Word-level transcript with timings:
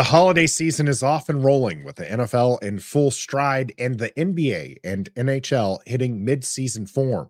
The 0.00 0.04
holiday 0.04 0.46
season 0.46 0.88
is 0.88 1.02
off 1.02 1.28
and 1.28 1.44
rolling 1.44 1.84
with 1.84 1.96
the 1.96 2.06
NFL 2.06 2.62
in 2.62 2.78
full 2.78 3.10
stride 3.10 3.74
and 3.78 3.98
the 3.98 4.08
NBA 4.12 4.76
and 4.82 5.12
NHL 5.14 5.80
hitting 5.86 6.24
mid-season 6.24 6.86
form. 6.86 7.28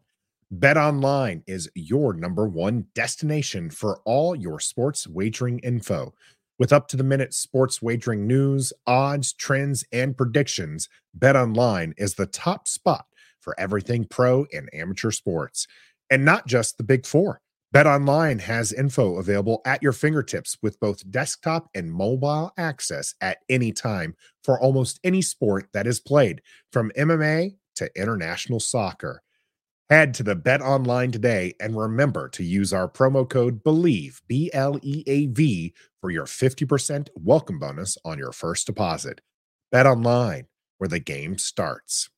Bet 0.52 0.76
Online 0.76 1.42
is 1.48 1.68
your 1.74 2.12
number 2.12 2.46
one 2.46 2.86
destination 2.94 3.70
for 3.70 4.00
all 4.04 4.36
your 4.36 4.60
sports 4.60 5.08
wagering 5.08 5.58
info. 5.64 6.14
With 6.60 6.72
up 6.72 6.86
to 6.90 6.96
the 6.96 7.02
minute 7.02 7.34
sports 7.34 7.82
wagering 7.82 8.28
news, 8.28 8.72
odds, 8.86 9.32
trends, 9.32 9.84
and 9.92 10.16
predictions, 10.16 10.88
Bet 11.12 11.34
Online 11.34 11.92
is 11.98 12.14
the 12.14 12.26
top 12.26 12.68
spot 12.68 13.06
for 13.40 13.58
everything 13.58 14.04
pro 14.04 14.46
and 14.52 14.70
amateur 14.72 15.10
sports. 15.10 15.66
And 16.08 16.24
not 16.24 16.46
just 16.46 16.78
the 16.78 16.84
big 16.84 17.04
four. 17.04 17.40
BetOnline 17.72 18.40
has 18.40 18.72
info 18.72 19.18
available 19.18 19.62
at 19.64 19.80
your 19.80 19.92
fingertips 19.92 20.58
with 20.60 20.80
both 20.80 21.08
desktop 21.08 21.68
and 21.72 21.92
mobile 21.92 22.50
access 22.56 23.14
at 23.20 23.38
any 23.48 23.70
time 23.70 24.16
for 24.42 24.60
almost 24.60 24.98
any 25.04 25.22
sport 25.22 25.68
that 25.72 25.86
is 25.86 26.00
played, 26.00 26.42
from 26.72 26.90
MMA 26.98 27.54
to 27.76 27.88
international 27.94 28.58
soccer. 28.58 29.22
Head 29.88 30.14
to 30.14 30.24
the 30.24 30.34
Bet 30.34 30.60
Online 30.60 31.12
today 31.12 31.54
and 31.60 31.78
remember 31.78 32.28
to 32.30 32.42
use 32.42 32.72
our 32.72 32.88
promo 32.88 33.28
code 33.28 33.62
BELIEVE, 33.62 34.20
B 34.26 34.50
L 34.52 34.80
E 34.82 35.04
A 35.06 35.26
V, 35.26 35.72
for 36.00 36.10
your 36.10 36.26
50% 36.26 37.08
welcome 37.14 37.60
bonus 37.60 37.96
on 38.04 38.18
your 38.18 38.32
first 38.32 38.66
deposit. 38.66 39.20
Bet 39.70 39.86
Online, 39.86 40.46
where 40.78 40.88
the 40.88 40.98
game 40.98 41.38
starts. 41.38 42.10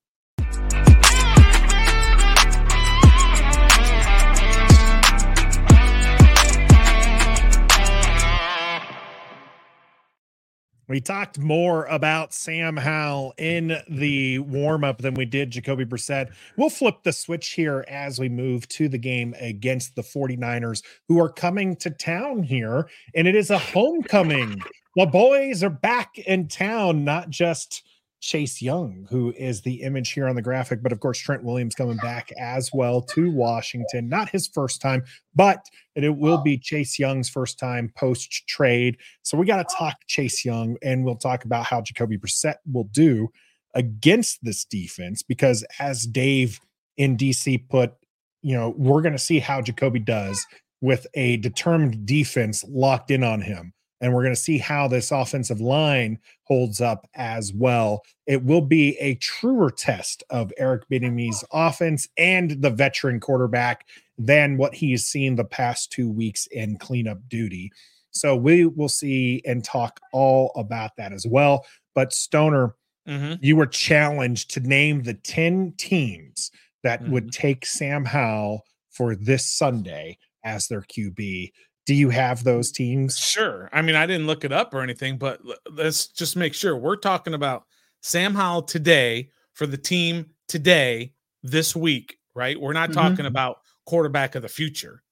We 10.92 11.00
talked 11.00 11.38
more 11.38 11.86
about 11.86 12.34
Sam 12.34 12.76
Howell 12.76 13.32
in 13.38 13.78
the 13.88 14.40
warm 14.40 14.84
up 14.84 14.98
than 14.98 15.14
we 15.14 15.24
did 15.24 15.50
Jacoby 15.50 15.86
Brissett. 15.86 16.34
We'll 16.58 16.68
flip 16.68 16.96
the 17.02 17.14
switch 17.14 17.52
here 17.52 17.86
as 17.88 18.18
we 18.18 18.28
move 18.28 18.68
to 18.68 18.90
the 18.90 18.98
game 18.98 19.34
against 19.40 19.96
the 19.96 20.02
49ers, 20.02 20.82
who 21.08 21.18
are 21.18 21.32
coming 21.32 21.76
to 21.76 21.88
town 21.88 22.42
here. 22.42 22.90
And 23.14 23.26
it 23.26 23.34
is 23.34 23.48
a 23.48 23.56
homecoming. 23.56 24.60
The 24.94 25.06
boys 25.06 25.64
are 25.64 25.70
back 25.70 26.18
in 26.18 26.48
town, 26.48 27.04
not 27.04 27.30
just 27.30 27.82
Chase 28.22 28.62
Young, 28.62 29.06
who 29.10 29.34
is 29.36 29.62
the 29.62 29.82
image 29.82 30.12
here 30.12 30.28
on 30.28 30.36
the 30.36 30.42
graphic. 30.42 30.80
But 30.82 30.92
of 30.92 31.00
course, 31.00 31.18
Trent 31.18 31.42
Williams 31.42 31.74
coming 31.74 31.96
back 31.96 32.30
as 32.38 32.70
well 32.72 33.02
to 33.02 33.30
Washington. 33.30 34.08
Not 34.08 34.30
his 34.30 34.46
first 34.46 34.80
time, 34.80 35.02
but 35.34 35.66
it 35.96 36.16
will 36.16 36.38
be 36.38 36.56
Chase 36.56 36.98
Young's 36.98 37.28
first 37.28 37.58
time 37.58 37.92
post 37.98 38.46
trade. 38.46 38.96
So 39.22 39.36
we 39.36 39.44
got 39.44 39.68
to 39.68 39.76
talk 39.76 39.96
Chase 40.06 40.44
Young, 40.44 40.76
and 40.82 41.04
we'll 41.04 41.16
talk 41.16 41.44
about 41.44 41.66
how 41.66 41.80
Jacoby 41.82 42.16
Brissett 42.16 42.56
will 42.72 42.88
do 42.92 43.28
against 43.74 44.38
this 44.42 44.64
defense. 44.64 45.22
Because 45.22 45.66
as 45.80 46.06
Dave 46.06 46.60
in 46.96 47.16
DC 47.16 47.68
put, 47.68 47.92
you 48.40 48.54
know, 48.54 48.72
we're 48.78 49.02
going 49.02 49.12
to 49.12 49.18
see 49.18 49.40
how 49.40 49.60
Jacoby 49.60 49.98
does 49.98 50.46
with 50.80 51.08
a 51.14 51.38
determined 51.38 52.06
defense 52.06 52.64
locked 52.68 53.10
in 53.10 53.24
on 53.24 53.40
him 53.40 53.74
and 54.02 54.12
we're 54.12 54.22
going 54.22 54.34
to 54.34 54.40
see 54.40 54.58
how 54.58 54.88
this 54.88 55.12
offensive 55.12 55.60
line 55.60 56.18
holds 56.42 56.80
up 56.80 57.08
as 57.14 57.52
well. 57.54 58.02
It 58.26 58.44
will 58.44 58.60
be 58.60 58.98
a 58.98 59.14
truer 59.14 59.70
test 59.70 60.24
of 60.28 60.52
Eric 60.58 60.82
Bieniemy's 60.90 61.44
offense 61.52 62.08
and 62.18 62.60
the 62.60 62.70
veteran 62.70 63.20
quarterback 63.20 63.86
than 64.18 64.56
what 64.56 64.74
he's 64.74 65.06
seen 65.06 65.36
the 65.36 65.44
past 65.44 65.92
two 65.92 66.10
weeks 66.10 66.46
in 66.48 66.76
cleanup 66.78 67.20
duty. 67.28 67.70
So 68.10 68.36
we 68.36 68.66
will 68.66 68.88
see 68.88 69.40
and 69.46 69.64
talk 69.64 70.00
all 70.12 70.52
about 70.56 70.96
that 70.96 71.12
as 71.12 71.24
well. 71.24 71.64
But 71.94 72.12
Stoner, 72.12 72.74
mm-hmm. 73.08 73.34
you 73.40 73.54
were 73.54 73.66
challenged 73.66 74.50
to 74.50 74.60
name 74.60 75.04
the 75.04 75.14
10 75.14 75.74
teams 75.78 76.50
that 76.82 77.02
mm-hmm. 77.02 77.12
would 77.12 77.32
take 77.32 77.64
Sam 77.64 78.04
Howell 78.04 78.64
for 78.90 79.14
this 79.14 79.46
Sunday 79.46 80.18
as 80.44 80.66
their 80.66 80.82
QB. 80.82 81.52
Do 81.86 81.94
you 81.94 82.10
have 82.10 82.44
those 82.44 82.70
teams? 82.70 83.18
Sure. 83.18 83.68
I 83.72 83.82
mean, 83.82 83.96
I 83.96 84.06
didn't 84.06 84.26
look 84.26 84.44
it 84.44 84.52
up 84.52 84.72
or 84.72 84.82
anything, 84.82 85.18
but 85.18 85.40
let's 85.70 86.06
just 86.06 86.36
make 86.36 86.54
sure 86.54 86.76
we're 86.76 86.96
talking 86.96 87.34
about 87.34 87.64
Sam 88.02 88.34
Howell 88.34 88.62
today 88.62 89.30
for 89.54 89.66
the 89.66 89.76
team 89.76 90.26
today, 90.48 91.12
this 91.42 91.74
week, 91.74 92.18
right? 92.34 92.60
We're 92.60 92.72
not 92.72 92.90
mm-hmm. 92.90 93.00
talking 93.00 93.26
about 93.26 93.58
quarterback 93.86 94.34
of 94.34 94.42
the 94.42 94.48
future. 94.48 95.02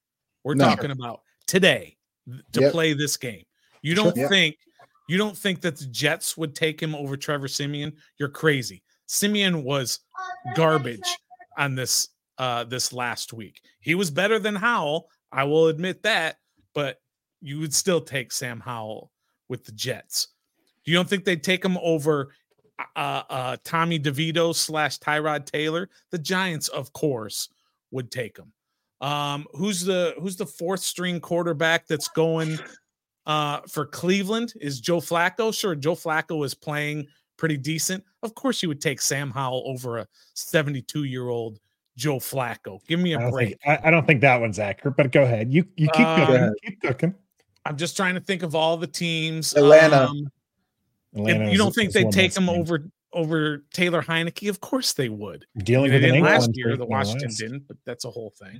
We're 0.43 0.55
no. 0.55 0.65
talking 0.65 0.91
about 0.91 1.21
today 1.45 1.97
to 2.53 2.61
yep. 2.61 2.71
play 2.71 2.93
this 2.93 3.17
game. 3.17 3.43
You 3.81 3.95
don't 3.95 4.15
sure. 4.15 4.29
think 4.29 4.57
you 5.09 5.17
don't 5.17 5.37
think 5.37 5.61
that 5.61 5.77
the 5.77 5.87
Jets 5.87 6.37
would 6.37 6.55
take 6.55 6.81
him 6.81 6.95
over 6.95 7.17
Trevor 7.17 7.47
Siemian? 7.47 7.93
You're 8.17 8.29
crazy. 8.29 8.83
Siemian 9.07 9.63
was 9.63 9.99
garbage 10.55 11.07
on 11.57 11.75
this 11.75 12.09
uh 12.37 12.63
this 12.63 12.93
last 12.93 13.33
week. 13.33 13.61
He 13.81 13.95
was 13.95 14.09
better 14.09 14.39
than 14.39 14.55
Howell. 14.55 15.09
I 15.31 15.43
will 15.43 15.67
admit 15.67 16.03
that, 16.03 16.37
but 16.73 16.97
you 17.41 17.59
would 17.59 17.73
still 17.73 18.01
take 18.01 18.31
Sam 18.31 18.59
Howell 18.59 19.11
with 19.49 19.65
the 19.65 19.71
Jets. 19.71 20.29
You 20.85 20.93
don't 20.93 21.09
think 21.09 21.25
they'd 21.25 21.43
take 21.43 21.63
him 21.63 21.77
over 21.77 22.33
uh, 22.95 23.23
uh, 23.29 23.57
Tommy 23.63 23.99
DeVito 23.99 24.55
slash 24.55 24.99
Tyrod 24.99 25.45
Taylor? 25.45 25.89
The 26.11 26.17
Giants, 26.17 26.67
of 26.69 26.93
course, 26.93 27.49
would 27.91 28.11
take 28.11 28.37
him. 28.37 28.51
Um, 29.01 29.47
who's 29.53 29.83
the 29.83 30.13
who's 30.19 30.35
the 30.35 30.45
fourth 30.45 30.81
string 30.81 31.19
quarterback 31.19 31.87
that's 31.87 32.07
going 32.07 32.59
uh, 33.25 33.61
for 33.67 33.85
Cleveland? 33.85 34.53
Is 34.61 34.79
Joe 34.79 34.99
Flacco? 34.99 35.53
Sure, 35.53 35.75
Joe 35.75 35.95
Flacco 35.95 36.45
is 36.45 36.53
playing 36.53 37.07
pretty 37.37 37.57
decent. 37.57 38.03
Of 38.21 38.35
course, 38.35 38.61
you 38.61 38.69
would 38.69 38.81
take 38.81 39.01
Sam 39.01 39.31
Howell 39.31 39.63
over 39.65 39.97
a 39.97 40.07
72 40.35 41.05
year 41.05 41.29
old 41.29 41.59
Joe 42.01 42.17
Flacco. 42.17 42.79
Give 42.87 42.99
me 42.99 43.13
a 43.13 43.19
I 43.19 43.29
break. 43.29 43.49
Think, 43.49 43.59
I, 43.67 43.87
I, 43.87 43.91
don't 43.91 44.07
think 44.07 44.21
that 44.21 44.41
one's 44.41 44.57
accurate, 44.57 44.97
but 44.97 45.11
go 45.11 45.21
ahead. 45.21 45.53
You 45.53 45.63
you 45.77 45.87
keep 45.93 46.05
um, 46.05 46.25
cooking. 46.25 46.53
Keep 46.65 46.81
cooking. 46.81 47.15
I'm 47.63 47.77
just 47.77 47.95
trying 47.95 48.15
to 48.15 48.21
think 48.21 48.41
of 48.41 48.55
all 48.55 48.75
the 48.77 48.87
teams. 48.87 49.55
Atlanta. 49.55 50.07
Um, 50.07 50.31
Atlanta 51.15 51.51
you 51.51 51.59
don't 51.59 51.75
think 51.75 51.91
they'd 51.91 52.11
take 52.11 52.35
him 52.35 52.49
over 52.49 52.87
over 53.13 53.63
Taylor 53.71 54.01
Heinicke? 54.01 54.49
Of 54.49 54.61
course 54.61 54.93
they 54.93 55.09
would. 55.09 55.45
Dealing 55.59 55.91
with 55.91 56.01
didn't 56.01 56.23
last 56.23 56.49
year, 56.55 56.75
the 56.75 56.85
Washington 56.85 57.29
didn't, 57.37 57.67
but 57.67 57.77
that's 57.85 58.05
a 58.05 58.09
whole 58.09 58.33
thing. 58.41 58.59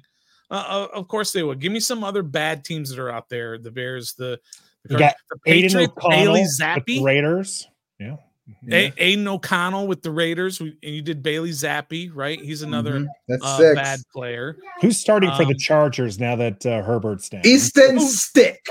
Uh, 0.51 0.65
uh, 0.67 0.87
of 0.93 1.07
course 1.07 1.31
they 1.31 1.41
would. 1.41 1.59
Give 1.59 1.71
me 1.71 1.79
some 1.79 2.03
other 2.03 2.21
bad 2.21 2.63
teams 2.63 2.91
that 2.91 2.99
are 2.99 3.09
out 3.09 3.27
there. 3.27 3.57
The 3.57 3.71
Bears, 3.71 4.13
the, 4.13 4.39
the, 4.83 4.97
the 4.97 5.39
Patriots, 5.45 5.93
Bailey 6.07 6.45
Zappe, 6.59 7.03
Raiders. 7.03 7.67
Yeah. 7.99 8.17
Yeah. 8.63 8.77
A- 8.77 8.93
Aidan 8.97 9.27
O'Connell 9.27 9.87
with 9.87 10.01
the 10.01 10.11
Raiders, 10.11 10.59
and 10.59 10.75
you 10.81 11.01
did 11.01 11.23
Bailey 11.23 11.51
Zappe, 11.51 12.11
right? 12.13 12.39
He's 12.39 12.61
another 12.61 13.01
mm-hmm. 13.01 13.07
That's 13.27 13.45
uh, 13.45 13.73
bad 13.75 13.99
player. 14.13 14.57
Who's 14.81 14.97
starting 14.97 15.29
um, 15.29 15.37
for 15.37 15.45
the 15.45 15.53
um, 15.53 15.59
Chargers 15.59 16.19
now 16.19 16.35
that 16.35 16.65
uh, 16.65 16.81
Herbert's 16.81 17.29
down? 17.29 17.41
Easton 17.45 17.99
Stick. 17.99 18.67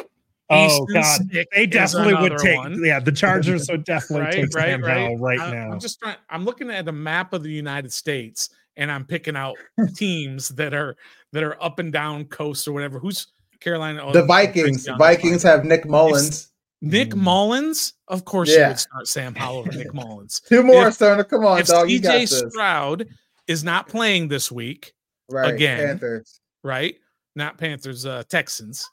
Oh 0.50 0.66
Easton 0.66 0.86
God, 0.92 1.20
Stick 1.22 1.48
they 1.54 1.66
definitely 1.66 2.14
would 2.14 2.38
take. 2.38 2.58
One. 2.58 2.84
Yeah, 2.84 2.98
the 2.98 3.12
Chargers 3.12 3.69
would 3.70 3.84
definitely 3.84 4.26
right, 4.26 4.32
take 4.32 4.54
right, 4.54 4.82
right. 4.82 5.16
right 5.19 5.41
I, 5.41 5.53
now. 5.53 5.72
I'm 5.72 5.81
just 5.81 6.00
trying. 6.00 6.16
I'm 6.28 6.44
looking 6.44 6.70
at 6.70 6.88
a 6.88 6.92
map 6.92 7.32
of 7.32 7.42
the 7.44 7.52
United 7.52 7.92
States, 7.92 8.50
and 8.76 8.91
I'm 8.91 9.04
picking 9.04 9.37
out 9.37 9.56
teams 9.94 10.48
that 10.50 10.75
are 10.75 10.97
that 11.32 11.44
are 11.44 11.62
up 11.62 11.78
and 11.78 11.92
down 11.92 12.25
coast 12.25 12.66
or 12.66 12.72
whatever. 12.72 12.98
Who's 12.98 13.28
Carolina? 13.60 14.02
Oh, 14.04 14.12
the 14.12 14.25
Vikings. 14.25 14.88
Vikings 14.98 15.44
have 15.44 15.64
Nick 15.64 15.87
Mullens. 15.87 16.48
Nick 16.83 17.11
mm. 17.11 17.19
Mullens, 17.19 17.95
of 18.09 18.25
course, 18.25 18.51
yeah. 18.51 18.61
you 18.61 18.67
would 18.69 18.79
start 18.79 19.09
Sam 19.09 19.35
Howell 19.35 19.59
over 19.61 19.73
Nick 19.73 19.93
Mullens. 19.93 20.41
Two 20.49 20.63
more, 20.63 20.89
if, 20.89 20.95
Stoner. 20.95 21.25
Come 21.25 21.45
on, 21.45 21.59
if 21.59 21.67
dog. 21.67 21.89
CJ 21.89 22.29
Stroud 22.51 23.07
is 23.47 23.63
not 23.63 23.89
playing 23.89 24.29
this 24.29 24.51
week, 24.51 24.95
right? 25.31 25.55
Again, 25.55 25.79
Panthers, 25.79 26.41
right? 26.65 26.97
Not 27.37 27.59
Panthers, 27.59 28.07
uh, 28.07 28.23
Texans. 28.29 28.89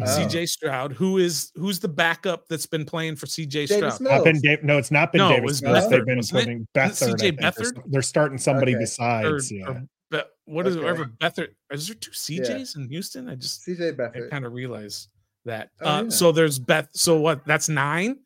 Oh. 0.00 0.04
CJ 0.04 0.48
Stroud, 0.48 0.92
who 0.92 1.18
is 1.18 1.50
who's 1.56 1.80
the 1.80 1.88
backup 1.88 2.46
that's 2.48 2.66
been 2.66 2.84
playing 2.84 3.16
for 3.16 3.26
CJ 3.26 3.66
Stroud? 3.66 4.00
Not 4.00 4.22
been 4.22 4.40
Dave, 4.40 4.62
no, 4.62 4.78
it's 4.78 4.90
not 4.90 5.12
been 5.12 5.20
no, 5.20 5.30
Davis 5.30 5.62
Mills. 5.62 5.88
They've 5.88 6.04
been 6.04 6.20
putting 6.20 6.68
Beathard. 6.74 7.16
CJ 7.16 7.40
Beathard. 7.40 7.74
They're, 7.74 7.84
they're, 7.86 8.02
starting 8.02 8.38
somebody 8.38 8.74
okay. 8.74 8.82
besides. 8.82 9.50
Or, 9.50 9.54
yeah. 9.54 9.66
Or, 9.66 9.82
but 10.10 10.30
what 10.44 10.66
is 10.66 10.76
okay. 10.76 10.86
it? 10.86 10.90
Ever 10.90 11.04
Beathard? 11.06 11.48
Is 11.72 11.88
there 11.88 11.96
two 11.96 12.10
CJs 12.10 12.76
yeah. 12.76 12.82
in 12.82 12.88
Houston? 12.90 13.28
I 13.28 13.34
just 13.34 13.66
CJ 13.66 13.96
Beathard. 13.96 14.26
I 14.26 14.28
kind 14.28 14.44
of 14.44 14.52
realized 14.52 15.08
that. 15.44 15.70
Oh, 15.80 15.88
uh, 15.88 16.02
yeah. 16.02 16.08
So 16.10 16.32
there's 16.32 16.58
Beth. 16.58 16.88
So 16.92 17.20
what? 17.20 17.44
That's 17.46 17.68
9 17.68 18.16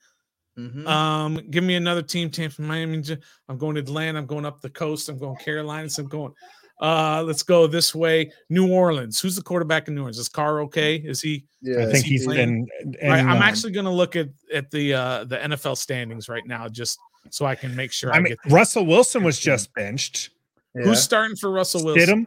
mm-hmm. 0.59 0.87
Um, 0.87 1.41
give 1.51 1.65
me 1.65 1.75
another 1.77 2.03
team. 2.03 2.31
Tampa, 2.31 2.63
Miami. 2.63 3.03
I'm 3.49 3.59
going 3.59 3.75
to 3.77 3.81
Atlanta. 3.81 4.19
I'm 4.19 4.27
going 4.27 4.47
up 4.47 4.61
the 4.61 4.71
coast. 4.71 5.09
I'm 5.09 5.19
going 5.19 5.37
Carolina. 5.37 5.89
So 5.89 6.03
I'm 6.03 6.09
going. 6.09 6.33
Uh, 6.81 7.23
let's 7.25 7.45
go 7.45 7.69
this 7.69 7.95
way. 7.95 8.33
New 8.51 8.73
Orleans. 8.73 9.21
Who's 9.21 9.37
the 9.37 9.43
quarterback 9.43 9.87
in 9.87 9.95
New 9.95 10.01
Orleans? 10.01 10.19
Is 10.19 10.29
Carr 10.29 10.63
okay? 10.63 10.97
Is 10.97 11.21
he? 11.21 11.45
Yeah, 11.61 11.87
I 11.87 11.93
think 11.93 12.05
he 12.05 12.13
he's 12.13 12.27
been. 12.27 12.67
right, 13.03 13.21
I'm 13.21 13.37
um, 13.37 13.43
actually 13.43 13.73
going 13.73 13.85
to 13.85 13.93
look 13.93 14.17
at 14.17 14.29
at 14.53 14.71
the 14.73 14.95
uh 14.95 15.25
the 15.25 15.37
NFL 15.37 15.77
standings 15.77 16.29
right 16.29 16.45
now, 16.45 16.69
just 16.69 16.99
so 17.31 17.47
I 17.47 17.55
can 17.55 17.77
make 17.77 17.93
sure. 17.93 18.13
I, 18.13 18.17
I 18.17 18.21
mean, 18.21 18.37
Russell 18.49 18.85
Wilson 18.85 19.23
was 19.23 19.39
just 19.39 19.73
benched. 19.75 20.31
Yeah. 20.75 20.85
Who's 20.85 21.03
starting 21.03 21.37
for 21.37 21.53
Russell 21.53 21.85
Wilson? 21.85 22.27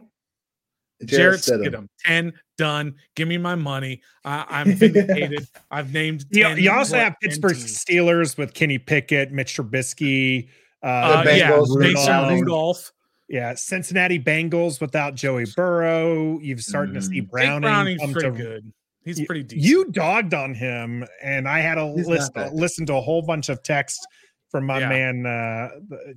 Jarrett 1.04 1.40
Stidham. 1.40 1.66
Stidham, 1.72 1.88
10 2.06 2.32
done. 2.56 2.94
Give 3.14 3.28
me 3.28 3.36
my 3.38 3.54
money. 3.54 4.00
I, 4.24 4.44
I'm 4.48 4.72
vindicated. 4.76 5.46
I've 5.70 5.92
named. 5.92 6.24
You, 6.30 6.48
you 6.50 6.70
also 6.70 6.96
have 6.96 7.14
Pittsburgh 7.22 7.54
teams. 7.56 7.84
Steelers 7.84 8.38
with 8.38 8.54
Kenny 8.54 8.78
Pickett, 8.78 9.30
Mitch 9.32 9.56
Trubisky. 9.56 10.48
Uh, 10.82 10.86
Uh, 10.86 11.24
The 11.24 11.36
yeah, 11.38 11.50
Mason 11.50 11.76
Rudolph. 11.76 12.30
Rudolph. 12.30 12.92
yeah, 13.28 13.54
Cincinnati 13.54 14.18
Bengals 14.18 14.80
without 14.80 15.14
Joey 15.14 15.44
Burrow. 15.56 16.38
You've 16.40 16.60
starting 16.62 16.94
to 16.94 17.02
see 17.02 17.20
Mm. 17.20 17.24
Jake 17.24 17.30
Browning. 17.30 17.60
Browning's 17.62 18.00
come 18.00 18.12
pretty 18.12 18.30
to- 18.30 18.36
good. 18.36 18.72
He's 19.04 19.20
You- 19.20 19.26
pretty 19.26 19.42
decent. 19.44 19.62
You 19.62 19.84
dogged 19.92 20.34
on 20.34 20.52
him, 20.54 21.04
and 21.22 21.46
I 21.48 21.60
had 21.60 21.76
to 21.76 21.92
He's 21.94 22.08
not 22.08 22.34
listen, 22.34 22.56
listen 22.56 22.86
to 22.86 22.94
a 22.94 23.00
whole 23.00 23.22
bunch 23.22 23.48
of 23.48 23.62
texts 23.62 24.04
from 24.50 24.64
my 24.66 24.78
Yeah. 24.80 24.88
man, 24.88 25.26
uh, 25.26 25.68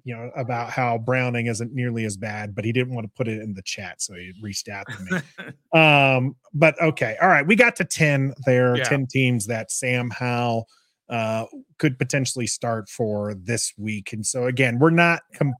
you 0.03 0.15
know, 0.15 0.31
about 0.35 0.69
how 0.69 0.97
Browning 0.97 1.47
isn't 1.47 1.73
nearly 1.73 2.05
as 2.05 2.15
bad, 2.15 2.53
but 2.53 2.63
he 2.63 2.71
didn't 2.71 2.93
want 2.93 3.05
to 3.05 3.11
put 3.15 3.27
it 3.27 3.41
in 3.41 3.53
the 3.53 3.61
chat, 3.63 4.01
so 4.01 4.13
he 4.13 4.33
reached 4.41 4.69
out 4.69 4.85
to 4.87 5.03
me. 5.03 5.51
um, 5.79 6.35
but 6.53 6.79
okay, 6.81 7.17
all 7.21 7.27
right, 7.27 7.45
we 7.45 7.55
got 7.55 7.75
to 7.77 7.85
ten 7.85 8.33
there, 8.45 8.77
Yeah. 8.77 8.83
ten 8.83 9.07
teams 9.07 9.47
that 9.47 9.71
Sam 9.71 10.09
Howell 10.11 10.67
uh, 11.09 11.45
could 11.79 11.97
potentially 11.97 12.45
start 12.45 12.87
for 12.87 13.33
this 13.33 13.73
week, 13.77 14.13
and 14.13 14.23
so 14.25 14.45
again, 14.45 14.77
we're 14.77 14.91
not 14.91 15.21
com- 15.33 15.55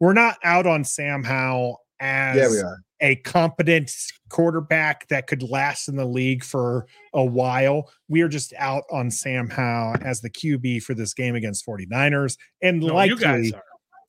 we're 0.00 0.14
not 0.14 0.38
out 0.44 0.66
on 0.66 0.82
Sam 0.82 1.22
Howell 1.24 1.78
as 2.00 2.36
Yeah, 2.36 2.48
we 2.48 2.58
are. 2.60 2.80
A 3.00 3.16
competent 3.16 3.90
quarterback 4.28 5.06
that 5.08 5.26
could 5.26 5.42
last 5.42 5.88
in 5.88 5.96
the 5.96 6.04
league 6.04 6.44
for 6.44 6.86
a 7.12 7.24
while. 7.24 7.90
We 8.08 8.22
are 8.22 8.28
just 8.28 8.52
out 8.58 8.84
on 8.90 9.10
Sam 9.10 9.50
Howell 9.50 9.96
as 10.02 10.20
the 10.20 10.30
QB 10.30 10.82
for 10.82 10.94
this 10.94 11.12
game 11.14 11.34
against 11.34 11.66
49ers 11.66 12.36
and 12.62 12.80
No, 12.80 12.94
likely 12.94 13.52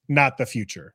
not 0.07 0.37
the 0.37 0.45
future. 0.45 0.93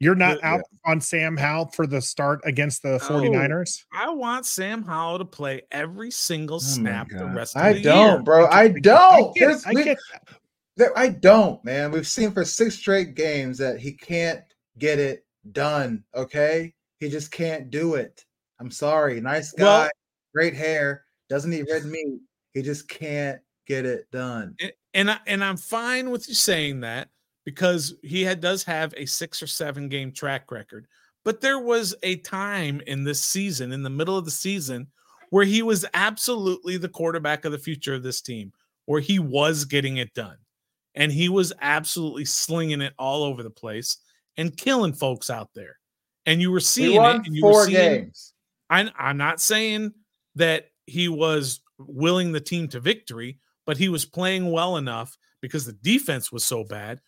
You're 0.00 0.14
not 0.14 0.38
The- 0.40 0.46
out 0.46 0.60
on 0.86 1.00
Sam 1.00 1.36
Howell 1.36 1.70
for 1.74 1.86
the 1.86 2.00
start 2.00 2.40
against 2.44 2.82
the 2.82 2.98
49ers? 3.00 3.84
I 3.92 4.10
want 4.10 4.46
Sam 4.46 4.82
Howell 4.82 5.18
to 5.18 5.24
play 5.26 5.62
every 5.70 6.10
single 6.10 6.56
Oh 6.56 6.60
snap 6.60 7.08
the 7.10 7.26
rest 7.26 7.56
of 7.56 7.62
I 7.62 7.72
the 7.74 7.82
don't, 7.82 8.24
bro. 8.24 8.46
I 8.46 8.60
I 8.62 8.68
don't. 8.68 9.34
get, 9.34 9.60
I 9.66 9.72
we- 9.72 9.84
get 9.84 9.98
that. 10.12 10.22
there- 10.76 10.96
I 10.98 11.08
don't, 11.08 11.62
man. 11.64 11.90
We've 11.90 12.06
seen 12.06 12.32
for 12.32 12.44
six 12.44 12.76
straight 12.76 13.14
games 13.14 13.58
that 13.58 13.78
he 13.80 13.92
can't 13.92 14.40
get 14.78 14.98
it 14.98 15.24
done. 15.52 16.04
Okay, 16.14 16.72
he 17.00 17.08
just 17.08 17.32
can't 17.32 17.70
do 17.70 17.94
it. 17.94 18.24
I'm 18.60 18.70
sorry. 18.70 19.20
Nice 19.20 19.52
guy, 19.52 19.64
Well- 19.64 19.90
great 20.34 20.54
hair, 20.54 21.04
doesn't 21.28 21.52
eat 21.52 21.66
red 21.70 21.84
meat. 21.86 22.20
He 22.54 22.62
just 22.62 22.88
can't 22.88 23.40
get 23.66 23.86
it 23.86 24.10
done. 24.10 24.54
A- 24.60 24.72
and 24.94 25.10
I, 25.10 25.18
and 25.26 25.42
I'm 25.42 25.56
fine 25.56 26.10
with 26.10 26.28
you 26.28 26.34
saying 26.34 26.80
that 26.80 27.08
because 27.44 27.94
he 28.02 28.22
had, 28.22 28.40
does 28.40 28.62
have 28.64 28.92
a 28.96 29.06
six 29.06 29.42
or 29.42 29.46
seven 29.46 29.88
game 29.88 30.12
track 30.12 30.50
record. 30.50 30.86
But 31.24 31.40
there 31.40 31.58
was 31.58 31.94
a 32.02 32.16
time 32.16 32.80
in 32.86 33.04
this 33.04 33.22
season, 33.24 33.72
in 33.72 33.82
the 33.82 33.90
middle 33.90 34.16
of 34.16 34.24
the 34.24 34.30
season, 34.30 34.88
where 35.30 35.44
he 35.44 35.62
was 35.62 35.84
absolutely 35.94 36.76
the 36.76 36.88
quarterback 36.88 37.44
of 37.44 37.52
the 37.52 37.58
future 37.58 37.94
of 37.94 38.02
this 38.02 38.20
team, 38.20 38.52
where 38.86 39.00
he 39.00 39.18
was 39.18 39.64
getting 39.64 39.98
it 39.98 40.12
done, 40.14 40.36
and 40.94 41.12
he 41.12 41.28
was 41.28 41.52
absolutely 41.60 42.24
slinging 42.24 42.80
it 42.80 42.94
all 42.98 43.22
over 43.22 43.42
the 43.42 43.50
place 43.50 43.98
and 44.36 44.56
killing 44.56 44.92
folks 44.92 45.30
out 45.30 45.50
there. 45.54 45.76
And 46.30 46.40
you 46.40 46.50
were 46.50 46.60
seeing 46.60 46.94
it. 46.94 46.98
won 46.98 47.16
And 47.24 47.34
you 47.34 47.44
were 47.44 47.52
four 47.52 47.64
seeing, 47.66 47.76
games. 47.76 48.32
I, 48.68 48.90
I'm 48.98 49.16
not 49.16 49.40
saying 49.40 49.92
that 50.36 50.66
he 50.86 51.08
was 51.08 51.60
willing 51.78 52.32
the 52.32 52.40
team 52.40 52.68
to 52.68 52.80
victory, 52.80 53.38
but 53.66 53.76
he 53.76 53.88
was 53.88 54.04
playing 54.04 54.50
well 54.50 54.76
enough 54.76 55.16
because 55.40 55.64
the 55.66 55.72
defense 55.72 56.30
was 56.30 56.44
so 56.44 56.64
bad. 56.64 57.00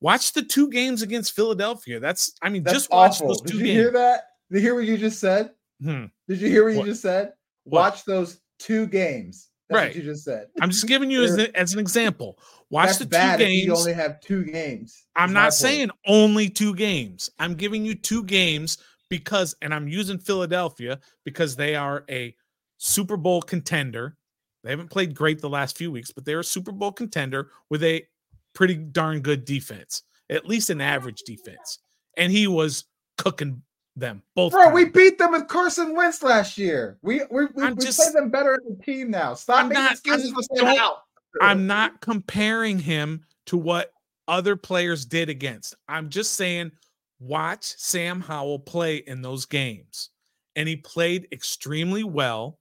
Watch 0.00 0.32
the 0.32 0.42
two 0.42 0.70
games 0.70 1.02
against 1.02 1.34
Philadelphia. 1.34 1.98
That's, 1.98 2.32
I 2.40 2.50
mean, 2.50 2.62
That's 2.62 2.74
just 2.76 2.90
watch 2.90 3.12
awful. 3.16 3.28
those 3.28 3.40
Did 3.40 3.50
two 3.52 3.58
you 3.58 3.64
games. 3.64 3.76
hear 3.78 3.90
that? 3.92 4.24
Did 4.50 4.56
you 4.58 4.62
hear 4.62 4.74
what 4.76 4.84
you 4.84 4.96
just 4.96 5.18
said? 5.18 5.50
Hmm. 5.82 6.04
Did 6.28 6.40
you 6.40 6.48
hear 6.48 6.64
what, 6.66 6.76
What? 6.76 6.86
you 6.86 6.92
just 6.92 7.02
said? 7.02 7.32
What? 7.64 7.80
Watch 7.80 8.04
those 8.04 8.38
two 8.58 8.86
games. 8.86 9.48
That's 9.68 9.76
Right. 9.84 9.94
you 9.94 10.02
just 10.02 10.24
said. 10.24 10.48
I'm 10.60 10.70
just 10.70 10.86
giving 10.86 11.10
you 11.10 11.22
as, 11.24 11.38
as 11.38 11.72
an 11.74 11.78
example. 11.78 12.38
Watch 12.70 12.98
the 12.98 13.04
two 13.04 13.10
bad 13.10 13.40
if 13.40 13.50
you 13.50 13.74
only 13.74 13.92
have 13.92 14.20
two 14.20 14.44
games. 14.44 15.04
I'm 15.16 15.32
not 15.32 15.44
point. 15.44 15.54
saying 15.54 15.90
only 16.06 16.48
two 16.48 16.74
games. 16.74 17.30
I'm 17.38 17.54
giving 17.54 17.84
you 17.84 17.94
two 17.94 18.24
games 18.24 18.78
because, 19.10 19.54
and 19.62 19.74
I'm 19.74 19.88
using 19.88 20.18
Philadelphia 20.18 21.00
because 21.24 21.56
they 21.56 21.74
are 21.74 22.04
a 22.10 22.34
Super 22.78 23.16
Bowl 23.16 23.42
contender. 23.42 24.16
They 24.64 24.70
haven't 24.70 24.90
played 24.90 25.14
great 25.14 25.40
the 25.40 25.48
last 25.48 25.76
few 25.76 25.90
weeks, 25.90 26.12
but 26.12 26.24
they're 26.24 26.40
a 26.40 26.44
Super 26.44 26.72
Bowl 26.72 26.92
contender 26.92 27.50
with 27.70 27.82
a 27.82 28.06
pretty 28.54 28.74
darn 28.74 29.20
good 29.20 29.44
defense, 29.44 30.02
at 30.30 30.46
least 30.46 30.70
an 30.70 30.80
average 30.80 31.22
defense. 31.22 31.78
And 32.16 32.32
he 32.32 32.46
was 32.46 32.84
cooking 33.18 33.62
them 33.98 34.22
both. 34.34 34.52
Bro, 34.52 34.70
we 34.70 34.86
beat 34.86 35.18
them 35.18 35.32
with 35.32 35.48
Carson 35.48 35.94
Wentz 35.96 36.22
last 36.22 36.56
year. 36.58 36.98
We 37.02 37.22
we, 37.30 37.46
we, 37.54 37.70
we 37.70 37.74
just- 37.76 37.98
play 38.00 38.12
them 38.12 38.30
better 38.30 38.54
as 38.54 38.60
a 38.78 38.82
team 38.82 39.10
now. 39.10 39.34
Stop 39.34 39.58
I'm 39.64 39.68
making 39.68 39.84
not- 39.84 39.92
excuses 39.92 40.32
for 40.32 40.56
don't- 40.56 40.76
Howell. 40.78 41.02
I'm 41.40 41.66
not 41.66 42.00
comparing 42.00 42.78
him 42.78 43.24
to 43.46 43.56
what 43.56 43.92
other 44.26 44.56
players 44.56 45.04
did 45.04 45.28
against. 45.28 45.74
I'm 45.88 46.08
just 46.08 46.34
saying, 46.34 46.72
watch 47.20 47.64
Sam 47.76 48.20
Howell 48.20 48.60
play 48.60 48.96
in 48.98 49.22
those 49.22 49.44
games. 49.44 50.10
And 50.56 50.68
he 50.68 50.76
played 50.76 51.28
extremely 51.30 52.02
well. 52.02 52.58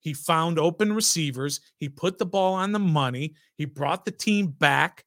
He 0.00 0.14
found 0.14 0.58
open 0.58 0.92
receivers. 0.92 1.60
He 1.78 1.88
put 1.88 2.18
the 2.18 2.26
ball 2.26 2.54
on 2.54 2.72
the 2.72 2.78
money. 2.78 3.34
He 3.56 3.64
brought 3.64 4.04
the 4.04 4.10
team 4.10 4.48
back. 4.48 5.04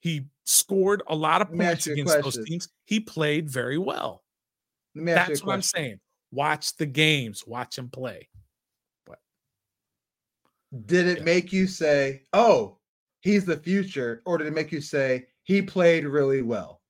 He 0.00 0.26
scored 0.44 1.02
a 1.08 1.14
lot 1.14 1.42
of 1.42 1.48
Let 1.50 1.56
me 1.58 1.64
ask 1.64 1.72
points 1.74 1.86
against 1.88 2.22
those 2.22 2.44
teams. 2.46 2.68
He 2.84 3.00
played 3.00 3.50
very 3.50 3.78
well. 3.78 4.22
Let 4.96 5.04
me 5.04 5.12
ask 5.12 5.28
That's 5.28 5.40
you 5.40 5.44
a 5.44 5.46
what 5.48 5.54
I'm 5.54 5.62
saying. 5.62 6.00
Watch 6.32 6.76
the 6.76 6.86
games, 6.86 7.46
watch 7.46 7.76
him 7.78 7.90
play. 7.90 8.28
But 9.04 9.18
did 10.86 11.06
it 11.06 11.18
Yeah. 11.18 11.24
make 11.24 11.52
you 11.52 11.66
say, 11.66 12.22
"Oh, 12.32 12.78
he's 13.20 13.44
the 13.44 13.58
future," 13.58 14.22
or 14.24 14.38
did 14.38 14.46
it 14.46 14.54
make 14.54 14.72
you 14.72 14.80
say 14.80 15.26
he 15.42 15.60
played 15.62 16.06
really 16.06 16.42
well? 16.42 16.80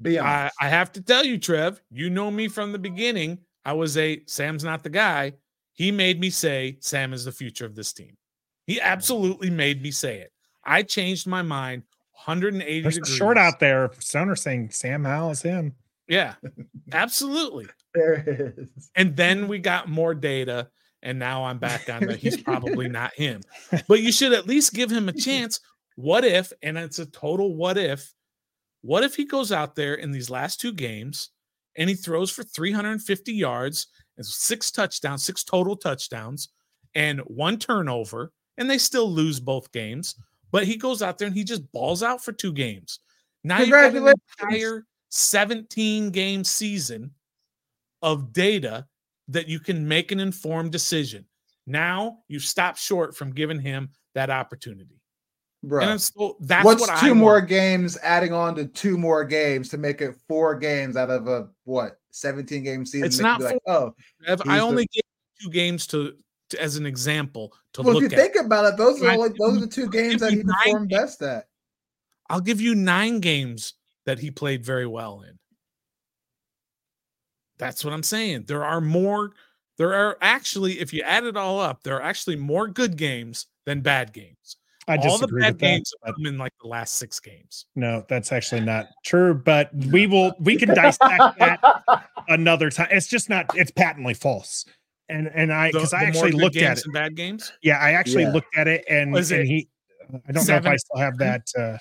Be 0.00 0.18
I, 0.18 0.40
honest. 0.40 0.56
I 0.60 0.68
have 0.68 0.90
to 0.92 1.02
tell 1.02 1.24
you, 1.24 1.38
Trev, 1.38 1.80
you 1.90 2.10
know 2.10 2.30
me 2.30 2.48
from 2.48 2.72
the 2.72 2.78
beginning. 2.78 3.38
I 3.64 3.74
was 3.74 3.96
a 3.96 4.22
Sam's 4.26 4.64
not 4.64 4.82
the 4.82 4.90
guy. 4.90 5.34
He 5.74 5.92
made 5.92 6.18
me 6.18 6.30
say 6.30 6.78
Sam 6.80 7.12
is 7.12 7.24
the 7.24 7.32
future 7.32 7.66
of 7.66 7.74
this 7.74 7.92
team. 7.92 8.16
He 8.66 8.76
mm. 8.76 8.82
absolutely 8.82 9.50
made 9.50 9.82
me 9.82 9.90
say 9.90 10.20
it. 10.20 10.32
I 10.64 10.82
changed 10.82 11.26
my 11.26 11.42
mind 11.42 11.82
180 12.24 12.80
There's 12.80 12.96
a 12.96 13.00
degrees. 13.00 13.16
short 13.16 13.36
out 13.38 13.60
there. 13.60 13.90
Stoner 13.98 14.36
saying 14.36 14.70
Sam 14.70 15.04
Howell 15.04 15.30
is 15.32 15.42
him. 15.42 15.74
Yeah, 16.08 16.34
absolutely. 16.92 17.66
there 17.94 18.14
it 18.14 18.28
is. 18.28 18.90
And 18.94 19.16
then 19.16 19.48
we 19.48 19.58
got 19.58 19.88
more 19.88 20.14
data, 20.14 20.68
and 21.02 21.18
now 21.18 21.44
I'm 21.44 21.58
back 21.58 21.88
on 21.88 22.06
that 22.06 22.18
he's 22.18 22.40
probably 22.40 22.88
not 22.90 23.14
him. 23.14 23.40
But 23.88 24.02
you 24.02 24.12
should 24.12 24.32
at 24.32 24.46
least 24.46 24.74
give 24.74 24.90
him 24.90 25.08
a 25.08 25.12
chance. 25.18 25.60
What 25.96 26.24
if, 26.24 26.52
and 26.62 26.78
it's 26.78 26.98
a 26.98 27.06
total 27.06 27.54
what 27.54 27.76
if, 27.76 28.12
what 28.80 29.04
if 29.04 29.14
he 29.14 29.24
goes 29.24 29.52
out 29.52 29.76
there 29.76 29.94
in 29.94 30.10
these 30.10 30.30
last 30.30 30.60
two 30.60 30.72
games 30.72 31.30
and 31.76 31.88
he 31.88 31.94
throws 31.94 32.30
for 32.30 32.42
350 32.42 33.32
yards 33.32 33.86
and 34.16 34.26
six 34.26 34.70
touchdowns, 34.70 35.24
six 35.24 35.44
total 35.44 35.76
touchdowns, 35.76 36.48
and 36.94 37.20
one 37.20 37.58
turnover, 37.58 38.32
and 38.58 38.68
they 38.68 38.78
still 38.78 39.10
lose 39.10 39.40
both 39.40 39.72
games, 39.72 40.16
but 40.50 40.66
he 40.66 40.76
goes 40.76 41.00
out 41.00 41.18
there 41.18 41.26
and 41.28 41.36
he 41.36 41.44
just 41.44 41.70
balls 41.72 42.02
out 42.02 42.22
for 42.22 42.32
two 42.32 42.52
games. 42.52 42.98
Now 43.44 43.60
you've 43.60 43.70
got 43.70 43.94
an 43.94 44.14
entire 44.40 44.84
17 45.12 46.10
game 46.10 46.42
season 46.42 47.10
of 48.00 48.32
data 48.32 48.86
that 49.28 49.46
you 49.46 49.60
can 49.60 49.86
make 49.86 50.10
an 50.10 50.18
informed 50.18 50.72
decision. 50.72 51.26
Now 51.66 52.18
you 52.28 52.38
stop 52.40 52.78
short 52.78 53.14
from 53.14 53.32
giving 53.32 53.60
him 53.60 53.90
that 54.14 54.30
opportunity. 54.30 55.00
Bro. 55.62 55.84
And 55.84 56.00
so 56.00 56.36
that's 56.40 56.64
What's 56.64 56.80
what 56.80 56.98
two 56.98 57.10
I 57.10 57.14
more 57.14 57.34
want. 57.34 57.48
games 57.48 57.98
adding 58.02 58.32
on 58.32 58.54
to 58.56 58.64
two 58.66 58.96
more 58.96 59.22
games 59.22 59.68
to 59.68 59.78
make 59.78 60.00
it 60.00 60.16
four 60.26 60.56
games 60.56 60.96
out 60.96 61.10
of 61.10 61.28
a 61.28 61.48
what 61.64 61.98
17 62.10 62.64
game 62.64 62.86
season? 62.86 63.06
It's 63.06 63.20
not 63.20 63.40
like, 63.40 63.58
oh, 63.66 63.94
I 64.26 64.34
the- 64.34 64.60
only 64.60 64.86
gave 64.92 65.02
two 65.42 65.50
games 65.50 65.86
to, 65.88 66.14
to 66.50 66.60
as 66.60 66.76
an 66.76 66.86
example 66.86 67.52
to 67.74 67.82
well, 67.82 67.98
if 67.98 68.00
you 68.00 68.06
at. 68.06 68.12
think 68.14 68.44
about 68.44 68.64
it, 68.64 68.78
those 68.78 69.00
are 69.02 69.16
like 69.16 69.34
those 69.36 69.58
are 69.58 69.60
the 69.60 69.66
two 69.66 69.88
games 69.90 70.22
that 70.22 70.32
he 70.32 70.42
performed 70.42 70.88
best 70.88 71.22
at. 71.22 71.48
I'll 72.30 72.40
give 72.40 72.62
you 72.62 72.74
nine 72.74 73.20
games 73.20 73.74
that 74.06 74.18
he 74.18 74.30
played 74.30 74.64
very 74.64 74.86
well 74.86 75.22
in. 75.22 75.38
That's 77.58 77.84
what 77.84 77.94
I'm 77.94 78.02
saying. 78.02 78.44
There 78.48 78.64
are 78.64 78.80
more. 78.80 79.32
There 79.78 79.94
are 79.94 80.18
actually, 80.20 80.80
if 80.80 80.92
you 80.92 81.02
add 81.02 81.24
it 81.24 81.36
all 81.36 81.58
up, 81.60 81.82
there 81.82 81.96
are 81.96 82.02
actually 82.02 82.36
more 82.36 82.68
good 82.68 82.96
games 82.96 83.46
than 83.64 83.80
bad 83.80 84.12
games. 84.12 84.56
I 84.88 84.96
just 84.96 85.08
all 85.08 85.18
the 85.18 85.28
bad 85.28 85.34
with 85.34 85.42
that. 85.42 85.58
games 85.58 85.92
but- 86.02 86.14
come 86.16 86.26
in 86.26 86.38
like 86.38 86.52
the 86.60 86.68
last 86.68 86.96
six 86.96 87.20
games. 87.20 87.66
No, 87.76 88.04
that's 88.08 88.32
actually 88.32 88.60
not 88.62 88.88
true. 89.04 89.32
But 89.34 89.70
we 89.74 90.06
will 90.06 90.34
we 90.40 90.56
can 90.56 90.68
dissect 90.70 91.00
that 91.38 91.60
another 92.28 92.68
time. 92.70 92.88
It's 92.90 93.06
just 93.06 93.28
not. 93.30 93.46
It's 93.56 93.70
patently 93.70 94.14
false. 94.14 94.64
And 95.08 95.30
and 95.34 95.52
I 95.52 95.70
because 95.70 95.92
I 95.92 96.02
actually 96.04 96.32
good 96.32 96.40
looked 96.40 96.56
at 96.56 96.78
it. 96.78 96.84
and 96.84 96.92
bad 96.94 97.14
games. 97.16 97.52
Yeah, 97.62 97.78
I 97.78 97.92
actually 97.92 98.24
Yeah. 98.24 98.32
looked 98.32 98.56
at 98.56 98.66
it 98.66 98.84
and, 98.88 99.16
and 99.16 99.30
it 99.30 99.46
he. 99.46 99.68
I 100.28 100.32
don't 100.32 100.46
know 100.48 100.56
if 100.56 100.66
I 100.66 100.76
still 100.76 100.98
have 101.00 101.16
that. 101.18 101.42
Uh, 101.58 101.78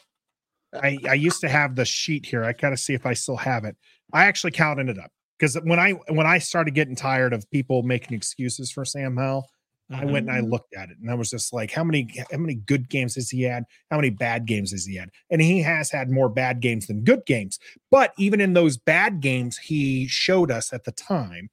I 0.73 0.97
I 1.09 1.13
used 1.15 1.41
to 1.41 1.49
have 1.49 1.75
the 1.75 1.85
sheet 1.85 2.25
here. 2.25 2.43
I 2.43 2.53
gotta 2.53 2.77
see 2.77 2.93
if 2.93 3.05
I 3.05 3.13
still 3.13 3.37
have 3.37 3.65
it. 3.65 3.75
I 4.13 4.25
actually 4.25 4.51
counted 4.51 4.89
it 4.89 4.97
up. 4.99 5.11
because 5.39 5.55
when 5.63 5.79
I 5.79 5.91
when 6.09 6.27
I 6.27 6.37
started 6.39 6.73
getting 6.75 6.95
tired 6.95 7.33
of 7.33 7.49
people 7.51 7.83
making 7.83 8.15
excuses 8.15 8.71
for 8.71 8.85
Sam 8.85 9.17
Howell, 9.17 9.47
I 9.89 10.05
went 10.05 10.27
and 10.27 10.31
I 10.31 10.39
Mm-hmm. 10.39 10.51
looked 10.51 10.73
at 10.75 10.89
it 10.89 10.97
and 11.01 11.09
I 11.11 11.15
was 11.15 11.29
just 11.29 11.51
like, 11.51 11.71
how 11.71 11.83
many 11.83 12.07
how 12.31 12.37
many 12.37 12.55
good 12.55 12.89
games 12.89 13.15
has 13.15 13.29
he 13.29 13.41
had? 13.43 13.63
How 13.89 13.97
many 13.97 14.09
bad 14.09 14.45
games 14.45 14.71
has 14.71 14.85
he 14.85 14.95
had? 14.95 15.09
And 15.29 15.41
he 15.41 15.61
has 15.61 15.91
had 15.91 16.09
more 16.09 16.29
bad 16.29 16.61
games 16.61 16.87
than 16.87 17.03
good 17.03 17.25
games. 17.25 17.59
But 17.89 18.13
even 18.17 18.39
in 18.39 18.53
those 18.53 18.77
bad 18.77 19.19
games, 19.19 19.57
he 19.57 20.07
showed 20.07 20.49
us 20.51 20.71
at 20.71 20.83
the 20.85 20.91
time 20.93 21.49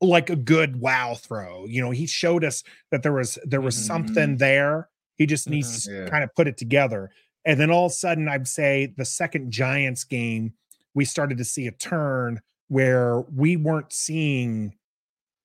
like 0.00 0.30
a 0.30 0.36
good 0.36 0.80
wow 0.80 1.14
throw. 1.14 1.66
You 1.66 1.80
know, 1.82 1.90
he 1.90 2.06
showed 2.06 2.44
us 2.44 2.62
that 2.90 3.02
there 3.02 3.12
was 3.12 3.38
there 3.44 3.60
was 3.60 3.76
Mhm. 3.76 3.86
something 3.86 4.36
there. 4.38 4.88
He 5.16 5.26
just 5.26 5.48
needs 5.50 5.86
Mhm. 5.86 5.92
Yeah. 5.92 6.04
to 6.04 6.10
kind 6.10 6.24
of 6.24 6.34
put 6.34 6.48
it 6.48 6.56
together. 6.56 7.10
And 7.44 7.58
then 7.58 7.70
all 7.70 7.86
of 7.86 7.92
a 7.92 7.94
sudden, 7.94 8.28
I'd 8.28 8.48
say 8.48 8.92
the 8.96 9.04
second 9.04 9.50
Giants 9.50 10.04
game, 10.04 10.52
we 10.94 11.04
started 11.04 11.38
to 11.38 11.44
see 11.44 11.66
a 11.66 11.72
turn 11.72 12.40
where 12.68 13.20
we 13.34 13.56
weren't 13.56 13.92
seeing 13.92 14.74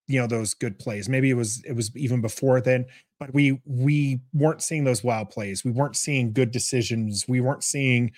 you 0.08 0.20
know 0.20 0.28
those 0.28 0.54
good 0.54 0.80
plays. 0.80 1.08
Maybe 1.08 1.30
it 1.30 1.36
was 1.36 1.64
it 1.64 1.74
was 1.74 1.96
even 1.96 2.20
before 2.20 2.60
then 2.60 2.86
but 3.24 3.34
we 3.34 3.62
we 3.66 4.20
weren't 4.34 4.62
seeing 4.62 4.84
those 4.84 5.02
wild 5.02 5.30
plays. 5.30 5.64
We 5.64 5.72
weren't 5.72 5.96
seeing 5.96 6.34
good 6.34 6.52
decisions. 6.52 7.26
We 7.26 7.40
weren't 7.40 7.64
seeing 7.64 8.12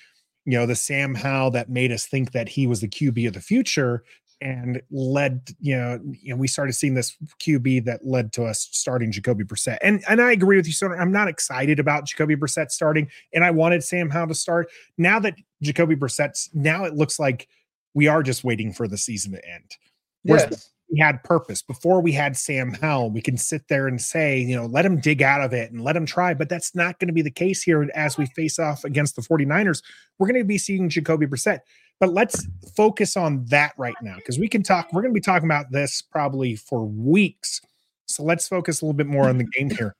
you 0.45 0.57
know 0.57 0.65
the 0.65 0.75
sam 0.75 1.13
howell 1.13 1.51
that 1.51 1.69
made 1.69 1.91
us 1.91 2.07
think 2.07 2.31
that 2.31 2.49
he 2.49 2.65
was 2.65 2.81
the 2.81 2.87
qb 2.87 3.27
of 3.27 3.33
the 3.33 3.41
future 3.41 4.03
and 4.41 4.81
led 4.91 5.49
you 5.59 5.75
know 5.75 5.99
you 6.21 6.29
know 6.29 6.35
we 6.35 6.47
started 6.47 6.73
seeing 6.73 6.93
this 6.93 7.15
qb 7.41 7.83
that 7.85 8.05
led 8.05 8.33
to 8.33 8.43
us 8.43 8.67
starting 8.71 9.11
jacoby 9.11 9.45
Brissett. 9.45 9.77
and 9.81 10.03
and 10.09 10.21
i 10.21 10.31
agree 10.31 10.57
with 10.57 10.67
you 10.67 10.73
so 10.73 10.91
i'm 10.91 11.11
not 11.11 11.29
excited 11.29 11.79
about 11.79 12.05
jacoby 12.05 12.35
Brissett 12.35 12.69
starting 12.69 13.09
and 13.33 13.45
i 13.45 13.51
wanted 13.51 13.83
sam 13.83 14.09
howell 14.09 14.27
to 14.27 14.35
start 14.35 14.69
now 14.97 15.19
that 15.19 15.35
jacoby 15.61 15.95
Brissett's 15.95 16.49
now 16.53 16.83
it 16.83 16.95
looks 16.95 17.17
like 17.17 17.47
we 17.93 18.07
are 18.07 18.21
just 18.21 18.43
waiting 18.43 18.73
for 18.73 18.87
the 18.89 18.97
season 18.97 19.31
to 19.31 19.49
end 19.49 19.77
Whereas 20.25 20.47
Yes. 20.49 20.71
we 20.91 20.99
had 20.99 21.23
purpose 21.23 21.61
before 21.61 22.01
we 22.01 22.11
had 22.11 22.35
Sam 22.35 22.73
Howell. 22.73 23.11
We 23.11 23.21
can 23.21 23.37
sit 23.37 23.67
there 23.69 23.87
and 23.87 24.01
say, 24.01 24.39
you 24.39 24.55
know, 24.55 24.65
let 24.65 24.85
him 24.85 24.99
dig 24.99 25.21
out 25.21 25.41
of 25.41 25.53
it 25.53 25.71
and 25.71 25.81
let 25.81 25.95
him 25.95 26.05
try. 26.05 26.33
But 26.33 26.49
that's 26.49 26.75
not 26.75 26.99
going 26.99 27.07
to 27.07 27.13
be 27.13 27.21
the 27.21 27.31
case 27.31 27.61
here 27.61 27.87
as 27.93 28.17
we 28.17 28.25
face 28.27 28.57
off 28.59 28.83
against 28.83 29.15
the 29.15 29.21
49ers. 29.21 29.83
We're 30.17 30.27
going 30.27 30.41
to 30.41 30.45
be 30.45 30.57
seeing 30.57 30.89
Jacoby 30.89 31.27
Brissett. 31.27 31.59
But 31.99 32.13
let's 32.13 32.45
focus 32.75 33.15
on 33.15 33.45
that 33.45 33.73
right 33.77 33.95
now 34.01 34.15
because 34.17 34.37
we 34.37 34.47
can 34.49 34.63
talk. 34.63 34.91
We're 34.91 35.01
going 35.01 35.13
to 35.13 35.17
be 35.17 35.21
talking 35.23 35.47
about 35.47 35.71
this 35.71 36.01
probably 36.01 36.55
for 36.55 36.85
weeks. 36.85 37.61
So 38.05 38.23
let's 38.23 38.47
focus 38.47 38.81
a 38.81 38.85
little 38.85 38.97
bit 38.97 39.07
more 39.07 39.29
on 39.29 39.37
the 39.37 39.43
game 39.53 39.69
here. 39.69 39.95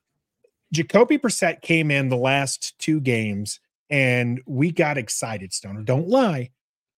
Jacoby 0.74 1.18
Brissett 1.18 1.62
came 1.62 1.92
in 1.92 2.10
the 2.10 2.18
last 2.18 2.78
two 2.80 3.00
games 3.00 3.60
and 3.90 4.42
we 4.46 4.72
got 4.72 4.98
excited, 4.98 5.54
Stoner. 5.54 5.84
Don't 5.84 6.10
lie. 6.10 6.50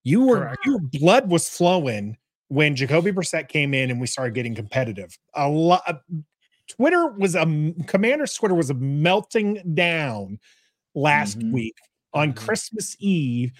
You 0.04 0.26
were 0.26 0.38
Correct. 0.40 0.66
your 0.66 0.80
blood 0.80 1.30
was 1.30 1.48
flowing 1.50 2.18
when 2.48 2.76
Jacoby 2.76 3.12
Brissett 3.12 3.50
came 3.50 3.74
in 3.74 3.92
and 3.92 4.00
we 4.00 4.08
started 4.08 4.34
getting 4.34 4.56
competitive. 4.56 5.16
A 5.36 5.48
lot 5.50 6.02
Twitter 6.70 7.08
was 7.08 7.36
a 7.36 7.46
Commander's 7.88 8.34
Twitter 8.34 8.56
was 8.56 8.70
a 8.70 8.74
melting 8.74 9.62
down 9.76 10.40
last 10.96 11.40
Mhm. 11.40 11.52
week 11.52 11.76
on 12.14 12.32
Mhm. 12.34 12.38
Christmas 12.38 12.96
Eve 13.00 13.52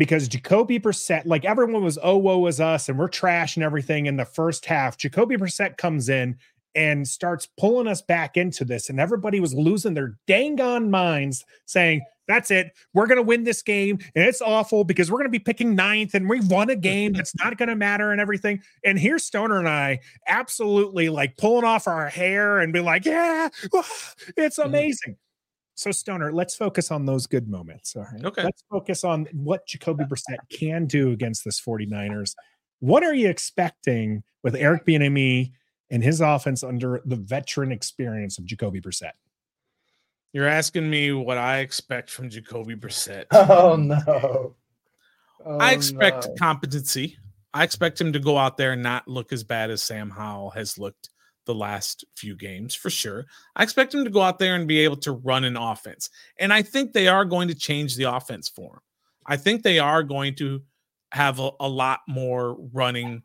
because 0.00 0.26
Jacoby 0.28 0.80
Brissett, 0.80 1.26
like 1.26 1.44
everyone 1.44 1.84
was, 1.84 1.98
oh, 2.02 2.16
woe 2.16 2.38
was 2.38 2.58
us, 2.58 2.88
and 2.88 2.98
we're 2.98 3.06
trash 3.06 3.56
and 3.56 3.62
everything 3.62 4.06
in 4.06 4.16
the 4.16 4.24
first 4.24 4.64
half. 4.64 4.96
Jacoby 4.96 5.36
Brissett 5.36 5.76
comes 5.76 6.08
in 6.08 6.38
and 6.74 7.06
starts 7.06 7.46
pulling 7.58 7.86
us 7.86 8.00
back 8.00 8.36
into 8.38 8.64
this, 8.64 8.88
and 8.88 8.98
everybody 8.98 9.40
was 9.40 9.52
losing 9.54 9.92
their 9.92 10.16
dang 10.26 10.58
on 10.60 10.90
minds, 10.90 11.44
saying, 11.66 12.00
That's 12.26 12.50
it. 12.50 12.70
We're 12.94 13.08
going 13.08 13.16
to 13.18 13.22
win 13.22 13.44
this 13.44 13.60
game. 13.60 13.98
And 14.14 14.24
it's 14.24 14.40
awful 14.40 14.84
because 14.84 15.10
we're 15.10 15.18
going 15.18 15.26
to 15.26 15.38
be 15.38 15.40
picking 15.40 15.74
ninth 15.74 16.14
and 16.14 16.28
we've 16.30 16.48
won 16.48 16.70
a 16.70 16.76
game 16.76 17.12
that's 17.12 17.34
not 17.36 17.58
going 17.58 17.68
to 17.68 17.76
matter 17.76 18.12
and 18.12 18.20
everything. 18.20 18.62
And 18.84 18.98
here's 18.98 19.24
Stoner 19.24 19.58
and 19.58 19.68
I 19.68 19.98
absolutely 20.28 21.08
like 21.10 21.36
pulling 21.36 21.64
off 21.64 21.88
our 21.88 22.08
hair 22.08 22.60
and 22.60 22.72
be 22.72 22.80
like, 22.80 23.04
Yeah, 23.04 23.48
it's 24.36 24.58
Mhm. 24.58 24.64
amazing. 24.64 25.16
So, 25.74 25.90
Stoner, 25.90 26.32
let's 26.32 26.54
focus 26.54 26.90
on 26.90 27.06
those 27.06 27.26
good 27.26 27.48
moments. 27.48 27.96
All 27.96 28.02
right. 28.12 28.24
Okay. 28.24 28.42
Let's 28.44 28.62
focus 28.70 29.02
on 29.04 29.26
what 29.32 29.66
Jacoby 29.66 30.04
Brissett 30.10 30.38
can 30.52 30.86
do 30.86 31.10
against 31.12 31.44
this 31.44 31.60
49ers. 31.60 32.34
What 32.80 33.02
are 33.02 33.14
you 33.14 33.28
expecting 33.28 34.22
with 34.42 34.54
Eric 34.54 34.84
Bieniemy 34.86 35.52
and 35.90 36.02
his 36.02 36.20
offense 36.20 36.62
under 36.62 37.00
the 37.04 37.16
veteran 37.16 37.72
experience 37.72 38.38
of 38.38 38.44
Jacoby 38.44 38.80
Brissett? 38.80 39.12
You're 40.32 40.46
asking 40.46 40.88
me 40.88 41.12
what 41.12 41.38
I 41.38 41.58
expect 41.58 42.10
from 42.10 42.28
Jacoby 42.30 42.76
Brissett. 42.76 43.24
Oh 43.32 43.76
no. 43.76 44.54
I 45.46 45.72
Oh, 45.72 45.76
expect 45.76 46.26
no. 46.28 46.34
competency. 46.38 47.16
I 47.54 47.64
expect 47.64 47.98
him 48.00 48.12
to 48.12 48.18
go 48.20 48.36
out 48.36 48.58
there 48.58 48.72
and 48.72 48.82
not 48.82 49.08
look 49.08 49.32
as 49.32 49.42
bad 49.42 49.70
as 49.70 49.82
Sam 49.82 50.10
Howell 50.10 50.50
has 50.50 50.78
looked 50.78 51.08
the 51.46 51.54
last 51.54 52.04
few 52.16 52.36
games 52.36 52.74
for 52.74 52.90
sure. 52.90 53.26
I 53.56 53.62
expect 53.62 53.94
him 53.94 54.04
to 54.04 54.10
go 54.10 54.20
out 54.20 54.38
there 54.38 54.54
and 54.54 54.68
be 54.68 54.80
able 54.80 54.98
to 54.98 55.12
run 55.12 55.44
an 55.44 55.56
offense. 55.56 56.10
And 56.38 56.52
I 56.52 56.62
think 56.62 56.92
they 56.92 57.08
are 57.08 57.24
going 57.24 57.48
to 57.48 57.54
change 57.54 57.96
the 57.96 58.04
offense 58.04 58.48
for 58.48 58.74
him. 58.74 58.80
I 59.26 59.36
think 59.36 59.62
they 59.62 59.78
are 59.78 60.02
going 60.02 60.34
to 60.36 60.62
have 61.12 61.40
a, 61.40 61.50
a 61.60 61.68
lot 61.68 62.00
more 62.08 62.56
running 62.72 63.22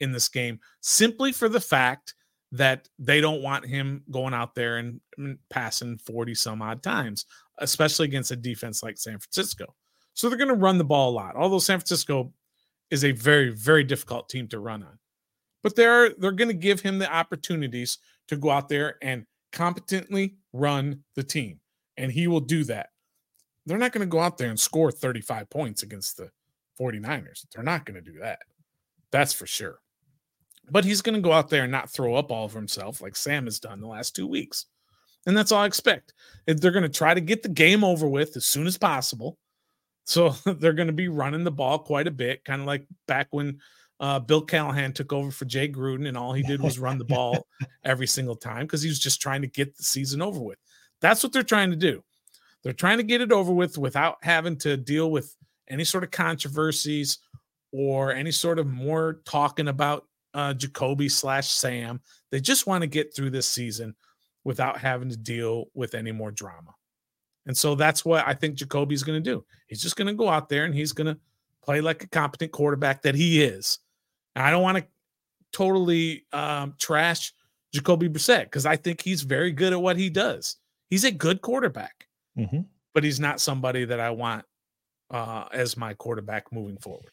in 0.00 0.12
this 0.12 0.28
game 0.28 0.60
simply 0.80 1.32
for 1.32 1.48
the 1.48 1.60
fact 1.60 2.14
that 2.52 2.88
they 2.98 3.20
don't 3.20 3.42
want 3.42 3.66
him 3.66 4.02
going 4.10 4.32
out 4.34 4.54
there 4.54 4.76
and, 4.76 5.00
passing 5.48 5.96
40 5.96 6.34
some 6.34 6.60
odd 6.60 6.82
times, 6.82 7.26
especially 7.58 8.06
against 8.06 8.32
a 8.32 8.36
defense 8.36 8.82
like 8.82 8.98
San 8.98 9.20
Francisco. 9.20 9.76
So 10.12 10.28
they're 10.28 10.38
going 10.38 10.48
to 10.48 10.54
run 10.54 10.76
the 10.76 10.84
ball 10.84 11.10
a 11.10 11.14
lot. 11.14 11.36
Although 11.36 11.60
San 11.60 11.78
Francisco 11.78 12.32
is 12.90 13.04
a 13.04 13.12
very, 13.12 13.50
very 13.50 13.84
difficult 13.84 14.28
team 14.28 14.48
to 14.48 14.58
run 14.58 14.82
on. 14.82 14.98
But 15.64 15.74
they're 15.74 16.10
they're 16.10 16.30
going 16.30 16.48
to 16.48 16.54
give 16.54 16.80
him 16.80 17.00
the 17.00 17.12
opportunities 17.12 17.98
to 18.28 18.36
go 18.36 18.50
out 18.50 18.68
there 18.68 18.98
and 19.02 19.26
competently 19.50 20.36
run 20.52 21.02
the 21.16 21.24
team. 21.24 21.58
And 21.96 22.12
he 22.12 22.28
will 22.28 22.40
do 22.40 22.64
that. 22.64 22.90
They're 23.66 23.78
not 23.78 23.92
going 23.92 24.06
to 24.06 24.10
go 24.10 24.20
out 24.20 24.36
there 24.36 24.50
and 24.50 24.60
score 24.60 24.92
35 24.92 25.48
points 25.48 25.82
against 25.82 26.18
the 26.18 26.30
49ers. 26.78 27.46
They're 27.52 27.64
not 27.64 27.86
going 27.86 27.94
to 27.94 28.12
do 28.12 28.18
that. 28.20 28.40
That's 29.10 29.32
for 29.32 29.46
sure. 29.46 29.80
But 30.70 30.84
he's 30.84 31.02
going 31.02 31.14
to 31.14 31.20
go 31.20 31.32
out 31.32 31.48
there 31.48 31.62
and 31.62 31.72
not 31.72 31.90
throw 31.90 32.14
up 32.14 32.30
all 32.30 32.44
of 32.44 32.52
himself 32.52 33.00
like 33.00 33.16
Sam 33.16 33.44
has 33.44 33.58
done 33.58 33.80
the 33.80 33.86
last 33.86 34.14
two 34.14 34.26
weeks. 34.26 34.66
And 35.26 35.36
that's 35.36 35.52
all 35.52 35.62
I 35.62 35.66
expect. 35.66 36.12
They're 36.46 36.72
going 36.72 36.82
to 36.82 36.88
try 36.90 37.14
to 37.14 37.20
get 37.20 37.42
the 37.42 37.48
game 37.48 37.84
over 37.84 38.06
with 38.06 38.36
as 38.36 38.44
soon 38.44 38.66
as 38.66 38.76
possible. 38.76 39.38
So 40.04 40.30
they're 40.44 40.74
going 40.74 40.88
to 40.88 40.92
be 40.92 41.08
running 41.08 41.44
the 41.44 41.50
ball 41.50 41.78
quite 41.78 42.06
a 42.06 42.10
bit, 42.10 42.44
kind 42.44 42.60
of 42.60 42.66
like 42.66 42.86
back 43.06 43.28
when 43.30 43.60
uh, 44.00 44.18
Bill 44.18 44.42
Callahan 44.42 44.92
took 44.92 45.12
over 45.12 45.30
for 45.30 45.44
Jay 45.44 45.68
Gruden, 45.68 46.08
and 46.08 46.16
all 46.16 46.32
he 46.32 46.42
did 46.42 46.60
was 46.60 46.78
run 46.78 46.98
the 46.98 47.04
ball 47.04 47.46
every 47.84 48.06
single 48.06 48.36
time 48.36 48.66
because 48.66 48.82
he 48.82 48.88
was 48.88 48.98
just 48.98 49.20
trying 49.20 49.42
to 49.42 49.48
get 49.48 49.76
the 49.76 49.84
season 49.84 50.20
over 50.20 50.40
with. 50.40 50.58
That's 51.00 51.22
what 51.22 51.32
they're 51.32 51.42
trying 51.42 51.70
to 51.70 51.76
do. 51.76 52.02
They're 52.62 52.72
trying 52.72 52.98
to 52.98 53.04
get 53.04 53.20
it 53.20 53.30
over 53.30 53.52
with 53.52 53.78
without 53.78 54.16
having 54.22 54.56
to 54.58 54.76
deal 54.76 55.10
with 55.10 55.34
any 55.68 55.84
sort 55.84 56.04
of 56.04 56.10
controversies 56.10 57.18
or 57.72 58.12
any 58.12 58.30
sort 58.30 58.58
of 58.58 58.66
more 58.66 59.20
talking 59.24 59.68
about 59.68 60.06
uh, 60.32 60.54
Jacoby 60.54 61.08
slash 61.08 61.48
Sam. 61.48 62.00
They 62.30 62.40
just 62.40 62.66
want 62.66 62.82
to 62.82 62.86
get 62.86 63.14
through 63.14 63.30
this 63.30 63.46
season 63.46 63.94
without 64.44 64.78
having 64.78 65.10
to 65.10 65.16
deal 65.16 65.66
with 65.74 65.94
any 65.94 66.12
more 66.12 66.30
drama. 66.30 66.74
And 67.46 67.56
so 67.56 67.74
that's 67.74 68.04
what 68.04 68.26
I 68.26 68.34
think 68.34 68.54
Jacoby's 68.54 69.02
going 69.02 69.22
to 69.22 69.30
do. 69.30 69.44
He's 69.66 69.82
just 69.82 69.96
going 69.96 70.06
to 70.08 70.14
go 70.14 70.28
out 70.28 70.48
there 70.48 70.64
and 70.64 70.74
he's 70.74 70.92
going 70.92 71.14
to 71.14 71.18
play 71.62 71.80
like 71.80 72.02
a 72.02 72.08
competent 72.08 72.52
quarterback 72.52 73.02
that 73.02 73.14
he 73.14 73.42
is. 73.42 73.78
And 74.34 74.44
I 74.44 74.50
don't 74.50 74.62
want 74.62 74.78
to 74.78 74.84
totally 75.52 76.24
um, 76.32 76.74
trash 76.78 77.32
Jacoby 77.72 78.08
Brissett 78.08 78.44
because 78.44 78.66
I 78.66 78.76
think 78.76 79.00
he's 79.00 79.22
very 79.22 79.52
good 79.52 79.72
at 79.72 79.80
what 79.80 79.96
he 79.96 80.10
does. 80.10 80.56
He's 80.90 81.04
a 81.04 81.10
good 81.10 81.40
quarterback, 81.40 82.08
Mhm. 82.38 82.66
but 82.92 83.04
he's 83.04 83.20
not 83.20 83.40
somebody 83.40 83.84
that 83.84 84.00
I 84.00 84.10
want 84.10 84.44
uh, 85.10 85.44
as 85.52 85.76
my 85.76 85.94
quarterback 85.94 86.50
moving 86.52 86.76
forward. 86.78 87.10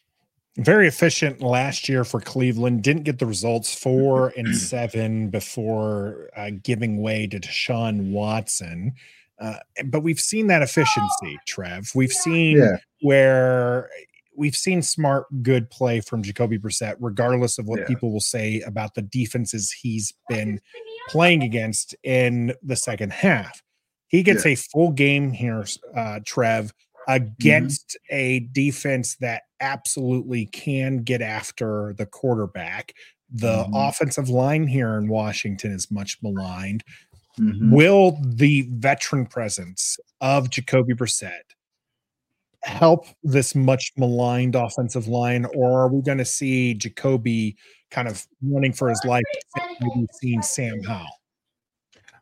Very 0.57 0.87
efficient 0.87 1.41
last 1.41 1.87
year 1.87 2.03
for 2.03 2.19
Cleveland. 2.19 2.83
Didn't 2.83 3.03
get 3.03 3.19
the 3.19 3.25
results 3.25 3.73
four 3.73 4.33
and 4.37 4.55
seven 4.57 5.29
before 5.29 6.29
uh, 6.35 6.51
giving 6.63 7.01
way 7.01 7.27
to 7.27 7.39
Deshaun 7.39 8.11
Watson. 8.11 8.93
Uh, 9.39 9.57
but 9.85 10.01
we've 10.01 10.19
seen 10.19 10.47
that 10.47 10.61
efficiency, 10.61 11.37
Trev. 11.47 11.91
We've 11.95 12.11
seen 12.11 12.57
Yeah. 12.57 12.77
where 13.01 13.89
we've 14.35 14.55
seen 14.55 14.81
smart, 14.81 15.25
good 15.43 15.69
play 15.69 15.99
from 16.01 16.23
Jacoby 16.23 16.57
Brissett, 16.57 16.95
regardless 16.99 17.57
of 17.57 17.67
what 17.67 17.81
Yeah. 17.81 17.87
people 17.87 18.11
will 18.11 18.19
say 18.21 18.61
about 18.61 18.95
the 18.95 19.01
defenses 19.01 19.71
he's 19.71 20.13
been 20.29 20.59
playing 21.09 21.43
against 21.43 21.95
in 22.03 22.53
the 22.63 22.75
second 22.75 23.11
half. 23.13 23.61
He 24.07 24.23
gets 24.23 24.45
a 24.45 24.55
full 24.55 24.91
game 24.91 25.31
here, 25.31 25.65
uh, 25.95 26.19
Trev, 26.25 26.73
against 27.07 27.97
a 28.09 28.41
defense 28.51 29.15
that 29.21 29.43
absolutely 29.59 30.45
can 30.47 31.03
get 31.03 31.21
after 31.21 31.93
the 31.97 32.05
quarterback. 32.05 32.93
The 33.29 33.63
Mhm. 33.65 33.89
offensive 33.89 34.29
line 34.29 34.67
here 34.67 34.97
in 34.97 35.07
Washington 35.07 35.71
is 35.71 35.89
much 35.89 36.17
maligned. 36.21 36.83
Mhm. 37.39 37.71
Will 37.71 38.19
the 38.21 38.67
veteran 38.69 39.25
presence 39.25 39.97
of 40.19 40.49
Jacoby 40.49 40.93
Brissett 40.93 41.53
help 42.63 43.05
this 43.23 43.55
much 43.55 43.91
maligned 43.97 44.55
offensive 44.55 45.07
line, 45.07 45.45
or 45.55 45.81
are 45.81 45.87
we 45.87 46.01
going 46.01 46.17
to 46.17 46.25
see 46.25 46.73
Jacoby 46.73 47.57
kind 47.89 48.07
of 48.07 48.25
running 48.41 48.73
for 48.73 48.89
his 48.89 49.03
life? 49.05 49.23
Maybe 49.79 50.07
seeing 50.13 50.41
Sam 50.41 50.81
Howell. 50.83 51.07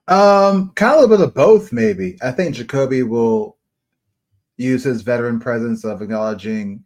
Um, 0.08 0.72
kind 0.76 0.98
of 0.98 1.04
a 1.04 1.08
bit 1.08 1.24
of 1.24 1.34
both, 1.34 1.72
maybe. 1.72 2.18
I 2.22 2.32
think 2.32 2.56
Jacoby 2.56 3.04
will 3.04 3.58
use 4.58 4.84
his 4.84 5.02
veteran 5.02 5.40
presence 5.40 5.86
of 5.86 6.02
acknowledging 6.02 6.84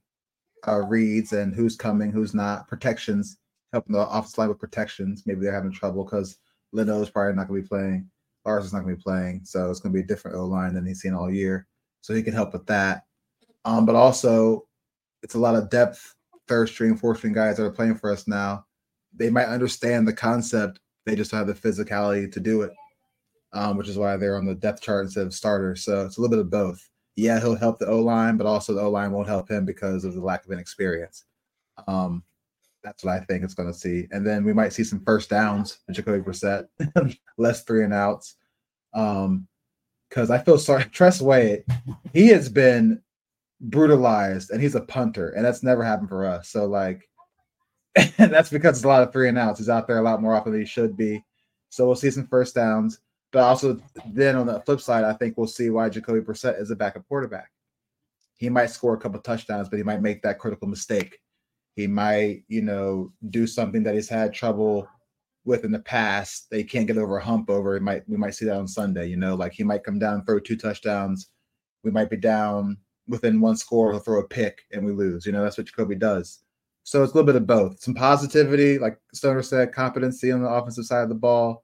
uh, 0.68 0.82
reads 0.82 1.34
and 1.34 1.56
who's 1.56 1.76
coming, 1.76 2.12
who's 2.12 2.34
not, 2.34 2.68
protections, 2.68 3.38
helping 3.72 3.94
the 3.94 4.08
offensive 4.08 4.38
line 4.38 4.50
with 4.50 4.60
protections. 4.60 5.24
Maybe 5.26 5.42
they're 5.42 5.54
having 5.54 5.72
trouble 5.72 6.04
because 6.04 6.38
Leno 6.72 7.02
is 7.02 7.10
probably 7.10 7.34
not 7.34 7.48
going 7.48 7.62
to 7.62 7.64
be 7.64 7.68
playing. 7.68 8.10
Lars 8.46 8.66
is 8.66 8.74
not 8.74 8.82
going 8.82 8.94
to 8.94 8.98
be 8.98 9.04
playing, 9.04 9.42
so 9.46 9.70
it's 9.70 9.80
going 9.80 9.94
to 9.94 9.98
be 9.98 10.04
a 10.04 10.08
different 10.08 10.38
O 10.38 10.46
line 10.46 10.74
than 10.74 10.86
he's 10.86 11.00
seen 11.00 11.14
all 11.14 11.32
year. 11.32 11.68
So 12.02 12.14
he 12.14 12.24
can 12.24 12.34
help 12.34 12.52
with 12.52 12.66
that. 12.66 13.04
Um, 13.66 13.86
but 13.86 13.96
also, 13.96 14.66
it's 15.22 15.36
a 15.36 15.40
lot 15.40 15.56
of 15.56 15.70
depth, 15.70 16.16
third 16.48 16.70
string, 16.70 16.98
fourth 16.98 17.20
string 17.20 17.34
guys 17.34 17.58
that 17.58 17.66
are 17.66 17.72
playing 17.72 17.96
for 17.96 18.12
us 18.12 18.28
now. 18.28 18.66
They 19.16 19.30
might 19.30 19.48
understand 19.48 20.08
the 20.08 20.14
concept, 20.14 20.80
they 21.06 21.16
just 21.16 21.32
don't 21.32 21.46
have 21.46 21.48
the 21.48 21.70
physicality 21.70 22.32
to 22.32 22.40
do 22.40 22.62
it, 22.62 22.72
um, 23.54 23.78
which 23.78 23.90
is 23.90 23.98
why 23.98 24.18
they're 24.18 24.38
on 24.38 24.46
the 24.46 24.56
depth 24.56 24.82
chart 24.82 25.06
instead 25.06 25.28
of 25.28 25.34
starters. 25.34 25.84
So 25.84 26.06
it's 26.06 26.18
a 26.18 26.22
little 26.22 26.36
bit 26.36 26.40
of 26.44 26.50
both. 26.50 26.90
Yeah, 27.16 27.40
he'll 27.40 27.56
help 27.56 27.78
the 27.78 27.88
O 27.88 28.00
line, 28.00 28.38
but 28.38 28.48
also 28.48 28.74
the 28.74 28.82
O 28.82 28.90
line 28.90 29.12
won't 29.12 29.28
help 29.28 29.50
him 29.50 29.66
because 29.66 30.04
of 30.04 30.14
the 30.14 30.22
lack 30.22 30.46
of 30.46 30.52
inexperience. 30.52 31.26
Um, 31.88 32.24
that's 32.84 33.04
what 33.04 33.14
I 33.14 33.20
think 33.20 33.44
it's 33.44 33.54
going 33.54 33.72
to 33.72 33.78
see. 33.78 34.08
And 34.12 34.26
then 34.26 34.44
we 34.44 34.52
might 34.52 34.74
see 34.74 34.84
some 34.84 35.04
first 35.06 35.30
downs 35.30 35.80
in 35.88 35.94
Jacoby 35.94 36.24
Brissett, 36.24 36.68
less 37.38 37.64
three 37.64 37.84
and 37.84 37.94
outs. 37.94 38.36
Um, 38.94 39.48
because 40.10 40.30
I 40.30 40.38
feel 40.38 40.60
sorry. 40.60 40.84
Tress 40.92 41.22
Way, 41.22 41.64
he 42.14 42.28
has 42.28 42.48
been 42.48 43.02
brutalized 43.64 44.52
and 44.52 44.62
he's 44.62 44.76
a 44.76 44.82
punter, 44.82 45.30
and 45.30 45.44
that's 45.44 45.64
never 45.64 45.84
happened 45.84 46.10
for 46.10 46.26
us. 46.26 46.50
So, 46.50 46.66
like, 46.66 47.10
and 47.96 48.32
that's 48.32 48.50
because 48.50 48.78
it's 48.78 48.86
a 48.86 48.88
lot 48.88 49.04
of 49.04 49.12
three 49.12 49.30
and 49.30 49.38
outs. 49.38 49.60
He's 49.60 49.70
out 49.70 49.88
there 49.88 50.00
a 50.00 50.04
lot 50.04 50.22
more 50.22 50.36
often 50.36 50.52
than 50.52 50.62
he 50.62 50.68
should 50.68 50.96
be. 50.96 51.24
So 51.70 51.86
we'll 51.86 51.96
see 51.96 52.12
some 52.12 52.28
first 52.28 52.56
downs. 52.56 53.00
But 53.32 53.44
also, 53.44 53.80
then 54.12 54.36
on 54.36 54.46
the 54.46 54.60
flip 54.62 54.80
side, 54.80 55.04
I 55.04 55.14
think 55.14 55.38
we'll 55.38 55.48
see 55.48 55.72
why 55.72 55.90
Jacoby 55.90 56.20
Brissett 56.20 56.62
is 56.62 56.70
a 56.70 56.76
backup 56.76 57.08
quarterback. 57.08 57.50
He 58.36 58.50
might 58.50 58.70
score 58.70 58.94
a 58.94 59.00
couple 59.00 59.20
touchdowns, 59.22 59.70
but 59.70 59.78
he 59.78 59.84
might 59.84 60.02
make 60.02 60.22
that 60.22 60.38
critical 60.38 60.68
mistake. 60.68 61.18
He 61.76 61.88
might, 61.88 62.44
you 62.48 62.62
know, 62.62 63.12
do 63.32 63.48
something 63.48 63.82
that 63.84 63.96
he's 63.96 64.10
had 64.10 64.34
trouble 64.34 64.88
with 65.46 65.66
in 65.66 65.72
the 65.72 65.80
past 65.80 66.50
they 66.50 66.64
can't 66.64 66.88
get 66.88 66.98
over 66.98 67.18
a 67.18 67.24
hump 67.24 67.50
over. 67.50 67.76
It 67.76 67.82
might 67.82 68.08
we 68.08 68.18
might 68.18 68.36
see 68.36 68.46
that 68.46 68.56
on 68.58 68.68
Sunday. 68.68 69.08
You 69.08 69.18
know, 69.18 69.36
like 69.36 69.54
he 69.54 69.64
might 69.64 69.84
come 69.84 70.00
down, 70.00 70.24
throw 70.26 70.40
two 70.40 70.56
touchdowns. 70.56 71.30
We 71.84 71.92
might 71.92 72.10
be 72.10 72.18
down 72.18 72.78
within 73.08 73.42
one 73.42 73.56
score, 73.58 73.92
he'll 73.92 74.00
throw 74.00 74.20
a 74.20 74.28
pick 74.28 74.64
and 74.72 74.86
we 74.86 74.92
lose. 74.92 75.26
You 75.26 75.32
know, 75.32 75.44
that's 75.44 75.58
what 75.58 75.68
Jacoby 75.68 75.96
does. 75.96 76.40
So 76.84 77.02
it's 77.02 77.14
a 77.14 77.16
little 77.16 77.26
bit 77.26 77.36
of 77.36 77.48
both. 77.48 77.80
Some 77.82 77.94
positivity, 77.94 78.78
like 78.78 79.00
Stoner 79.14 79.42
said, 79.42 79.74
competency 79.74 80.32
on 80.32 80.42
the 80.42 80.50
offensive 80.50 80.86
side 80.86 81.04
of 81.04 81.10
the 81.10 81.16
ball. 81.16 81.64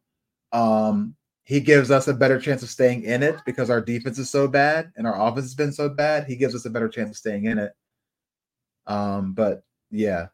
Um, 0.52 1.16
he 1.44 1.60
gives 1.60 1.92
us 1.92 2.08
a 2.08 2.14
better 2.14 2.40
chance 2.40 2.64
of 2.64 2.70
staying 2.70 3.04
in 3.04 3.24
it 3.24 3.36
because 3.46 3.70
our 3.70 3.82
defense 3.82 4.18
is 4.20 4.30
so 4.30 4.48
bad 4.48 4.92
and 4.96 5.08
our 5.08 5.20
offense 5.20 5.46
has 5.46 5.56
been 5.56 5.74
so 5.74 5.90
bad. 5.90 6.26
He 6.26 6.36
gives 6.36 6.56
us 6.56 6.66
a 6.66 6.70
better 6.70 6.88
chance 6.88 7.10
of 7.10 7.18
staying 7.18 7.46
in 7.46 7.58
it. 7.58 7.72
Um, 8.88 9.34
but 9.34 9.64
yeah, 9.92 10.28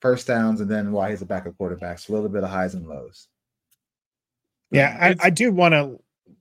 first 0.00 0.26
downs 0.26 0.60
and 0.60 0.70
then 0.70 0.92
why 0.92 1.10
he's 1.10 1.22
a 1.22 1.26
backup 1.26 1.56
quarterback. 1.58 1.98
So 1.98 2.12
a 2.12 2.14
little 2.14 2.28
bit 2.28 2.44
of 2.44 2.50
highs 2.50 2.74
and 2.74 2.86
lows. 2.86 3.28
Yeah, 4.70 4.96
I, 5.00 5.26
I 5.26 5.30
do 5.30 5.52
want 5.52 5.72
to 5.72 6.00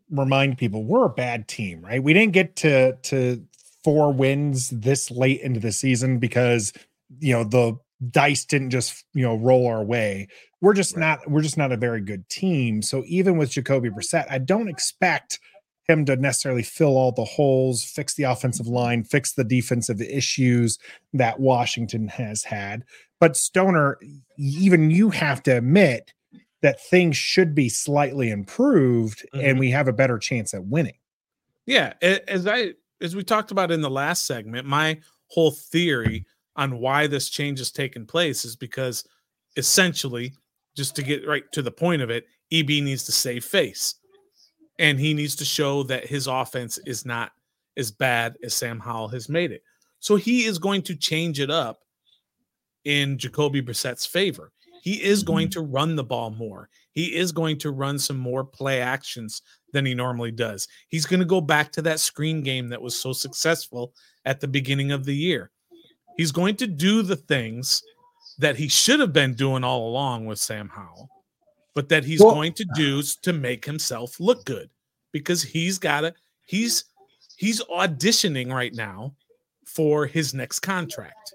remind 0.10 0.58
people 0.58 0.84
we're 0.84 1.06
a 1.06 1.10
bad 1.10 1.48
team, 1.48 1.82
right? 1.82 2.02
We 2.02 2.14
didn't 2.14 2.34
get 2.34 2.56
to 2.58 2.94
to 2.94 3.44
four 3.84 4.14
wins 4.14 4.70
this 4.70 5.12
late 5.12 5.42
into 5.42 5.60
the 5.60 5.72
season 5.72 6.20
because 6.20 6.74
you 7.20 7.34
know 7.34 7.44
the 7.44 7.78
dice 8.10 8.46
didn't 8.46 8.72
just 8.72 9.06
you 9.14 9.24
know 9.24 9.36
roll 9.36 9.68
our 9.68 9.84
way. 9.84 10.28
We're 10.62 10.74
just 10.74 10.96
right. 10.96 11.02
not 11.02 11.30
we're 11.30 11.42
just 11.42 11.58
not 11.58 11.72
a 11.72 11.78
very 11.78 12.02
good 12.02 12.28
team. 12.30 12.82
So 12.82 13.04
even 13.08 13.38
with 13.38 13.52
Jacoby 13.52 13.90
Brissett, 13.90 14.26
I 14.30 14.38
don't 14.38 14.70
expect 14.70 15.40
him 15.88 16.06
to 16.06 16.16
necessarily 16.16 16.64
fill 16.64 16.98
all 16.98 17.12
the 17.12 17.26
holes, 17.26 17.84
fix 17.84 18.14
the 18.16 18.24
offensive 18.24 18.68
line, 18.68 19.04
fix 19.04 19.34
the 19.34 19.44
defensive 19.44 20.02
issues 20.02 20.80
that 21.14 21.40
Washington 21.40 22.08
has 22.08 22.44
had. 22.44 22.84
But 23.20 23.36
Stoner, 23.36 24.00
even 24.38 24.92
you 24.92 25.10
have 25.10 25.44
to 25.44 25.58
admit 25.58 26.14
that 26.62 26.82
things 26.82 27.18
should 27.18 27.54
be 27.54 27.68
slightly 27.68 28.32
improved 28.32 29.26
mm-hmm. 29.34 29.46
and 29.46 29.60
we 29.60 29.72
have 29.72 29.88
a 29.88 29.94
better 29.94 30.18
chance 30.18 30.54
at 30.54 30.66
winning. 30.66 30.98
Yeah, 31.66 31.94
as 32.02 32.48
I 32.48 32.74
as 33.04 33.16
we 33.16 33.24
talked 33.24 33.52
about 33.52 33.70
in 33.70 33.82
the 33.82 33.90
last 33.90 34.26
segment, 34.26 34.66
my 34.66 34.98
whole 35.28 35.52
theory 35.52 36.26
on 36.56 36.80
why 36.80 37.06
this 37.06 37.30
change 37.30 37.60
has 37.60 37.70
taken 37.70 38.06
place 38.06 38.46
is 38.46 38.56
because 38.56 39.06
essentially, 39.58 40.34
just 40.76 40.96
to 40.96 41.04
get 41.04 41.28
right 41.28 41.44
to 41.52 41.62
the 41.62 41.72
point 41.72 42.02
of 42.02 42.10
it, 42.10 42.26
EB 42.52 42.70
needs 42.70 43.04
to 43.04 43.12
save 43.12 43.44
face. 43.44 43.96
And 44.80 45.00
he 45.00 45.14
needs 45.14 45.36
to 45.36 45.46
show 45.46 45.84
that 45.84 46.08
his 46.08 46.28
offense 46.28 46.80
is 46.86 47.06
not 47.06 47.32
as 47.78 47.92
bad 47.92 48.38
as 48.44 48.56
Sam 48.56 48.80
Howell 48.80 49.10
has 49.10 49.30
made 49.30 49.52
it. 49.52 49.62
So 50.00 50.16
he 50.16 50.46
is 50.46 50.58
going 50.58 50.82
to 50.84 50.96
change 50.96 51.40
it 51.40 51.52
up 51.52 51.80
in 52.86 53.18
Jacoby 53.18 53.62
Brissett's 53.62 54.06
favor. 54.06 54.52
He 54.82 55.02
is 55.02 55.24
going 55.24 55.48
mm-hmm. 55.48 55.62
to 55.62 55.72
run 55.72 55.96
the 55.96 56.04
ball 56.04 56.32
more. 56.32 56.70
He 56.92 57.16
is 57.16 57.32
going 57.32 57.58
to 57.60 57.72
run 57.72 58.00
some 58.00 58.18
more 58.18 58.44
play 58.44 58.82
actions 58.82 59.42
than 59.74 59.86
he 59.86 59.94
normally 59.94 60.32
does. 60.32 60.68
He's 60.88 61.06
going 61.06 61.20
to 61.20 61.26
go 61.26 61.42
back 61.42 61.72
to 61.74 61.82
that 61.82 62.00
screen 62.00 62.42
game 62.42 62.70
that 62.70 62.82
was 62.82 62.96
so 62.98 63.12
successful 63.12 63.94
at 64.24 64.40
the 64.40 64.48
beginning 64.48 64.92
of 64.92 65.04
the 65.04 65.16
year. 65.16 65.52
He's 66.16 66.32
going 66.32 66.56
to 66.58 66.68
do 66.68 67.02
the 67.02 67.16
things 67.18 67.84
that 68.38 68.56
he 68.56 68.68
should 68.68 69.00
have 69.00 69.14
been 69.14 69.34
doing 69.34 69.64
all 69.64 69.90
along 69.90 70.26
with 70.26 70.40
Sam 70.40 70.70
Howell, 70.70 71.10
but 71.74 71.90
that 71.90 72.06
he's 72.06 72.22
well, 72.22 72.34
going 72.34 72.54
to 72.54 72.66
do 72.76 73.02
to 73.02 73.34
make 73.34 73.66
himself 73.66 74.20
look 74.20 74.46
good 74.46 74.70
because 75.12 75.44
he's 75.44 75.78
got 75.78 76.02
to 76.02 76.14
he's 76.46 76.86
he's 77.36 77.62
auditioning 77.64 78.52
right 78.54 78.74
now 78.74 79.14
for 79.66 80.06
his 80.06 80.34
next 80.34 80.60
contract. 80.60 81.34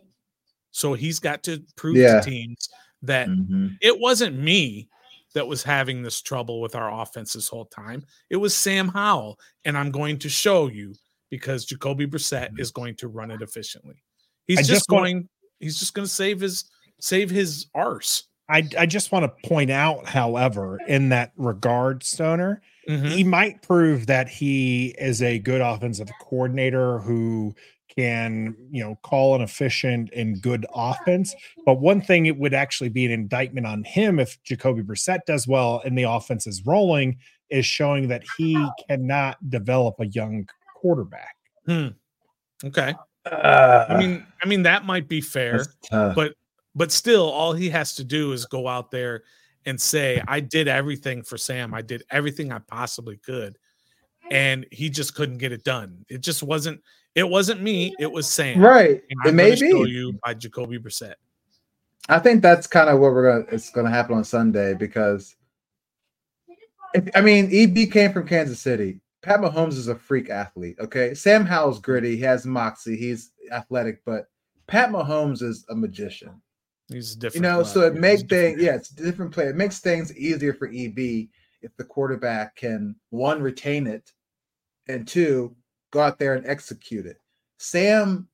So 0.71 0.95
he's 0.95 1.19
got 1.19 1.43
to 1.45 1.63
prove 1.77 1.97
yeah. 1.97 2.21
to 2.21 2.31
teams 2.31 2.69
that 3.03 3.29
mm-hmm. 3.29 3.69
it 3.81 3.99
wasn't 3.99 4.39
me 4.39 4.89
that 5.35 5.47
was 5.47 5.63
having 5.63 6.03
this 6.03 6.21
trouble 6.21 6.61
with 6.61 6.75
our 6.75 7.03
offense 7.03 7.33
this 7.33 7.49
whole 7.49 7.67
time. 7.67 8.05
It 8.31 8.37
was 8.37 8.55
Sam 8.55 8.89
Howell. 8.89 9.39
And 9.65 9.77
I'm 9.77 9.91
going 9.91 10.19
to 10.19 10.29
show 10.29 10.69
you 10.69 10.95
because 11.31 11.65
Jacoby 11.65 12.07
Brissett 12.07 12.49
mm-hmm. 12.49 12.61
is 12.61 12.71
going 12.71 12.97
to 12.97 13.09
run 13.09 13.31
it 13.31 13.43
efficiently. 13.43 14.03
He's 14.47 14.59
just, 14.59 14.71
just, 14.71 14.89
going, 14.89 15.17
want, 15.17 15.31
he's 15.61 15.79
just 15.79 15.95
going 15.95 16.07
to 16.07 16.13
save 16.13 16.41
his 16.41 16.65
save 17.01 17.31
his 17.31 17.67
arse. 17.75 18.25
I, 18.49 18.67
I 18.79 18.87
just 18.87 19.13
want 19.13 19.25
to 19.25 19.49
point 19.49 19.71
out, 19.71 20.07
however, 20.07 20.79
in 20.89 21.11
that 21.11 21.33
regard, 21.37 22.03
Stoner, 22.03 22.63
mm-hmm. 22.89 23.07
he 23.09 23.23
might 23.23 23.61
prove 23.61 24.07
that 24.07 24.29
he 24.29 24.95
is 24.99 25.23
a 25.23 25.39
good 25.39 25.61
offensive 25.61 26.09
coordinator 26.21 26.99
who 27.01 27.55
can 27.99 28.55
you 28.71 28.81
know 28.81 28.97
call 29.03 29.35
an 29.35 29.41
efficient 29.41 30.09
and 30.15 30.41
good 30.41 30.65
offense. 30.73 31.35
But 31.67 31.81
one 31.81 32.01
thing 32.01 32.27
it 32.27 32.39
would 32.39 32.55
actually 32.55 32.91
be 32.91 33.05
an 33.05 33.11
indictment 33.11 33.67
on 33.67 33.83
him 33.83 34.21
if 34.21 34.41
Jacoby 34.45 34.83
Brissett 34.83 35.21
does 35.27 35.49
well 35.49 35.83
and 35.85 35.99
the 35.99 36.05
offense 36.05 36.47
is 36.47 36.65
rolling 36.65 37.19
is 37.51 37.67
showing 37.67 38.07
that 38.09 38.23
he 38.37 38.57
cannot 38.87 39.37
develop 39.51 39.97
a 39.99 40.07
young 40.07 40.49
quarterback. 40.77 41.35
Hmm. 41.67 41.89
Okay. 42.65 42.95
Uh, 43.27 43.87
I 43.89 43.99
mean, 43.99 44.25
I 44.45 44.47
mean 44.47 44.63
that 44.63 44.85
might 44.85 45.09
be 45.09 45.21
fair, 45.21 45.67
but 45.91 46.35
but 46.77 46.93
still, 46.93 47.29
all 47.29 47.53
he 47.53 47.69
has 47.71 47.97
to 47.97 48.05
do 48.05 48.31
is 48.31 48.47
go 48.47 48.69
out 48.69 48.93
there 48.93 49.25
and 49.67 49.81
say, 49.81 50.23
"I 50.29 50.39
did 50.39 50.69
everything 50.69 51.23
for 51.23 51.37
Sam. 51.37 51.75
I 51.75 51.83
did 51.83 52.05
everything 52.11 52.53
I 52.53 52.61
possibly 52.61 53.17
could." 53.17 53.59
and 54.31 54.67
he 54.71 54.91
just 54.91 55.15
couldn't 55.15 55.39
get 55.39 55.53
it 55.53 55.65
done. 55.65 56.05
It 56.09 56.21
just 56.21 56.43
wasn't. 56.43 56.81
It 57.15 57.29
wasn't 57.29 57.63
me. 57.63 57.95
It 57.99 58.11
was 58.11 58.29
Sam. 58.29 58.61
Right. 58.61 59.03
it 59.09 59.35
may 59.35 59.55
be 59.55 59.67
you 59.67 60.19
by 60.25 60.35
Jacoby 60.35 60.79
Brissett. 60.79 61.15
I 62.09 62.19
think 62.19 62.43
that's 62.43 62.67
kind 62.67 62.89
of 62.89 63.01
what 63.01 63.13
we're 63.13 63.31
gonna. 63.31 63.55
It's 63.55 63.71
gonna 63.71 63.91
happen 63.91 64.17
on 64.17 64.25
Sunday 64.25 64.75
because, 64.75 65.37
if, 66.95 67.09
I 67.15 67.21
mean, 67.21 67.51
EB 67.53 67.91
came 67.91 68.13
from 68.13 68.27
Kansas 68.27 68.61
City. 68.61 69.01
Pat 69.21 69.41
Mahomes 69.41 69.73
is 69.73 69.89
a 69.89 69.95
freak 69.95 70.31
athlete. 70.31 70.77
Okay, 70.81 71.13
Sam 71.13 71.45
Howell's 71.45 71.81
gritty. 71.81 72.17
He 72.17 72.23
has 72.23 72.47
moxie. 72.47 72.97
He's 72.97 73.33
athletic, 73.53 74.01
but 74.07 74.27
Pat 74.69 74.91
Mahomes 74.91 75.43
is 75.43 75.67
a 75.69 75.75
magician. 75.75 76.41
He's 76.89 77.15
different. 77.15 77.45
You 77.45 77.51
know, 77.51 77.63
so 77.63 77.81
it 77.83 77.95
makes 77.95 78.23
things. 78.23 78.63
Yeah, 78.63 78.75
it's 78.75 78.89
different 78.89 79.33
play. 79.33 79.47
It 79.47 79.57
makes 79.57 79.81
things 79.81 80.17
easier 80.17 80.55
for 80.55 80.69
EB 80.69 81.29
if 81.61 81.77
the 81.77 81.85
quarterback 81.85 82.57
can 82.57 82.95
one 83.11 83.43
retain 83.43 83.87
it 83.87 84.13
and 84.89 85.07
two, 85.07 85.55
go 85.91 86.01
out 86.01 86.19
there 86.19 86.35
and 86.35 86.47
execute 86.47 87.07
it. 87.07 87.19
Sam 87.59 88.29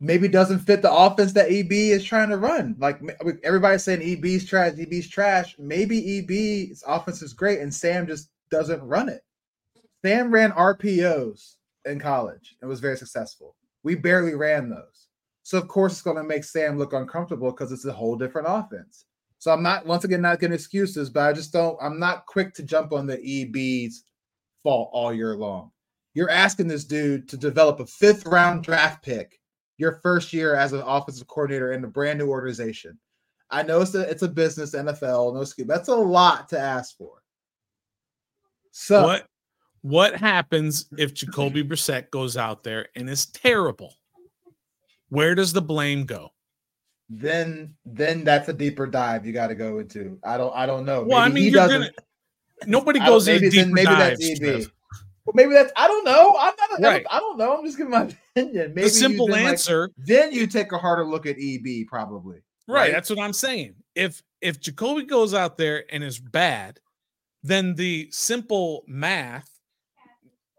maybe 0.00 0.26
doesn't 0.26 0.58
fit 0.58 0.82
the 0.82 0.92
offense 0.92 1.32
that 1.32 1.50
EB 1.50 1.72
is 1.72 2.02
trying 2.02 2.28
to 2.28 2.36
run. 2.36 2.74
Like 2.78 3.00
everybody's 3.44 3.84
saying 3.84 4.02
EB's 4.02 4.44
trash, 4.44 4.72
EB's 4.78 5.08
trash. 5.08 5.54
Maybe 5.58 6.18
EB's 6.18 6.82
offense 6.86 7.22
is 7.22 7.32
great 7.32 7.60
and 7.60 7.72
Sam 7.72 8.06
just 8.06 8.30
doesn't 8.50 8.82
run 8.82 9.08
it. 9.08 9.22
Sam 10.04 10.32
ran 10.32 10.50
RPOs 10.52 11.54
in 11.84 12.00
college 12.00 12.56
and 12.60 12.68
was 12.68 12.80
very 12.80 12.96
successful. 12.96 13.54
We 13.84 13.94
barely 13.94 14.34
ran 14.34 14.68
those. 14.68 15.06
So 15.44 15.58
of 15.58 15.68
course 15.68 15.92
it's 15.92 16.02
going 16.02 16.16
to 16.16 16.24
make 16.24 16.44
Sam 16.44 16.78
look 16.78 16.92
uncomfortable 16.92 17.50
because 17.50 17.70
it's 17.70 17.84
a 17.84 17.92
whole 17.92 18.16
different 18.16 18.48
offense. 18.50 19.04
So 19.38 19.52
I'm 19.52 19.62
not 19.62 19.86
once 19.86 20.04
again 20.04 20.22
not 20.22 20.38
getting 20.38 20.54
excuses, 20.54 21.10
but 21.10 21.28
I 21.28 21.32
just 21.32 21.52
don't. 21.52 21.76
I'm 21.82 21.98
not 21.98 22.26
quick 22.26 22.54
to 22.54 22.62
jump 22.62 22.92
on 22.92 23.06
the 23.06 23.18
EB's 23.18 24.04
fault 24.62 24.90
all 24.92 25.12
year 25.12 25.36
long. 25.36 25.72
You're 26.14 26.30
asking 26.30 26.68
this 26.68 26.84
dude 26.84 27.28
to 27.28 27.36
develop 27.36 27.80
a 27.80 27.86
fifth 27.86 28.26
round 28.26 28.64
draft 28.64 29.02
pick 29.02 29.40
your 29.78 30.00
first 30.02 30.32
year 30.32 30.54
as 30.54 30.72
an 30.72 30.80
offensive 30.80 31.26
coordinator 31.26 31.72
in 31.72 31.84
a 31.84 31.88
brand 31.88 32.18
new 32.18 32.28
organization. 32.28 32.98
I 33.50 33.62
know 33.62 33.80
it's 33.80 33.94
a, 33.94 34.08
it's 34.08 34.22
a 34.22 34.28
business, 34.28 34.74
NFL, 34.74 35.34
no 35.34 35.44
scheme. 35.44 35.66
That's 35.66 35.88
a 35.88 35.94
lot 35.94 36.48
to 36.50 36.58
ask 36.58 36.96
for. 36.96 37.22
So 38.70 39.02
what 39.02 39.26
what 39.82 40.16
happens 40.16 40.86
if 40.96 41.12
Jacoby 41.12 41.62
Brissett 41.62 42.10
goes 42.10 42.36
out 42.36 42.62
there 42.62 42.88
and 42.96 43.10
is 43.10 43.26
terrible? 43.26 43.94
Where 45.10 45.34
does 45.34 45.52
the 45.52 45.60
blame 45.60 46.06
go? 46.06 46.30
Then 47.10 47.74
then 47.84 48.24
that's 48.24 48.48
a 48.48 48.54
deeper 48.54 48.86
dive 48.86 49.26
you 49.26 49.32
got 49.34 49.48
to 49.48 49.54
go 49.54 49.80
into. 49.80 50.18
I 50.24 50.38
don't 50.38 50.54
I 50.56 50.64
don't 50.64 50.86
know. 50.86 51.02
Well, 51.02 51.28
maybe 51.28 51.30
I 51.30 51.34
mean, 51.34 51.52
you're 51.52 51.68
gonna 51.68 51.90
nobody 52.66 53.00
goes 53.00 53.28
into 53.28 53.50
deeper 53.50 53.68
maybe 53.68 53.86
dives, 53.86 54.38
that's 54.38 54.40
EB. 54.40 54.72
Well, 55.24 55.34
maybe 55.34 55.52
that's 55.52 55.72
I 55.76 55.86
don't 55.86 56.04
know. 56.04 56.36
I'm 56.38 56.54
not. 56.58 56.80
Right. 56.80 57.06
I 57.10 57.18
don't 57.20 57.38
know. 57.38 57.56
I'm 57.56 57.64
just 57.64 57.78
giving 57.78 57.92
my 57.92 58.08
opinion. 58.36 58.74
Maybe 58.74 58.82
the 58.82 58.90
simple 58.90 59.34
answer. 59.34 59.82
Like, 59.82 60.06
then 60.06 60.32
you 60.32 60.46
take 60.46 60.72
a 60.72 60.78
harder 60.78 61.04
look 61.04 61.26
at 61.26 61.36
EB, 61.40 61.86
probably. 61.86 62.38
Right? 62.66 62.80
right. 62.80 62.92
That's 62.92 63.10
what 63.10 63.20
I'm 63.20 63.32
saying. 63.32 63.74
If 63.94 64.22
if 64.40 64.60
Jacoby 64.60 65.04
goes 65.04 65.34
out 65.34 65.56
there 65.56 65.84
and 65.90 66.02
is 66.02 66.18
bad, 66.18 66.80
then 67.42 67.74
the 67.74 68.08
simple 68.10 68.84
math, 68.86 69.48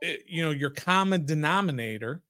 eh, 0.01 0.17
you 0.27 0.43
know, 0.43 0.51
your 0.51 0.69
common 0.69 1.25
denominator 1.25 2.21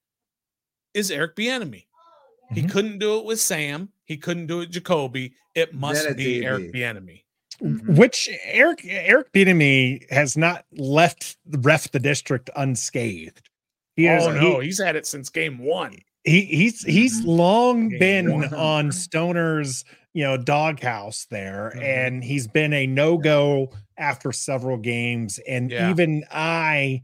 is 0.92 1.10
Eric 1.10 1.36
Bieniemy. 1.36 1.84
Mm-hmm. 1.84 2.54
He 2.54 2.62
couldn't 2.64 2.98
do 2.98 3.18
it 3.18 3.24
with 3.24 3.40
Sam. 3.40 3.90
He 4.04 4.16
couldn't 4.16 4.46
do 4.46 4.60
it 4.60 4.70
Jacoby. 4.70 5.34
It 5.54 5.72
must 5.72 6.16
be. 6.16 6.44
Eric 6.44 6.72
Bieniemy. 6.72 7.22
Mm-hmm. 7.64 7.96
Which 7.96 8.28
Eric 8.44 8.82
Eric 8.84 9.32
Bieniemy 9.32 10.10
has 10.10 10.36
not 10.36 10.66
left 10.72 11.38
ref 11.46 11.90
the 11.90 11.98
district 11.98 12.50
unscathed. 12.56 13.48
He 13.96 14.04
has, 14.04 14.26
oh 14.26 14.32
no, 14.32 14.60
he, 14.60 14.66
he's 14.66 14.82
had 14.82 14.96
it 14.96 15.06
since 15.06 15.30
game 15.30 15.58
one. 15.58 15.96
He 16.24 16.42
he's 16.42 16.82
he's 16.84 17.20
mm-hmm. 17.20 17.28
long 17.30 17.88
game 17.88 17.98
been 17.98 18.32
one. 18.32 18.54
on 18.54 18.92
Stoner's 18.92 19.84
you 20.12 20.24
know 20.24 20.36
doghouse 20.36 21.26
there, 21.30 21.72
mm-hmm. 21.74 21.82
and 21.82 22.24
he's 22.24 22.46
been 22.46 22.72
a 22.72 22.86
no 22.86 23.16
go 23.16 23.70
after 23.96 24.32
several 24.32 24.76
games. 24.76 25.38
And 25.46 25.70
yeah. 25.70 25.90
even 25.90 26.24
I, 26.30 27.02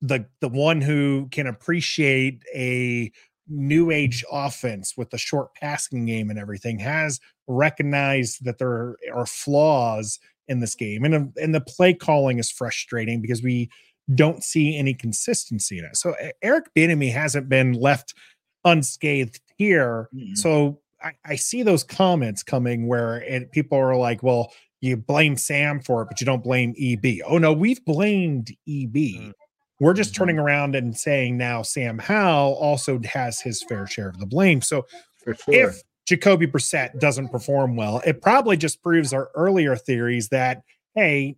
the 0.00 0.26
the 0.40 0.48
one 0.48 0.80
who 0.80 1.28
can 1.30 1.46
appreciate 1.46 2.42
a 2.54 3.12
new 3.48 3.90
age 3.90 4.24
offense 4.30 4.94
with 4.96 5.10
the 5.10 5.18
short 5.18 5.54
passing 5.54 6.06
game 6.06 6.30
and 6.30 6.38
everything 6.38 6.78
has 6.78 7.20
recognized 7.46 8.44
that 8.44 8.58
there 8.58 8.96
are 9.12 9.26
flaws 9.26 10.18
in 10.48 10.60
this 10.60 10.74
game. 10.74 11.04
And, 11.04 11.32
and 11.36 11.54
the 11.54 11.60
play 11.60 11.94
calling 11.94 12.38
is 12.38 12.50
frustrating 12.50 13.20
because 13.20 13.42
we 13.42 13.70
don't 14.14 14.42
see 14.42 14.76
any 14.76 14.94
consistency 14.94 15.78
in 15.78 15.84
it. 15.84 15.96
So 15.96 16.14
eric 16.42 16.66
Bieniemy 16.76 17.12
hasn't 17.12 17.48
been 17.48 17.72
left 17.72 18.14
unscathed 18.64 19.40
here. 19.56 20.08
Mm-hmm. 20.14 20.34
so 20.34 20.80
I, 21.02 21.12
I, 21.24 21.36
see 21.36 21.62
those 21.62 21.82
comments 21.82 22.42
coming 22.42 22.86
where 22.86 23.16
it, 23.22 23.50
people 23.50 23.78
are 23.78 23.96
like 23.96 24.22
well 24.22 24.52
you 24.80 24.96
blame 24.96 25.36
sam 25.36 25.80
for 25.80 26.02
it 26.02 26.08
but 26.08 26.20
you 26.20 26.24
don't 26.24 26.44
blame 26.44 26.74
eb 26.80 27.04
oh 27.26 27.38
no 27.38 27.52
we've 27.52 27.84
blamed 27.84 28.50
eb 28.68 28.94
mm-hmm. 28.94 29.30
We're 29.82 29.94
just 29.94 30.14
turning 30.14 30.38
around 30.38 30.76
and 30.76 30.96
saying 30.96 31.36
now 31.36 31.62
Sam 31.62 31.98
Howell 31.98 32.54
also 32.54 33.00
has 33.04 33.40
his 33.40 33.64
fair 33.64 33.84
share 33.88 34.08
of 34.08 34.20
the 34.20 34.26
blame. 34.26 34.62
So 34.62 34.86
sure. 35.24 35.34
if 35.48 35.82
Jacoby 36.06 36.46
Brissett 36.46 37.00
doesn't 37.00 37.30
perform 37.30 37.74
well, 37.74 38.00
it 38.06 38.22
probably 38.22 38.56
just 38.56 38.80
proves 38.80 39.12
our 39.12 39.30
earlier 39.34 39.74
theories 39.74 40.28
that 40.28 40.62
hey, 40.94 41.34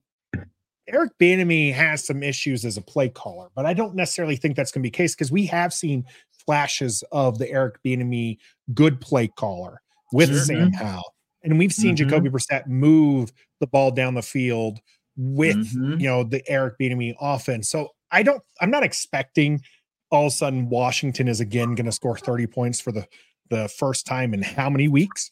Eric 0.87 1.13
Bieniemy 1.19 1.73
has 1.73 2.05
some 2.05 2.23
issues 2.23 2.67
as 2.67 2.77
a 2.77 2.83
play 2.83 3.09
caller, 3.09 3.49
but 3.57 3.65
I 3.65 3.73
don't 3.73 3.95
necessarily 3.95 4.37
think 4.37 4.57
that's 4.57 4.71
going 4.71 4.83
to 4.83 4.87
be 4.87 4.91
the 4.91 4.97
case 4.97 5.15
because 5.15 5.33
we 5.33 5.47
have 5.47 5.73
seen 5.73 6.05
flashes 6.45 7.03
of 7.13 7.39
the 7.39 7.51
Eric 7.51 7.77
Bieniemy 7.83 8.37
good 8.75 9.01
play 9.01 9.29
caller 9.29 9.81
with 10.13 10.29
sure. 10.29 10.41
Sam 10.41 10.71
mm-hmm. 10.71 10.85
Howell, 10.85 11.15
and 11.45 11.59
we've 11.59 11.73
seen 11.73 11.97
mm-hmm. 11.97 12.11
Jacoby 12.11 12.29
Brissett 12.29 12.67
move 12.67 13.33
the 13.61 13.67
ball 13.69 13.91
down 13.91 14.13
the 14.13 14.21
field 14.21 14.81
with 15.17 15.57
mm-hmm. 15.57 15.99
you 15.99 16.09
know 16.09 16.25
the 16.25 16.47
Eric 16.47 16.75
Bieniemy 16.79 17.15
offense. 17.19 17.71
So 17.71 17.89
I 18.15 18.23
don't. 18.23 18.43
I'm 18.61 18.71
not 18.71 18.85
expecting 18.85 19.61
all 20.11 20.27
of 20.27 20.33
a 20.33 20.35
sudden 20.35 20.69
Washington 20.69 21.29
is 21.29 21.41
again 21.41 21.75
going 21.75 21.87
to 21.87 21.93
score 21.93 22.17
30 22.17 22.47
points 22.47 22.81
for 22.81 22.93
the 22.93 23.07
the 23.51 23.69
first 23.69 24.07
time 24.07 24.33
in 24.33 24.43
how 24.43 24.71
many 24.71 24.89
weeks. 24.89 25.31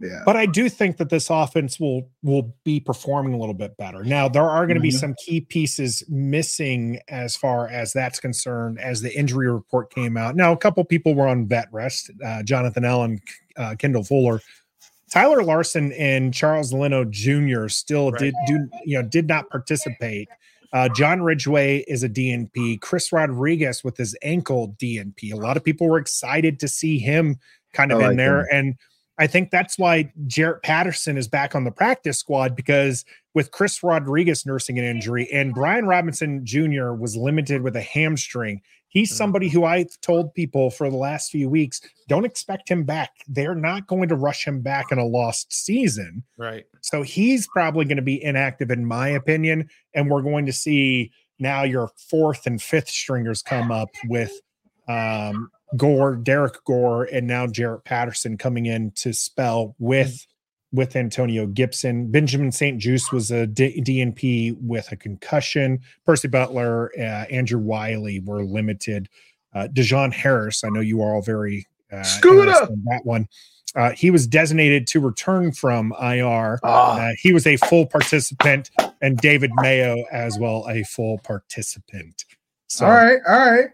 Yeah. 0.00 0.22
But 0.26 0.36
I 0.36 0.46
do 0.46 0.68
think 0.68 0.96
that 0.96 1.08
this 1.08 1.30
offense 1.30 1.78
will 1.78 2.10
will 2.22 2.54
be 2.64 2.80
performing 2.80 3.32
a 3.32 3.38
little 3.38 3.54
bit 3.54 3.76
better. 3.76 4.02
Now 4.02 4.28
there 4.28 4.42
are 4.42 4.66
going 4.66 4.74
to 4.74 4.80
mm-hmm. 4.80 4.82
be 4.82 4.90
some 4.90 5.14
key 5.24 5.40
pieces 5.40 6.02
missing 6.08 6.98
as 7.08 7.36
far 7.36 7.68
as 7.68 7.92
that's 7.92 8.18
concerned 8.18 8.80
as 8.80 9.00
the 9.00 9.16
injury 9.16 9.48
report 9.48 9.94
came 9.94 10.16
out. 10.16 10.34
Now 10.34 10.52
a 10.52 10.56
couple 10.56 10.84
people 10.84 11.14
were 11.14 11.28
on 11.28 11.46
vet 11.46 11.68
rest, 11.70 12.10
uh, 12.24 12.42
Jonathan 12.42 12.84
Allen, 12.84 13.20
uh, 13.56 13.76
Kendall 13.78 14.04
Fuller. 14.04 14.40
Tyler 15.10 15.44
Larson, 15.44 15.92
and 15.92 16.34
Charles 16.34 16.72
Leno 16.72 17.04
Jr. 17.04 17.68
still 17.68 18.10
right. 18.10 18.18
did 18.18 18.34
do 18.48 18.68
you 18.84 19.00
know 19.00 19.08
did 19.08 19.28
not 19.28 19.48
participate 19.48 20.28
uh, 20.74 20.88
John 20.88 21.22
Ridgeway 21.22 21.84
is 21.86 22.02
a 22.02 22.08
DNP. 22.08 22.80
Chris 22.80 23.12
Rodriguez 23.12 23.84
with 23.84 23.96
his 23.96 24.16
ankle 24.22 24.74
DNP. 24.82 25.32
A 25.32 25.36
lot 25.36 25.56
of 25.56 25.62
people 25.62 25.88
were 25.88 25.98
excited 25.98 26.58
to 26.58 26.68
see 26.68 26.98
him 26.98 27.38
kind 27.72 27.92
of 27.92 28.00
in 28.02 28.16
there. 28.16 28.40
Him. 28.40 28.46
And 28.50 28.74
I 29.16 29.28
think 29.28 29.52
that's 29.52 29.78
why 29.78 30.12
Jarrett 30.26 30.64
Patterson 30.64 31.16
is 31.16 31.28
back 31.28 31.54
on 31.54 31.62
the 31.62 31.70
practice 31.70 32.18
squad 32.18 32.56
because 32.56 33.04
with 33.34 33.52
Chris 33.52 33.84
Rodriguez 33.84 34.44
nursing 34.44 34.76
an 34.76 34.84
injury 34.84 35.28
and 35.32 35.54
Brian 35.54 35.86
Robinson 35.86 36.44
Jr. 36.44 36.90
was 36.92 37.16
limited 37.16 37.62
with 37.62 37.76
a 37.76 37.80
hamstring, 37.80 38.60
He's 38.94 39.10
mm-hmm. 39.10 39.16
somebody 39.16 39.48
who 39.48 39.64
I've 39.64 40.00
told 40.00 40.32
people 40.34 40.70
for 40.70 40.88
the 40.88 40.96
last 40.96 41.30
few 41.30 41.50
weeks 41.50 41.80
don't 42.08 42.24
expect 42.24 42.68
him 42.68 42.84
back. 42.84 43.10
They're 43.28 43.54
not 43.54 43.86
going 43.86 44.08
to 44.08 44.14
rush 44.14 44.46
him 44.46 44.62
back 44.62 44.90
in 44.90 44.98
a 44.98 45.04
lost 45.04 45.52
season. 45.52 46.22
Right. 46.38 46.64
So 46.80 47.02
he's 47.02 47.46
probably 47.48 47.84
going 47.84 47.96
to 47.96 48.02
be 48.02 48.22
inactive, 48.22 48.70
in 48.70 48.86
my 48.86 49.08
opinion. 49.08 49.68
And 49.94 50.10
we're 50.10 50.22
going 50.22 50.46
to 50.46 50.52
see 50.52 51.12
now 51.38 51.64
your 51.64 51.90
fourth 52.08 52.46
and 52.46 52.62
fifth 52.62 52.88
stringers 52.88 53.42
come 53.42 53.70
up 53.70 53.90
with 54.06 54.32
um, 54.88 55.50
Gore, 55.76 56.14
Derrick 56.14 56.62
Gore, 56.64 57.04
and 57.04 57.26
now 57.26 57.46
Jarrett 57.48 57.84
Patterson 57.84 58.38
coming 58.38 58.66
in 58.66 58.92
to 58.92 59.12
spell 59.12 59.74
with 59.78 60.24
with 60.74 60.96
Antonio 60.96 61.46
Gibson. 61.46 62.10
Benjamin 62.10 62.50
St-Juste 62.50 63.12
was 63.12 63.30
a 63.30 63.46
D- 63.46 63.80
DNP 63.80 64.56
with 64.60 64.90
a 64.90 64.96
concussion. 64.96 65.78
Percy 66.04 66.28
Butler, 66.28 66.90
uh, 66.98 67.26
Andrew 67.30 67.60
Wylie 67.60 68.20
were 68.20 68.42
limited. 68.42 69.08
Uh, 69.54 69.68
Dejon 69.72 70.12
Harris, 70.12 70.64
I 70.64 70.68
know 70.70 70.80
you 70.80 71.00
are 71.00 71.14
all 71.14 71.22
very 71.22 71.66
uh, 71.92 72.02
that 72.02 73.00
one. 73.04 73.28
Uh, 73.76 73.90
he 73.90 74.10
was 74.10 74.26
designated 74.26 74.86
to 74.88 75.00
return 75.00 75.52
from 75.52 75.92
IR. 76.00 76.58
Ah. 76.64 76.98
Uh, 76.98 77.10
he 77.18 77.32
was 77.32 77.46
a 77.46 77.56
full 77.56 77.86
participant, 77.86 78.70
and 79.00 79.16
David 79.18 79.50
Mayo 79.54 80.04
as 80.12 80.38
well 80.38 80.66
a 80.68 80.82
full 80.84 81.18
participant. 81.18 82.24
So, 82.66 82.86
all 82.86 82.92
right, 82.92 83.18
all 83.28 83.52
right. 83.52 83.70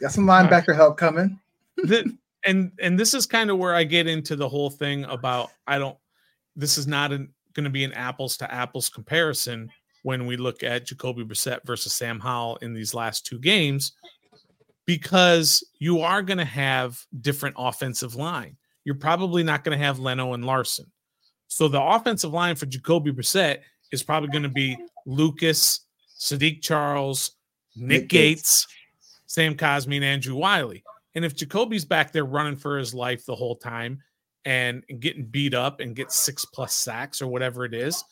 Got 0.00 0.12
some 0.12 0.26
linebacker 0.26 0.68
right. 0.68 0.76
help 0.76 0.96
coming. 0.98 1.38
the, 1.76 2.16
and 2.44 2.72
and 2.80 2.98
this 2.98 3.14
is 3.14 3.26
kind 3.26 3.50
of 3.50 3.58
where 3.58 3.74
I 3.74 3.84
get 3.84 4.06
into 4.06 4.36
the 4.36 4.48
whole 4.48 4.70
thing 4.70 5.04
about 5.04 5.50
I 5.66 5.78
don't 5.78 5.96
this 6.58 6.76
is 6.76 6.86
not 6.86 7.10
going 7.10 7.64
to 7.64 7.70
be 7.70 7.84
an 7.84 7.92
apples 7.92 8.36
to 8.36 8.52
apples 8.52 8.90
comparison 8.90 9.70
when 10.02 10.26
we 10.26 10.36
look 10.36 10.62
at 10.62 10.84
Jacoby 10.84 11.24
Brissett 11.24 11.64
versus 11.64 11.92
Sam 11.92 12.18
Howell 12.20 12.56
in 12.56 12.74
these 12.74 12.94
last 12.94 13.24
two 13.24 13.38
games 13.38 13.92
because 14.84 15.64
you 15.78 16.00
are 16.00 16.22
going 16.22 16.38
to 16.38 16.44
have 16.44 17.00
different 17.20 17.54
offensive 17.58 18.16
line. 18.16 18.56
You're 18.84 18.96
probably 18.96 19.42
not 19.42 19.62
going 19.62 19.78
to 19.78 19.84
have 19.84 19.98
Leno 19.98 20.32
and 20.32 20.44
Larson. 20.44 20.90
So 21.46 21.68
the 21.68 21.82
offensive 21.82 22.32
line 22.32 22.56
for 22.56 22.66
Jacoby 22.66 23.12
Brissett 23.12 23.58
is 23.92 24.02
probably 24.02 24.30
going 24.30 24.42
to 24.42 24.48
be 24.48 24.76
Lucas, 25.06 25.80
Saahdiq 26.18 26.62
Charles, 26.62 27.32
Nick, 27.76 28.02
Nick 28.02 28.08
Gates, 28.08 28.66
Gates, 28.66 29.22
Sam 29.26 29.54
Cosmi, 29.54 29.96
and 29.96 30.04
Andrew 30.04 30.34
Wylie. 30.34 30.82
And 31.14 31.24
if 31.24 31.36
Jacoby's 31.36 31.84
back 31.84 32.12
there 32.12 32.24
running 32.24 32.56
for 32.56 32.78
his 32.78 32.94
life 32.94 33.24
the 33.24 33.34
whole 33.34 33.56
time, 33.56 34.02
and, 34.44 34.84
getting 35.00 35.24
beat 35.24 35.54
up 35.54 35.80
and 35.80 35.96
get 35.96 36.12
six 36.12 36.44
plus 36.44 36.74
sacks 36.74 37.20
or 37.20 37.26
whatever 37.26 37.64
it 37.64 37.74
is, 37.74 38.02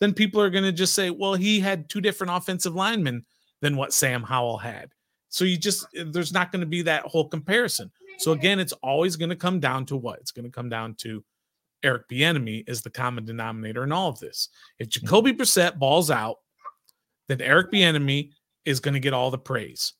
then 0.00 0.12
people 0.12 0.40
are 0.40 0.50
going 0.50 0.64
to 0.64 0.72
just 0.72 0.94
say, 0.94 1.10
well, 1.10 1.34
he 1.34 1.60
had 1.60 1.88
two 1.88 2.00
different 2.00 2.32
offensive 2.34 2.74
linemen 2.74 3.24
than 3.60 3.76
what 3.76 3.92
Sam 3.92 4.22
Howell 4.22 4.58
had. 4.58 4.90
So 5.28 5.44
you 5.44 5.56
just, 5.56 5.86
eh, 5.96 6.04
there's 6.06 6.32
not 6.32 6.52
going 6.52 6.60
to 6.60 6.66
be 6.66 6.82
that 6.82 7.04
whole 7.04 7.28
comparison. 7.28 7.90
So 8.18 8.32
again, 8.32 8.60
it's 8.60 8.72
always 8.74 9.16
going 9.16 9.30
to 9.30 9.36
come 9.36 9.60
down 9.60 9.86
to 9.86 9.96
what? 9.96 10.20
It's 10.20 10.30
going 10.30 10.44
to 10.44 10.50
come 10.50 10.68
down 10.68 10.94
to 10.96 11.24
Eric 11.82 12.08
Bieniemy 12.08 12.68
is 12.68 12.82
the 12.82 12.90
common 12.90 13.24
denominator 13.24 13.84
in 13.84 13.92
all 13.92 14.08
of 14.08 14.18
this. 14.18 14.48
If 14.78 14.88
mm-hmm. 14.88 15.06
Jacoby 15.06 15.32
Brissett 15.32 15.78
balls 15.78 16.10
out, 16.10 16.38
then 17.28 17.40
Eric 17.40 17.70
Bieniemy 17.72 18.30
is 18.64 18.80
going 18.80 18.94
to 18.94 19.00
get 19.00 19.12
all 19.12 19.30
the 19.30 19.38
praise. 19.38 19.92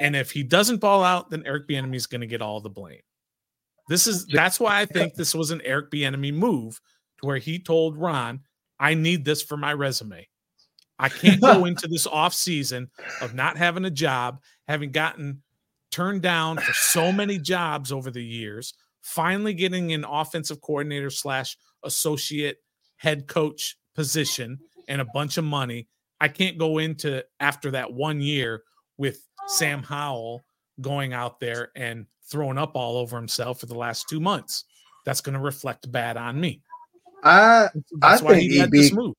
And 0.00 0.16
if 0.16 0.30
he 0.30 0.42
doesn't 0.42 0.80
ball 0.80 1.04
out, 1.04 1.30
then 1.30 1.44
Eric 1.46 1.68
Bieniemy 1.68 1.94
is 1.94 2.06
going 2.06 2.20
to 2.20 2.26
get 2.26 2.42
all 2.42 2.60
the 2.60 2.70
blame. 2.70 3.00
This 3.88 4.06
is 4.06 4.26
that's 4.26 4.58
why 4.58 4.80
I 4.80 4.86
think 4.86 5.14
this 5.14 5.34
was 5.34 5.50
an 5.50 5.60
Eric 5.64 5.90
Bieniemy 5.90 6.32
move 6.32 6.80
to 7.20 7.26
where 7.26 7.38
he 7.38 7.58
told 7.58 7.96
Ron, 7.96 8.40
"I 8.78 8.94
need 8.94 9.24
this 9.24 9.42
for 9.42 9.56
my 9.56 9.72
resume. 9.72 10.26
I 10.98 11.08
can't 11.08 11.40
go 11.40 11.64
into 11.66 11.86
this 11.88 12.06
off 12.06 12.34
season 12.34 12.90
of 13.20 13.34
not 13.34 13.56
having 13.56 13.84
a 13.84 13.90
job, 13.90 14.40
having 14.68 14.90
gotten 14.90 15.42
turned 15.90 16.22
down 16.22 16.58
for 16.58 16.72
so 16.72 17.12
many 17.12 17.38
jobs 17.38 17.92
over 17.92 18.10
the 18.10 18.24
years, 18.24 18.74
finally 19.02 19.54
getting 19.54 19.92
an 19.92 20.04
offensive 20.04 20.60
coordinator 20.60 21.10
slash 21.10 21.56
associate 21.84 22.58
head 22.96 23.26
coach 23.26 23.76
position 23.94 24.58
and 24.88 25.00
a 25.00 25.06
bunch 25.12 25.36
of 25.36 25.44
money. 25.44 25.88
I 26.20 26.28
can't 26.28 26.58
go 26.58 26.78
into 26.78 27.24
after 27.38 27.70
that 27.72 27.92
one 27.92 28.20
year 28.20 28.62
with 28.96 29.26
Sam 29.46 29.82
Howell 29.82 30.44
going 30.80 31.12
out 31.12 31.40
there 31.40 31.70
and 31.76 32.06
throwing 32.30 32.58
up 32.58 32.72
all 32.74 32.96
over 32.96 33.16
himself 33.16 33.60
for 33.60 33.66
the 33.66 33.74
last 33.74 34.08
two 34.08 34.20
months. 34.20 34.64
That's 35.04 35.20
going 35.20 35.34
to 35.34 35.40
reflect 35.40 35.90
bad 35.92 36.16
on 36.16 36.40
me. 36.40 36.62
I 37.22 37.68
That's 38.00 38.22
I 38.22 38.40
think 38.40 38.74
EB, 38.74 39.14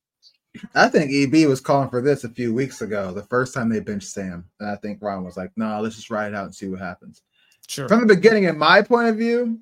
I 0.74 0.88
think 0.88 1.12
EB 1.12 1.48
was 1.48 1.60
calling 1.60 1.90
for 1.90 2.02
this 2.02 2.24
a 2.24 2.30
few 2.30 2.54
weeks 2.54 2.82
ago, 2.82 3.12
the 3.12 3.24
first 3.24 3.54
time 3.54 3.70
they 3.70 3.80
benched 3.80 4.10
Sam. 4.10 4.46
And 4.60 4.70
I 4.70 4.76
think 4.76 5.00
Ron 5.02 5.24
was 5.24 5.38
like, 5.38 5.52
no, 5.56 5.68
nah, 5.68 5.80
let's 5.80 5.96
just 5.96 6.10
ride 6.10 6.30
it 6.30 6.36
out 6.36 6.46
and 6.46 6.56
see 6.56 6.68
what 6.68 6.80
happens. 6.80 7.22
Sure. 7.68 7.88
From 7.88 8.02
the 8.02 8.16
beginning, 8.16 8.44
in 8.44 8.58
my 8.58 8.82
point 8.82 9.10
of 9.10 9.18
view, 9.18 9.60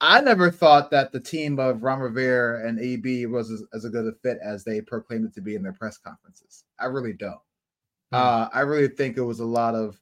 I 0.00 0.20
never 0.20 0.50
thought 0.50 0.90
that 0.90 1.12
the 1.12 1.20
team 1.20 1.60
of 1.60 1.84
Ron 1.84 2.00
Rivera 2.00 2.66
and 2.68 2.80
EB 2.80 3.30
was 3.30 3.50
as, 3.52 3.62
as, 3.72 3.84
a 3.84 3.88
good 3.88 4.06
a 4.06 4.12
fit 4.22 4.38
as 4.42 4.64
they 4.64 4.80
proclaimed 4.80 5.26
it 5.26 5.34
to 5.34 5.40
be 5.40 5.54
in 5.54 5.62
their 5.62 5.72
press 5.72 5.96
conferences. 5.96 6.64
I 6.80 6.86
really 6.86 7.12
don't. 7.12 7.38
Mm. 8.12 8.18
Uh, 8.18 8.48
I 8.52 8.60
really 8.60 8.88
think 8.88 9.16
it 9.16 9.22
was 9.22 9.38
a 9.38 9.44
lot 9.44 9.76
of, 9.76 10.00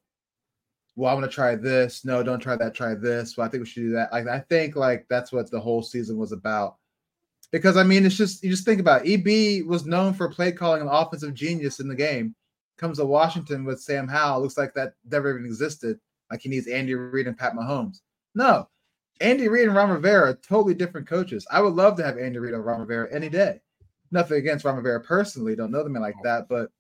well, 1.01 1.17
I'm 1.17 1.23
to 1.23 1.29
try 1.29 1.55
this. 1.57 2.05
No, 2.05 2.23
don't 2.23 2.41
try 2.41 2.57
that. 2.57 2.75
Try 2.75 2.95
this. 2.95 3.35
Well, 3.35 3.47
I 3.47 3.51
think 3.51 3.63
we 3.63 3.67
should 3.67 3.85
do 3.85 3.93
that. 3.93 4.13
Like, 4.13 4.27
I 4.27 4.41
think 4.41 4.77
like 4.77 5.07
that's 5.09 5.33
what 5.33 5.51
the 5.51 5.59
whole 5.59 5.83
season 5.83 6.19
was 6.19 6.33
about. 6.33 6.77
Because 7.51 7.79
I 7.79 7.85
mean, 7.85 8.05
it's 8.05 8.19
just 8.19 8.45
you 8.45 8.51
just 8.51 8.67
think 8.67 8.81
about 8.81 9.07
it. 9.07 9.27
EB 9.27 9.67
was 9.67 9.87
known 9.87 10.13
for 10.13 10.29
play 10.29 10.53
calling 10.53 10.83
an 10.83 10.89
offensive 10.89 11.33
genius 11.33 11.81
in 11.81 11.89
the 11.89 11.95
game. 11.95 12.35
Comes 12.77 12.99
to 12.99 13.07
Washington 13.07 13.65
with 13.65 13.81
Sam 13.81 14.09
Howell. 14.09 14.43
Looks 14.43 14.59
like 14.59 14.75
that 14.75 14.93
never 15.11 15.31
even 15.31 15.47
existed. 15.47 15.99
Like 16.31 16.43
he 16.43 16.51
needs 16.51 16.67
Andy 16.67 16.95
Reid 16.95 17.27
and 17.27 17.39
Pat 17.39 17.55
Mahomes. 17.55 18.01
No, 18.35 18.69
Andy 19.23 19.49
Reid 19.49 19.69
and 19.69 19.77
Ron 19.77 19.89
Rivera 19.89 20.35
totally 20.35 20.75
different 20.75 21.09
coaches. 21.09 21.47
I 21.51 21.63
would 21.63 21.75
love 21.75 21.97
to 21.97 22.05
have 22.05 22.19
Andy 22.19 22.39
Reid 22.39 22.53
and 22.53 22.65
Ron 22.65 22.81
Rivera 22.81 23.09
any 23.11 23.31
day. 23.31 23.63
Nothing 24.11 24.37
against 24.37 24.67
Ron 24.67 24.77
Rivera 24.77 25.01
personally, 25.01 25.57
don't 25.57 25.71
know 25.71 25.83
them 25.83 25.95
like 25.95 26.17
that, 26.25 26.47
but 26.47 26.71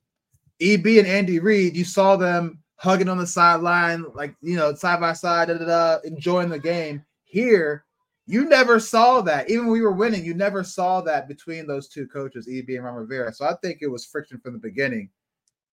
EB 0.61 0.87
and 0.87 1.07
Andy 1.07 1.39
Reid, 1.39 1.75
you 1.75 1.85
saw 1.85 2.17
them 2.17 2.59
hugging 2.81 3.11
on 3.11 3.19
the 3.19 3.27
sideline, 3.27 4.07
like 4.15 4.35
you 4.41 4.57
know, 4.57 4.75
side 4.75 5.01
by 5.01 5.13
side, 5.13 5.49
da, 5.49 5.55
da, 5.55 5.67
da, 5.67 5.99
enjoying 6.05 6.49
the 6.49 6.59
game. 6.59 7.05
Here, 7.25 7.85
you 8.27 8.47
never 8.47 8.81
saw 8.81 9.21
that. 9.21 9.51
Even 9.51 9.67
when 9.67 9.73
we 9.73 9.83
were 9.83 9.93
winning, 9.93 10.25
you 10.25 10.33
never 10.33 10.65
saw 10.65 11.03
that 11.03 11.29
between 11.29 11.67
those 11.67 11.89
two 11.89 12.09
coaches, 12.09 12.49
EB 12.51 12.71
and 12.71 12.85
Ron 12.85 12.95
Rivera. 12.95 13.35
So 13.35 13.45
I 13.45 13.55
think 13.63 13.79
it 13.83 13.87
was 13.87 14.07
friction 14.07 14.39
from 14.39 14.55
the 14.55 14.59
beginning, 14.59 15.11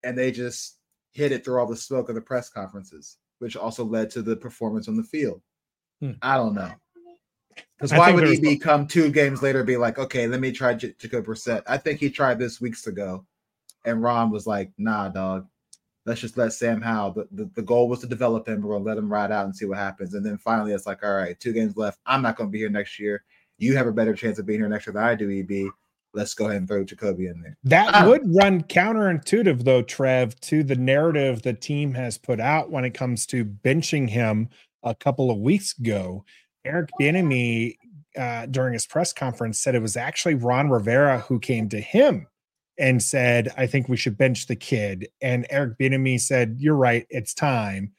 and 0.04 0.18
they 0.18 0.32
just 0.32 0.80
hit 1.12 1.32
it 1.32 1.46
through 1.46 1.60
all 1.60 1.66
the 1.66 1.78
smoke 1.78 2.10
of 2.10 2.16
the 2.16 2.22
press 2.22 2.50
conferences, 2.50 3.18
which 3.40 3.56
also 3.56 3.86
led 3.86 4.10
to 4.12 4.22
the 4.22 4.36
performance 4.36 4.90
on 4.90 4.98
the 4.98 5.04
field. 5.04 5.42
Hmm. 6.02 6.12
I 6.22 6.36
don't 6.36 6.54
know. 6.54 6.74
Because 7.78 7.94
why 7.94 8.12
would 8.12 8.28
he 8.28 8.40
be 8.40 8.58
come 8.58 8.86
two 8.86 9.10
games 9.10 9.42
later 9.42 9.64
be 9.64 9.78
like, 9.78 9.98
okay, 9.98 10.28
let 10.28 10.42
me 10.42 10.52
try 10.52 10.74
J- 10.74 10.94
Jacob 11.00 11.26
Brissett? 11.26 11.64
I 11.68 11.78
think 11.78 12.00
he 12.00 12.10
tried 12.10 12.38
this 12.38 12.60
weeks 12.60 12.86
ago, 12.86 13.26
and 13.86 14.04
Ron 14.04 14.30
was 14.30 14.46
like, 14.46 14.72
nah, 14.78 15.08
dog. 15.08 15.48
Let's 16.08 16.22
just 16.22 16.38
let 16.38 16.54
Sam 16.54 16.82
Howell. 16.82 17.12
The, 17.12 17.28
the, 17.32 17.52
the 17.56 17.62
goal 17.62 17.90
was 17.90 18.00
to 18.00 18.08
develop 18.08 18.48
him. 18.48 18.62
We're 18.62 18.74
gonna 18.74 18.86
let 18.86 18.98
him 18.98 19.12
ride 19.12 19.32
out 19.32 19.46
and 19.46 19.56
see 19.56 19.66
what 19.66 19.78
happens. 19.78 20.14
And 20.14 20.26
then 20.26 20.38
finally, 20.38 20.72
it's 20.72 20.88
like, 20.88 21.04
all 21.04 21.14
right, 21.14 21.40
two 21.40 21.54
games 21.54 21.78
left. 21.78 22.00
I'm 22.06 22.22
not 22.22 22.38
gonna 22.38 22.50
be 22.50 22.58
here 22.58 22.70
next 22.70 22.98
year. 22.98 23.24
You 23.58 23.76
have 23.76 23.88
a 23.88 23.92
better 23.92 24.16
chance 24.16 24.40
of 24.40 24.46
being 24.46 24.60
here 24.60 24.70
next 24.70 24.88
year 24.88 24.94
than 24.94 25.04
I 25.04 25.16
do, 25.16 25.30
EB. 25.30 25.70
Let's 26.14 26.34
go 26.34 26.46
ahead 26.46 26.58
and 26.58 26.68
throw 26.68 26.84
Jacoby 26.84 27.28
in 27.28 27.42
there. 27.42 27.58
That 27.66 27.94
ah. 27.94 28.08
would 28.08 28.22
run 28.34 28.64
counterintuitive, 28.64 29.64
though, 29.66 29.82
Trev, 29.82 30.40
to 30.42 30.64
the 30.64 30.76
narrative 30.76 31.42
the 31.42 31.54
team 31.54 31.94
has 31.94 32.18
put 32.18 32.40
out 32.40 32.72
when 32.72 32.86
it 32.86 32.94
comes 32.94 33.26
to 33.28 33.44
benching 33.44 34.10
him 34.10 34.50
a 34.84 34.96
couple 34.96 35.30
of 35.30 35.40
weeks 35.40 35.78
ago, 35.78 36.24
Eric 36.66 36.90
Bieniemy 37.00 37.76
uh, 38.18 38.46
during 38.48 38.74
his 38.74 38.88
press 38.88 39.14
conference 39.14 39.60
said 39.60 39.76
it 39.76 39.82
was 39.82 39.98
actually 39.98 40.36
Ron 40.36 40.70
Rivera 40.70 41.20
who 41.20 41.40
came 41.40 41.70
to 41.70 41.80
him 41.80 42.28
and 42.80 43.02
said, 43.02 43.54
"I 43.58 43.68
think 43.68 43.90
we 43.90 43.98
should 43.98 44.18
bench 44.18 44.48
the 44.48 44.56
kid." 44.56 45.08
And 45.22 45.46
Eric 45.50 45.78
Bieniemy 45.78 46.20
said, 46.20 46.58
"You're 46.60 46.76
right, 46.76 47.06
it's 47.10 47.34
time," 47.34 47.92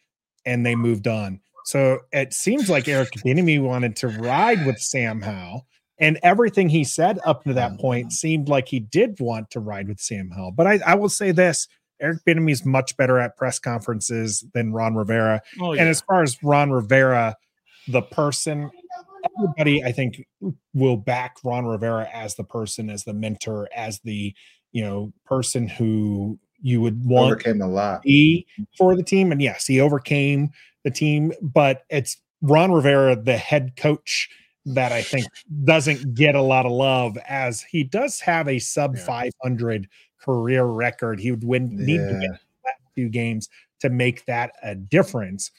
and 0.45 0.65
they 0.65 0.75
moved 0.75 1.07
on. 1.07 1.41
So 1.65 2.01
it 2.13 2.33
seems 2.33 2.71
like 2.71 2.89
Eric 2.89 3.11
Bieniemy 3.13 3.61
wanted 3.63 3.97
to 3.97 4.09
ride 4.09 4.65
with 4.65 4.79
Sam 4.79 5.21
Howell, 5.21 5.67
and 5.99 6.19
everything 6.23 6.69
he 6.69 6.85
said 6.85 7.19
up 7.25 7.45
to 7.45 7.53
that 7.55 7.79
point 7.79 8.09
mm. 8.09 8.13
seemed 8.13 8.49
like 8.49 8.69
he 8.69 8.81
did 8.81 9.21
want 9.21 9.51
to 9.51 9.61
ride 9.61 9.89
with 9.89 10.01
Sam 10.01 10.31
Howell. 10.31 10.53
But 10.53 10.67
I, 10.67 10.81
I 10.87 10.95
will 10.95 11.09
say 11.11 11.33
this: 11.33 11.69
Eric 12.01 12.25
Bieniemy 12.27 12.53
is 12.53 12.65
much 12.65 12.97
better 12.97 13.19
at 13.19 13.37
press 13.37 13.59
conferences 13.59 14.45
than 14.55 14.73
Ron 14.73 14.95
Rivera. 14.95 15.43
Oh, 15.61 15.75
yeah. 15.75 15.81
And 15.81 15.91
as 15.91 16.01
far 16.01 16.23
as 16.23 16.43
Ron 16.43 16.71
Rivera, 16.71 17.37
the 17.89 18.03
person, 18.03 18.71
everybody 19.39 19.83
I 19.83 19.93
think 19.93 20.25
will 20.75 20.97
back 20.97 21.37
Ron 21.45 21.67
Rivera 21.67 22.09
as 22.13 22.37
the 22.37 22.45
person, 22.45 22.89
as 22.91 23.05
the 23.05 23.15
mentor, 23.15 23.69
as 23.75 24.01
the 24.01 24.35
you 24.73 24.83
know 24.83 25.13
person 25.25 25.69
who 25.69 26.39
you 26.61 26.81
would 26.81 27.05
want 27.05 27.33
overcame 27.33 27.63
a 27.63 27.69
lot 27.69 28.03
be 28.03 28.47
for 28.77 28.97
the 28.97 29.03
team. 29.03 29.33
And 29.33 29.41
yes, 29.41 29.67
he 29.67 29.81
overcame 29.81 30.51
the 30.85 30.91
team, 30.91 31.33
but 31.41 31.85
it's 31.89 32.17
Ron 32.43 32.73
Rivera, 32.73 33.17
the 33.17 33.37
head 33.37 33.77
coach 33.77 34.29
that 34.67 34.93
I 34.93 35.03
think 35.03 35.27
doesn't 35.65 36.15
get 36.15 36.35
a 36.35 36.43
lot 36.43 36.67
of 36.67 36.73
love 36.73 37.17
as 37.29 37.63
he 37.63 37.85
does 37.85 38.21
have 38.21 38.49
a 38.49 38.59
sub 38.59 38.97
yeah. 38.97 39.05
500 39.05 39.89
career 40.21 40.65
record. 40.65 41.21
He 41.21 41.31
would 41.31 41.45
win 41.45 41.71
yeah. 41.79 41.87
need 41.87 41.99
to 41.99 42.19
win 42.21 42.39
two 42.97 43.09
games 43.09 43.49
to 43.81 43.89
make 43.89 44.25
that 44.27 44.53
a 44.63 44.75
difference. 44.75 45.51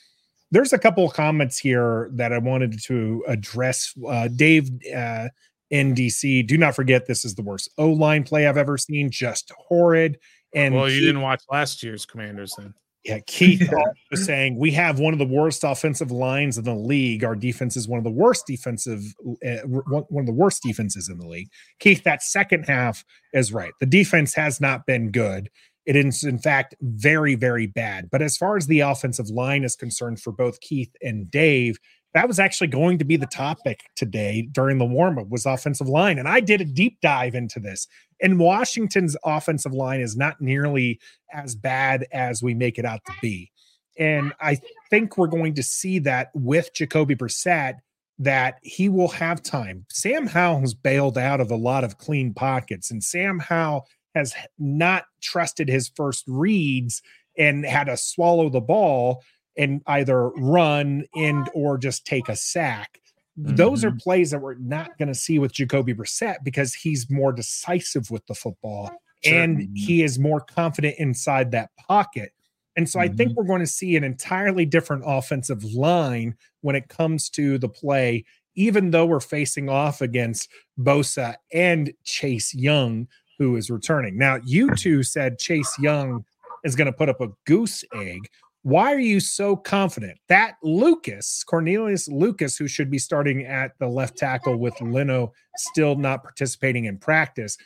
There's 0.51 0.73
a 0.73 0.79
couple 0.79 1.05
of 1.05 1.13
comments 1.13 1.57
here 1.57 2.09
that 2.13 2.33
I 2.33 2.39
wanted 2.39 2.81
to 2.83 3.23
address. 3.27 3.93
Uh, 4.07 4.27
Dave 4.27 4.69
uh, 4.95 5.29
NDC, 5.71 6.47
do 6.47 6.57
not 6.57 6.75
forget 6.75 7.07
this 7.07 7.25
is 7.25 7.35
the 7.35 7.41
worst 7.41 7.69
O 7.77 7.89
line 7.89 8.23
play 8.23 8.47
I've 8.47 8.57
ever 8.57 8.77
seen. 8.77 9.09
Just 9.09 9.51
horrid. 9.57 10.19
And 10.53 10.73
well, 10.73 10.89
you 10.89 11.01
didn't 11.01 11.21
watch 11.21 11.43
last 11.51 11.83
year's 11.83 12.05
Commanders 12.05 12.53
then. 12.57 12.73
Yeah, 13.05 13.19
Keith 13.27 13.71
was 14.11 14.25
saying 14.25 14.57
we 14.57 14.71
have 14.71 14.99
one 14.99 15.13
of 15.13 15.19
the 15.19 15.25
worst 15.25 15.63
offensive 15.63 16.11
lines 16.11 16.57
in 16.57 16.65
the 16.65 16.75
league. 16.75 17.23
Our 17.23 17.35
defense 17.35 17.77
is 17.77 17.87
one 17.87 17.97
of 17.97 18.03
the 18.03 18.11
worst 18.11 18.45
defensive, 18.45 19.01
uh, 19.45 19.57
one 19.65 20.21
of 20.21 20.25
the 20.25 20.33
worst 20.33 20.63
defenses 20.63 21.07
in 21.07 21.17
the 21.17 21.27
league. 21.27 21.49
Keith, 21.79 22.03
that 22.03 22.21
second 22.21 22.63
half 22.63 23.05
is 23.33 23.53
right. 23.53 23.71
The 23.79 23.85
defense 23.85 24.33
has 24.33 24.59
not 24.59 24.85
been 24.85 25.11
good. 25.11 25.49
It 25.85 25.95
is, 25.95 26.23
in 26.23 26.39
fact, 26.39 26.75
very, 26.81 27.35
very 27.35 27.65
bad. 27.65 28.09
But 28.11 28.21
as 28.21 28.37
far 28.37 28.57
as 28.57 28.67
the 28.67 28.81
offensive 28.81 29.29
line 29.29 29.63
is 29.63 29.75
concerned 29.75 30.21
for 30.21 30.31
both 30.31 30.59
Keith 30.59 30.93
and 31.01 31.31
Dave, 31.31 31.79
that 32.13 32.27
was 32.27 32.39
actually 32.39 32.67
going 32.67 32.97
to 32.97 33.05
be 33.05 33.17
the 33.17 33.27
topic 33.27 33.81
today 33.95 34.47
during 34.51 34.77
the 34.77 34.85
warm 34.85 35.19
up 35.19 35.29
was 35.29 35.45
offensive 35.45 35.87
line 35.87 36.17
and 36.17 36.27
i 36.27 36.39
did 36.39 36.61
a 36.61 36.65
deep 36.65 36.97
dive 37.01 37.35
into 37.35 37.59
this 37.59 37.87
and 38.21 38.39
washington's 38.39 39.15
offensive 39.23 39.73
line 39.73 40.01
is 40.01 40.15
not 40.15 40.39
nearly 40.41 40.99
as 41.33 41.55
bad 41.55 42.05
as 42.11 42.41
we 42.43 42.53
make 42.53 42.77
it 42.77 42.85
out 42.85 43.01
to 43.05 43.13
be 43.21 43.51
and 43.97 44.33
i 44.39 44.57
think 44.89 45.17
we're 45.17 45.27
going 45.27 45.53
to 45.53 45.63
see 45.63 45.99
that 45.99 46.29
with 46.33 46.73
jacoby 46.73 47.15
brissett 47.15 47.75
that 48.19 48.59
he 48.61 48.89
will 48.89 49.07
have 49.07 49.41
time. 49.41 49.85
Sam 49.89 50.27
howell 50.27 50.59
has 50.59 50.73
bailed 50.73 51.17
out 51.17 51.39
of 51.39 51.49
a 51.49 51.55
lot 51.55 51.85
of 51.85 51.97
clean 51.97 52.33
pockets 52.33 52.91
and 52.91 53.03
sam 53.03 53.39
howell 53.39 53.87
has 54.13 54.33
not 54.57 55.05
trusted 55.21 55.69
his 55.69 55.89
first 55.95 56.25
reads 56.27 57.01
and 57.37 57.65
had 57.65 57.85
to 57.85 57.95
swallow 57.95 58.49
the 58.49 58.59
ball 58.59 59.23
and 59.57 59.81
either 59.87 60.29
run 60.29 61.05
and 61.15 61.49
or 61.53 61.77
just 61.77 62.05
take 62.05 62.29
a 62.29 62.35
sack. 62.35 63.01
Mm-hmm. 63.39 63.55
Those 63.55 63.83
are 63.83 63.89
mm-hmm. 63.89 63.97
plays 63.97 64.31
that 64.31 64.41
we're 64.41 64.55
not 64.55 64.97
going 64.97 65.07
to 65.07 65.15
see 65.15 65.39
with 65.39 65.53
Jacoby 65.53 65.93
Brissett 65.93 66.37
because 66.43 66.73
he's 66.73 67.09
more 67.09 67.31
decisive 67.31 68.11
with 68.11 68.25
the 68.27 68.35
football 68.35 68.91
sure. 69.23 69.41
and 69.41 69.69
he 69.75 70.03
is 70.03 70.19
more 70.19 70.41
confident 70.41 70.95
inside 70.97 71.51
that 71.51 71.69
pocket. 71.77 72.33
And 72.75 72.89
so 72.89 72.99
mm-hmm. 72.99 73.13
I 73.13 73.15
think 73.15 73.31
mm-hmm. 73.31 73.37
we're 73.37 73.47
going 73.47 73.61
to 73.61 73.67
see 73.67 73.95
an 73.95 74.03
entirely 74.03 74.65
different 74.65 75.03
offensive 75.05 75.63
line 75.63 76.35
when 76.61 76.75
it 76.75 76.89
comes 76.89 77.29
to 77.31 77.57
the 77.57 77.69
play, 77.69 78.25
even 78.55 78.91
though 78.91 79.05
we're 79.05 79.19
facing 79.19 79.69
off 79.69 80.01
against 80.01 80.49
Bosa 80.79 81.35
and 81.53 81.91
Chase 82.03 82.53
Young, 82.53 83.07
who 83.37 83.55
is 83.55 83.69
returning. 83.69 84.17
Now, 84.17 84.39
you 84.45 84.75
two 84.75 85.03
said 85.03 85.39
Chase 85.39 85.77
Young 85.79 86.25
is 86.63 86.75
going 86.75 86.87
to 86.87 86.93
put 86.93 87.09
up 87.09 87.21
a 87.21 87.29
goose 87.45 87.83
egg. 87.93 88.29
Why 88.63 88.93
are 88.93 88.99
you 88.99 89.19
so 89.19 89.55
confident 89.55 90.17
that 90.27 90.55
Lucas, 90.63 91.43
Cornelius 91.45 92.07
Lucas, 92.09 92.57
who 92.57 92.67
should 92.67 92.91
be 92.91 92.99
starting 92.99 93.45
at 93.45 93.71
the 93.79 93.87
left 93.87 94.17
tackle 94.17 94.57
with 94.57 94.79
Leno 94.81 95.31
still 95.57 95.95
not 95.95 96.23
participating 96.23 96.85
in 96.85 96.97
practice, 96.97 97.57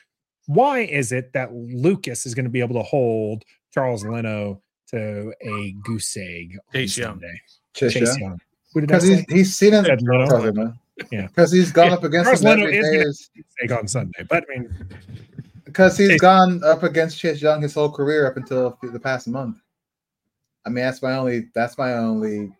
why 0.45 0.79
is 0.81 1.11
it 1.11 1.33
that 1.33 1.51
Lucas 1.53 2.25
is 2.25 2.35
going 2.35 2.45
to 2.45 2.51
be 2.51 2.59
able 2.59 2.75
to 2.75 2.83
hold 2.83 3.43
Charles 3.73 4.05
Leno 4.05 4.61
to 4.89 5.33
a 5.41 5.71
goose 5.83 6.15
egg 6.15 6.57
on 6.67 6.73
Chase 6.73 6.97
Young. 6.97 7.11
Sunday. 7.13 7.41
Chase 7.73 7.93
Chase 7.93 8.09
Young. 8.19 8.29
Young. 8.29 8.39
Who 8.73 8.81
did 8.81 8.91
I 8.91 8.95
Because 8.95 9.07
he's 9.07 9.17
say? 9.19 9.25
he's 9.29 9.55
seen 9.55 9.73
him 9.73 9.85
Said 9.85 10.01
Leno. 10.03 10.27
Carlos 10.27 10.55
Leno. 10.55 10.73
Yeah. 11.11 11.25
Because 11.27 11.51
he's 11.51 11.71
gone 11.71 11.87
Yeah, 11.87 11.93
up 11.93 12.03
against 12.03 12.25
Carlos 12.25 12.41
him 12.41 12.59
Leno 12.59 12.67
is 12.67 13.29
day. 13.35 13.41
Egg 13.63 13.71
on 13.71 13.87
Sunday, 13.87 14.23
but 14.29 14.43
I 14.47 14.59
mean, 14.59 14.87
Because 15.65 15.97
he's 15.97 16.09
Chase- 16.09 16.21
gone 16.21 16.61
up 16.63 16.83
against 16.83 17.17
Chase 17.17 17.41
Young 17.41 17.63
his 17.63 17.73
whole 17.73 17.89
career 17.91 18.27
up 18.27 18.37
until 18.37 18.77
the 18.83 18.99
past 18.99 19.27
month. 19.27 19.57
I 20.65 20.69
mean, 20.69 20.83
that's 20.83 21.01
my 21.01 21.15
only 21.15 21.49
that's 21.53 21.77
my 21.77 21.93
only 21.93 22.51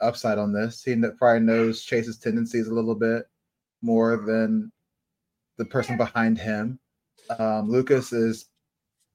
upside 0.00 0.38
on 0.38 0.52
this. 0.52 0.82
He 0.82 0.94
probably 1.18 1.40
knows 1.40 1.82
Chase's 1.82 2.18
tendencies 2.18 2.68
a 2.68 2.74
little 2.74 2.94
bit 2.94 3.26
more 3.82 4.16
than 4.16 4.72
the 5.58 5.64
person 5.64 5.96
behind 5.96 6.38
him. 6.38 6.78
Um, 7.38 7.68
Lucas 7.70 8.12
is 8.12 8.46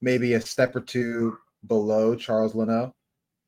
maybe 0.02 0.34
a 0.34 0.42
step 0.42 0.76
or 0.76 0.82
two 0.82 1.38
below 1.68 2.16
Charles 2.16 2.56
Leno 2.56 2.94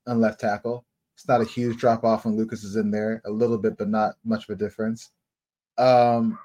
on 0.08 0.22
left 0.22 0.40
tackle. 0.40 0.86
It's 1.16 1.28
not 1.28 1.42
a 1.42 1.46
huge 1.46 1.78
drop 1.78 2.04
off 2.04 2.26
when 2.26 2.36
Lucas 2.36 2.64
is 2.64 2.76
in 2.76 2.92
there, 2.92 3.22
a 3.26 3.32
little 3.32 3.58
bit, 3.58 3.78
but 3.78 3.90
not 3.90 4.16
much 4.24 4.50
of 4.50 4.56
a 4.56 4.60
difference. 4.60 5.12
Um, 5.78 6.38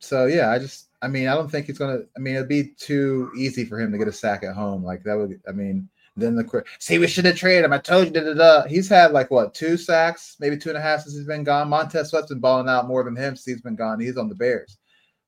so 0.00 0.26
yeah, 0.26 0.50
I 0.50 0.58
just, 0.58 0.88
I 1.02 1.08
mean, 1.08 1.28
I 1.28 1.34
don't 1.34 1.50
think 1.50 1.66
he's 1.66 1.78
gonna. 1.78 2.00
I 2.16 2.20
mean, 2.20 2.36
it'd 2.36 2.48
be 2.48 2.72
too 2.78 3.30
easy 3.36 3.64
for 3.64 3.78
him 3.78 3.92
to 3.92 3.98
get 3.98 4.08
a 4.08 4.12
sack 4.12 4.42
at 4.44 4.54
home. 4.54 4.84
Like 4.84 5.02
that 5.04 5.16
would, 5.16 5.40
I 5.48 5.52
mean, 5.52 5.88
then 6.20 6.34
the. 6.34 6.64
See, 6.78 6.98
we 6.98 7.06
should 7.06 7.24
have 7.24 7.36
traded 7.36 7.64
him. 7.64 7.72
I 7.72 7.78
told 7.78 8.06
you. 8.06 8.12
Da, 8.12 8.20
da, 8.22 8.34
da. 8.34 8.68
He's 8.68 8.88
had 8.88 9.12
like 9.12 9.30
what 9.30 9.54
two 9.54 9.76
sacks, 9.76 10.36
maybe 10.40 10.56
two 10.56 10.70
and 10.70 10.78
a 10.78 10.80
half 10.80 11.02
since 11.02 11.14
he's 11.14 11.26
been 11.26 11.44
gone. 11.44 11.68
Montez 11.68 12.10
Sweat's 12.10 12.28
been 12.28 12.40
balling 12.40 12.68
out 12.68 12.88
more 12.88 13.04
than 13.04 13.16
him 13.16 13.36
since 13.36 13.44
he's 13.44 13.62
been 13.62 13.76
gone. 13.76 14.00
He's 14.00 14.16
on 14.16 14.28
the 14.28 14.34
Bears, 14.34 14.78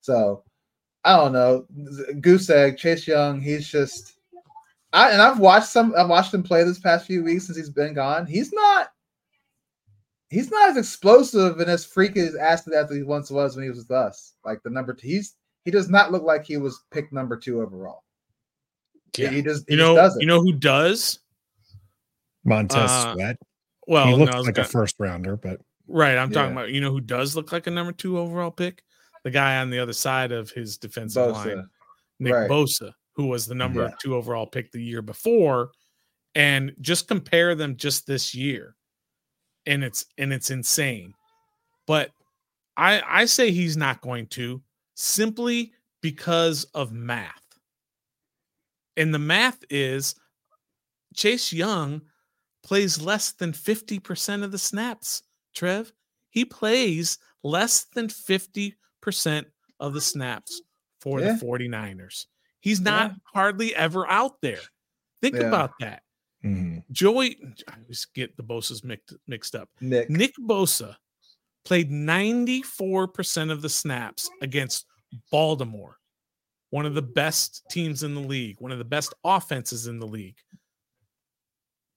so 0.01 0.45
I 1.05 1.17
don't 1.17 1.33
know. 1.33 1.67
Goose 2.21 2.51
egg, 2.51 2.77
Chase 2.77 3.07
Young. 3.07 3.41
He's 3.41 3.69
just. 3.69 4.15
I 4.93 5.11
and 5.11 5.23
I've 5.23 5.39
watched 5.39 5.69
some. 5.69 5.95
I've 5.97 6.09
watched 6.09 6.35
him 6.35 6.43
play 6.43 6.65
this 6.65 6.79
past 6.81 7.07
few 7.07 7.23
weeks 7.23 7.47
since 7.47 7.57
he's 7.57 7.71
been 7.71 7.95
gone. 7.95 8.27
He's 8.27 8.53
not. 8.53 8.89
He's 10.29 10.51
not 10.51 10.71
as 10.71 10.77
explosive 10.77 11.59
and 11.59 11.69
as 11.69 11.85
freaky 11.85 12.21
as 12.21 12.37
athlete 12.37 12.77
as 12.77 12.91
he 12.91 13.03
once 13.03 13.31
was 13.31 13.57
when 13.57 13.65
he 13.65 13.69
was 13.69 13.79
with 13.79 13.91
us. 13.91 14.35
Like 14.45 14.63
the 14.63 14.71
number 14.71 14.95
two, 14.95 15.07
he's 15.07 15.35
he 15.65 15.71
does 15.71 15.89
not 15.89 16.13
look 16.13 16.23
like 16.23 16.45
he 16.45 16.57
was 16.57 16.85
picked 16.91 17.13
number 17.13 17.37
two 17.37 17.63
overall. 17.63 18.05
He- 19.17 19.23
Yeah. 19.23 19.31
He 19.31 19.43
just 19.43 19.65
he 19.69 19.75
You 19.75 19.79
know, 19.81 19.95
doesn't. 19.97 20.21
you 20.21 20.27
know 20.27 20.41
who 20.41 20.53
does? 20.53 21.19
Montez 22.45 22.91
Uh, 22.91 23.13
Sweat. 23.15 23.37
Well, 23.87 24.07
he 24.07 24.15
looks 24.15 24.33
I 24.35 24.39
was 24.39 24.47
like 24.47 24.55
gonna- 24.57 24.69
a 24.69 24.71
first 24.71 24.97
rounder, 24.99 25.37
but 25.37 25.61
right. 25.89 26.17
I'm 26.17 26.31
talking 26.31 26.53
about 26.53 26.71
you 26.71 26.81
know 26.81 26.91
who 26.93 27.01
does 27.01 27.35
look 27.37 27.53
like 27.53 27.67
a 27.67 27.71
number 27.71 27.93
two 27.93 28.19
overall 28.19 28.51
pick? 28.51 28.83
The 29.25 29.31
guy 29.31 29.59
on 29.59 29.69
the 29.71 29.79
other 29.79 29.93
side 29.93 30.33
of 30.33 30.51
his 30.51 30.79
defensive 30.79 31.33
line, 31.33 31.69
Nick 32.19 32.33
Right. 32.33 32.51
Bosa, 32.51 32.93
who 33.15 33.27
was 33.27 33.47
the 33.47 33.55
number 33.55 33.83
Yeah. 33.83 33.95
two 34.01 34.15
overall 34.15 34.47
pick 34.47 34.71
the 34.73 34.83
year 34.83 35.03
before, 35.03 35.73
and 36.35 36.75
just 36.81 37.09
compare 37.09 37.55
them 37.55 37.77
just 37.77 38.07
this 38.07 38.35
year, 38.35 38.77
and 39.67 39.85
it's 39.85 40.07
and 40.17 40.33
it's 40.33 40.51
insane. 40.51 41.15
But 41.87 42.13
I 42.77 43.03
I 43.07 43.25
say 43.27 43.51
he's 43.51 43.77
not 43.77 44.01
going 44.01 44.29
to 44.29 44.63
simply 44.95 45.75
because 46.01 46.65
of 46.73 46.93
math, 46.93 47.43
and 49.01 49.15
the 49.15 49.19
math 49.19 49.65
is 49.71 50.15
Chase 51.17 51.53
Young 51.53 52.03
plays 52.63 53.01
less 53.01 53.33
than 53.33 53.53
fifty 53.53 53.99
percent 53.99 54.43
of 54.43 54.53
the 54.53 54.59
snaps. 54.59 55.23
Trev, 55.55 55.93
he 56.31 56.45
plays 56.45 57.19
less 57.43 57.87
than 57.95 58.09
fifty 58.09 58.77
percent 59.01 59.47
of 59.81 59.95
the 59.95 60.01
snaps 60.01 60.61
for 61.01 61.21
Yeah. 61.21 61.33
the 61.33 61.39
49ers. 61.45 62.27
He's 62.61 62.81
not 62.81 63.15
hardly 63.25 63.75
ever 63.75 64.07
out 64.07 64.41
there. 64.43 64.61
Think 65.23 65.37
Yeah. 65.37 65.49
about 65.49 65.73
that. 65.81 66.03
mhm. 66.45 66.85
Joey, 66.93 67.39
I 67.69 67.75
always 67.81 68.05
get 68.15 68.37
the 68.37 68.43
Bosa's 68.43 68.85
mixed, 68.85 69.15
mixed 69.27 69.55
up. 69.55 69.69
Nick. 69.81 70.09
Nick 70.11 70.35
Bosa 70.39 70.97
played 71.65 71.91
94% 71.91 73.51
of 73.51 73.61
the 73.63 73.69
snaps 73.71 74.29
against 74.43 74.87
Baltimore, 75.31 75.99
one 76.71 76.87
of 76.87 76.95
the 76.95 77.03
best 77.03 77.65
teams 77.71 78.03
in 78.03 78.15
the 78.15 78.21
league, 78.21 78.57
one 78.61 78.73
of 78.73 78.79
the 78.79 78.85
best 78.85 79.13
offenses 79.25 79.87
in 79.87 79.99
the 79.99 80.07
league. 80.07 80.37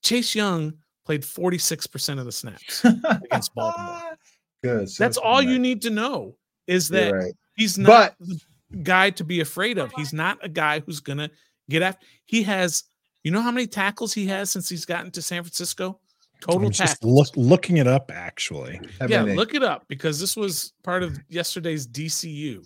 Chase 0.04 0.36
Young 0.36 0.74
played 1.06 1.22
46% 1.22 2.20
of 2.20 2.26
the 2.26 2.32
snaps. 2.32 2.84
against 2.84 3.54
Baltimore. 3.56 4.18
Good. 4.64 4.90
so 4.90 5.04
That's 5.04 5.18
it's 5.18 5.26
all 5.26 5.40
right. 5.40 5.48
you 5.48 5.60
need 5.60 5.82
to 5.84 5.90
know 5.90 6.38
is 6.68 6.90
that 6.90 7.14
right. 7.14 7.34
He's 7.56 7.78
not 7.78 8.16
But- 8.20 8.28
the 8.28 8.78
guy 8.84 9.10
to 9.12 9.24
be 9.24 9.42
afraid 9.42 9.78
of. 9.78 9.92
He's 9.94 10.14
not 10.14 10.40
a 10.42 10.50
guy 10.50 10.80
who's 10.80 11.00
gonna 11.00 11.30
get 11.70 11.82
after. 11.82 12.06
He 12.26 12.42
has, 12.44 12.84
you 13.24 13.32
know, 13.32 13.42
how 13.42 13.52
many 13.52 13.68
tackles 13.68 14.14
he 14.14 14.26
has 14.28 14.50
since 14.50 14.68
he's 14.70 14.86
gotten 14.86 15.12
to 15.12 15.22
San 15.22 15.44
Francisco? 15.44 16.00
Total 16.42 16.66
I'm 16.66 16.72
just 16.72 17.04
look, 17.04 17.28
looking 17.36 17.78
it 17.78 17.88
up 17.88 18.10
actually. 18.14 18.80
How 19.00 19.08
yeah, 19.08 19.24
many? 19.24 19.36
look 19.38 19.54
it 19.54 19.64
up 19.64 19.86
because 19.88 20.20
this 20.20 20.36
was 20.36 20.74
part 20.84 21.04
of 21.04 21.18
yesterday's 21.30 21.86
DCU. 21.88 22.66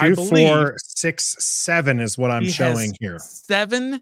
I 0.00 0.08
Two, 0.10 0.14
believe 0.16 0.48
four, 0.48 0.76
six, 0.78 1.36
seven 1.44 2.00
is 2.00 2.16
what 2.18 2.30
I'm 2.30 2.42
He 2.44 2.50
showing 2.50 2.90
has 2.90 2.96
here. 3.00 3.18
Seven 3.18 4.00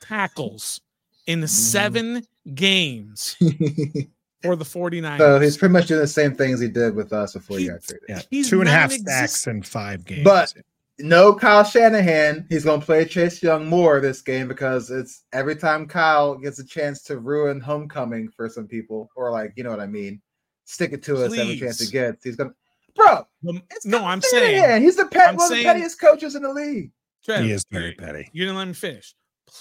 tackles 0.00 0.80
in 1.26 1.40
Mm. 1.42 1.48
seven 1.48 2.26
games 2.54 3.36
for 4.42 4.56
the 4.56 4.64
49ers. 4.64 5.18
so 5.18 5.40
he's 5.40 5.56
pretty 5.56 5.72
much 5.72 5.86
doing 5.88 6.00
the 6.00 6.06
same 6.06 6.34
things 6.34 6.60
he 6.60 6.68
did 6.68 6.94
with 6.94 7.12
us 7.12 7.32
before 7.34 7.58
he 7.58 7.64
He- 7.64 7.70
got 7.70 7.82
traded. 7.82 8.04
Yeah, 8.08 8.22
He's 8.30 8.48
two 8.50 8.60
and 8.60 8.68
a 8.68 8.72
half 8.72 8.90
non-existent. 8.90 9.08
stacks 9.30 9.46
in 9.46 9.62
five 9.62 10.04
games. 10.04 10.24
But- 10.24 10.52
no 10.98 11.34
Kyle 11.34 11.62
Shanahan. 11.62 12.46
He's 12.48 12.64
going 12.64 12.80
to 12.80 12.86
play 12.86 13.04
Chase 13.04 13.42
Young 13.42 13.66
more 13.66 14.00
this 14.00 14.22
game 14.22 14.48
because 14.48 14.90
it's 14.90 15.24
every 15.34 15.54
time 15.54 15.86
Kyle 15.86 16.36
gets 16.36 16.58
a 16.58 16.64
chance 16.64 17.02
to 17.02 17.18
ruin 17.18 17.60
homecoming 17.60 18.30
for 18.30 18.48
some 18.48 18.66
people, 18.66 19.10
or 19.14 19.30
like 19.30 19.52
you 19.56 19.62
know 19.62 19.68
what 19.68 19.80
I 19.80 19.86
mean, 19.86 20.22
stick 20.64 20.94
it 20.94 21.02
to 21.02 21.16
us 21.22 21.36
every 21.36 21.58
chance 21.58 21.80
he 21.80 21.90
gets. 21.92 22.24
He's 22.24 22.36
going 22.36 22.48
to, 22.48 22.56
bro. 22.96 23.26
It's 23.70 23.86
no, 23.86 24.04
I'm 24.04 24.20
saying, 24.22 24.60
Shanahan. 24.60 24.82
he's 24.82 24.96
the 24.96 25.06
pet, 25.06 25.28
I'm 25.28 25.36
one 25.36 25.44
of 25.44 25.50
the 25.50 25.54
saying- 25.56 25.66
pettiest 25.66 26.00
coaches 26.00 26.34
in 26.34 26.42
the 26.42 26.52
league. 26.52 26.90
Trev, 27.24 27.44
he 27.44 27.52
is 27.52 27.64
very 27.70 27.90
you- 27.90 27.96
petty. 27.96 28.28
You 28.32 28.44
didn't 28.44 28.56
let 28.58 28.68
me 28.68 28.74
finish. 28.74 29.14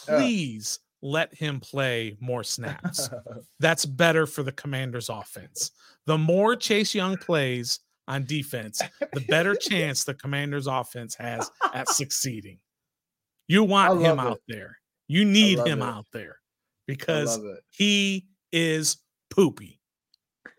Yeah. 0.08 0.18
Please 0.18 0.80
let 1.02 1.34
him 1.36 1.60
play 1.60 2.18
more 2.20 2.44
snaps. 2.44 3.10
That's 3.60 3.86
better 3.86 4.26
for 4.26 4.42
the 4.44 4.52
Commanders' 4.52 5.10
offense. 5.10 5.72
The 6.08 6.18
more 6.18 6.56
Chase 6.56 6.96
Young 6.96 7.18
plays 7.18 7.80
on 8.08 8.26
defense, 8.26 8.82
the 9.14 9.22
better 9.22 9.56
chance 9.60 10.04
the 10.04 10.14
Commanders' 10.16 10.68
offense 10.68 11.16
has 11.16 11.50
at 11.74 11.90
succeeding. 11.90 12.60
You 13.48 13.64
want 13.64 14.02
him 14.02 14.20
it. 14.20 14.22
out 14.22 14.42
there. 14.48 14.78
You 15.08 15.26
need 15.26 15.60
him 15.60 15.82
it. 15.82 15.86
out 15.86 16.06
there 16.14 16.38
because 16.88 17.40
he 17.70 18.26
is 18.52 18.98
poopy. 19.30 19.80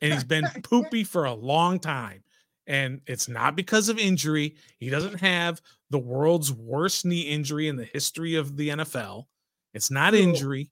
And 0.02 0.12
he's 0.12 0.24
been 0.24 0.46
poopy 0.62 1.02
for 1.04 1.24
a 1.24 1.34
long 1.34 1.78
time. 1.80 2.22
And 2.66 3.00
it's 3.06 3.28
not 3.28 3.54
because 3.56 3.88
of 3.88 3.98
injury. 3.98 4.56
He 4.78 4.90
doesn't 4.90 5.20
have 5.20 5.60
the 5.90 5.98
world's 5.98 6.52
worst 6.52 7.04
knee 7.04 7.20
injury 7.22 7.68
in 7.68 7.76
the 7.76 7.84
history 7.84 8.34
of 8.34 8.56
the 8.56 8.70
NFL. 8.70 9.26
It's 9.74 9.90
not 9.90 10.14
No. 10.14 10.18
injury. 10.20 10.70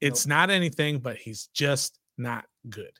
It's 0.00 0.26
not 0.26 0.48
anything, 0.50 0.98
but 1.00 1.16
he's 1.16 1.48
just 1.52 1.98
not 2.16 2.46
good. 2.70 2.92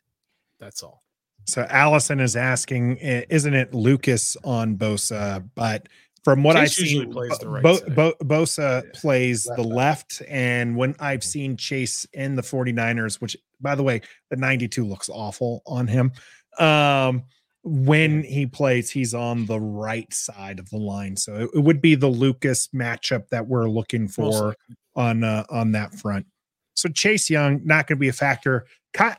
That's 0.59 0.83
all. 0.83 1.03
So 1.47 1.67
Allison 1.71 2.21
is 2.21 2.37
asking, 2.37 2.99
isn't 2.99 3.55
it 3.55 3.73
Lucas 3.73 4.37
on 4.45 4.77
Bosa? 4.77 5.49
But 5.55 5.89
from 6.23 6.43
what 6.43 6.57
I've 6.57 6.71
seen, 6.71 7.11
plays 7.11 7.39
the 7.39 7.49
right 7.49 7.63
Bo- 7.63 7.81
Bo- 7.89 8.15
Bosa 8.23 8.85
Yeah. 8.85 8.91
plays 8.93 9.47
Left 9.47 9.57
the 9.57 9.63
side. 9.65 9.73
left. 9.73 10.23
And 10.29 10.77
when 10.77 10.95
I've 10.99 11.25
seen 11.25 11.57
Chase 11.57 12.05
in 12.13 12.37
the 12.37 12.43
49ers, 12.43 13.23
which 13.23 13.35
by 13.63 13.75
the 13.75 13.83
way, 13.83 14.03
the 14.29 14.37
92 14.37 14.85
looks 14.85 15.09
awful 15.09 15.63
on 15.67 15.87
him. 15.87 16.13
Um, 16.59 17.25
when 17.63 18.23
he 18.23 18.47
plays, 18.47 18.91
he's 18.91 19.13
on 19.15 19.47
the 19.47 19.61
right 19.61 20.13
side 20.15 20.59
of 20.59 20.69
the 20.71 20.79
line. 20.79 21.17
So 21.17 21.35
it, 21.35 21.51
it 21.55 21.61
would 21.61 21.81
be 21.83 21.95
the 21.95 22.09
Lucas 22.09 22.69
matchup 22.75 23.29
that 23.29 23.47
we're 23.47 23.69
looking 23.69 24.09
for 24.09 24.57
on 24.97 25.23
uh, 25.25 25.45
on 25.51 25.73
that 25.73 25.95
front. 25.95 26.27
So 26.75 26.89
Chase 26.89 27.29
Young 27.29 27.61
not 27.65 27.87
going 27.87 27.99
to 27.99 28.01
be 28.01 28.09
a 28.09 28.13
factor. 28.13 28.67
Ky- 28.95 29.15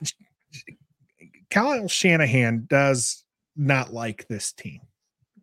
Kyle 1.49 1.87
Shanahan 1.87 2.65
does 2.69 3.23
not 3.55 3.93
like 3.93 4.27
this 4.27 4.51
team, 4.53 4.79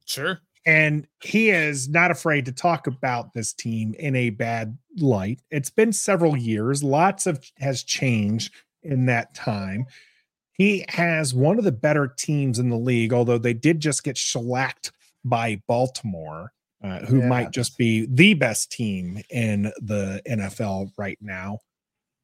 Sure. 0.06 0.40
and 0.66 1.06
he 1.22 1.50
is 1.50 1.88
not 1.88 2.10
afraid 2.10 2.46
to 2.46 2.52
talk 2.52 2.86
about 2.86 3.32
this 3.34 3.52
team 3.52 3.94
in 3.98 4.16
a 4.16 4.30
bad 4.30 4.76
light. 4.98 5.40
It's 5.50 5.70
been 5.70 5.92
several 5.92 6.36
years; 6.36 6.82
lots 6.82 7.26
of 7.26 7.44
has 7.58 7.82
changed 7.84 8.52
in 8.82 9.06
that 9.06 9.34
time. 9.34 9.84
He 10.58 10.84
has 10.88 11.32
one 11.32 11.56
of 11.58 11.64
the 11.64 11.72
better 11.72 12.08
teams 12.08 12.58
in 12.58 12.68
the 12.68 12.76
league, 12.76 13.12
although 13.12 13.38
they 13.38 13.54
did 13.54 13.80
just 13.80 14.02
get 14.04 14.18
shellacked 14.18 14.92
by 15.24 15.62
Baltimore, 15.68 16.52
uh, 16.82 17.00
who 17.06 17.20
Yeah. 17.20 17.28
might 17.28 17.50
just 17.52 17.78
be 17.78 18.06
the 18.10 18.34
best 18.34 18.70
team 18.70 19.22
in 19.30 19.72
the 19.80 20.20
NFL 20.28 20.92
right 20.98 21.18
now. 21.20 21.60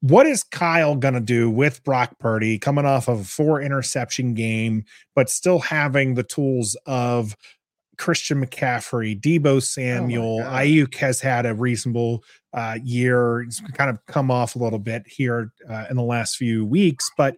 What 0.01 0.27
is 0.27 0.43
Kyle 0.43 0.95
going 0.95 1.13
to 1.15 1.19
do 1.19 1.49
with 1.49 1.83
Brock 1.83 2.19
Purdy 2.19 2.59
coming 2.59 2.85
off 2.85 3.07
of 3.07 3.21
a 3.21 3.23
four 3.23 3.61
interception 3.61 4.33
game, 4.33 4.83
but 5.15 5.29
still 5.29 5.59
having 5.59 6.13
the 6.13 6.23
tools 6.23 6.75
of 6.85 7.35
Christian 7.97 8.45
McCaffrey, 8.45 9.19
Deebo 9.19 9.63
Samuel, 9.63 10.39
God. 10.39 10.51
Aiyuk 10.65 10.95
has 10.95 11.21
had 11.21 11.45
a 11.45 11.55
reasonable 11.55 12.23
uh, 12.53 12.77
year. 12.83 13.43
He's 13.43 13.61
kind 13.73 13.89
of 13.89 14.05
come 14.05 14.29
off 14.29 14.55
a 14.55 14.59
little 14.59 14.79
bit 14.79 15.03
here 15.07 15.53
uh, 15.69 15.85
in 15.89 15.95
the 15.95 16.03
last 16.03 16.35
few 16.35 16.65
weeks. 16.65 17.09
But 17.17 17.37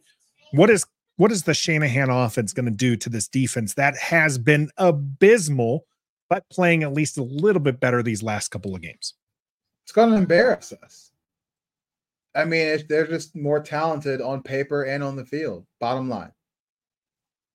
what 0.51 0.69
is 0.69 0.85
what 1.17 1.31
is 1.31 1.43
the 1.43 1.53
Shanahan 1.53 2.09
offense 2.09 2.53
going 2.53 2.65
to 2.65 2.71
do 2.71 2.95
to 2.95 3.09
this 3.09 3.27
defense 3.27 3.73
that 3.73 3.97
has 3.97 4.37
been 4.37 4.69
abysmal, 4.77 5.85
but 6.29 6.47
playing 6.49 6.83
at 6.83 6.93
least 6.93 7.17
a 7.17 7.23
little 7.23 7.61
bit 7.61 7.79
better 7.79 8.03
these 8.03 8.21
last 8.21 8.49
couple 8.49 8.75
of 8.75 8.81
games? 8.81 9.15
It's 9.83 9.91
going 9.91 10.11
to 10.11 10.17
embarrass 10.17 10.73
us. 10.83 11.11
I 12.35 12.45
mean, 12.45 12.83
they're 12.87 13.07
just 13.07 13.35
more 13.35 13.59
talented 13.59 14.21
on 14.21 14.43
paper 14.43 14.83
and 14.83 15.03
on 15.03 15.15
the 15.15 15.25
field. 15.25 15.65
Bottom 15.79 16.07
line, 16.07 16.31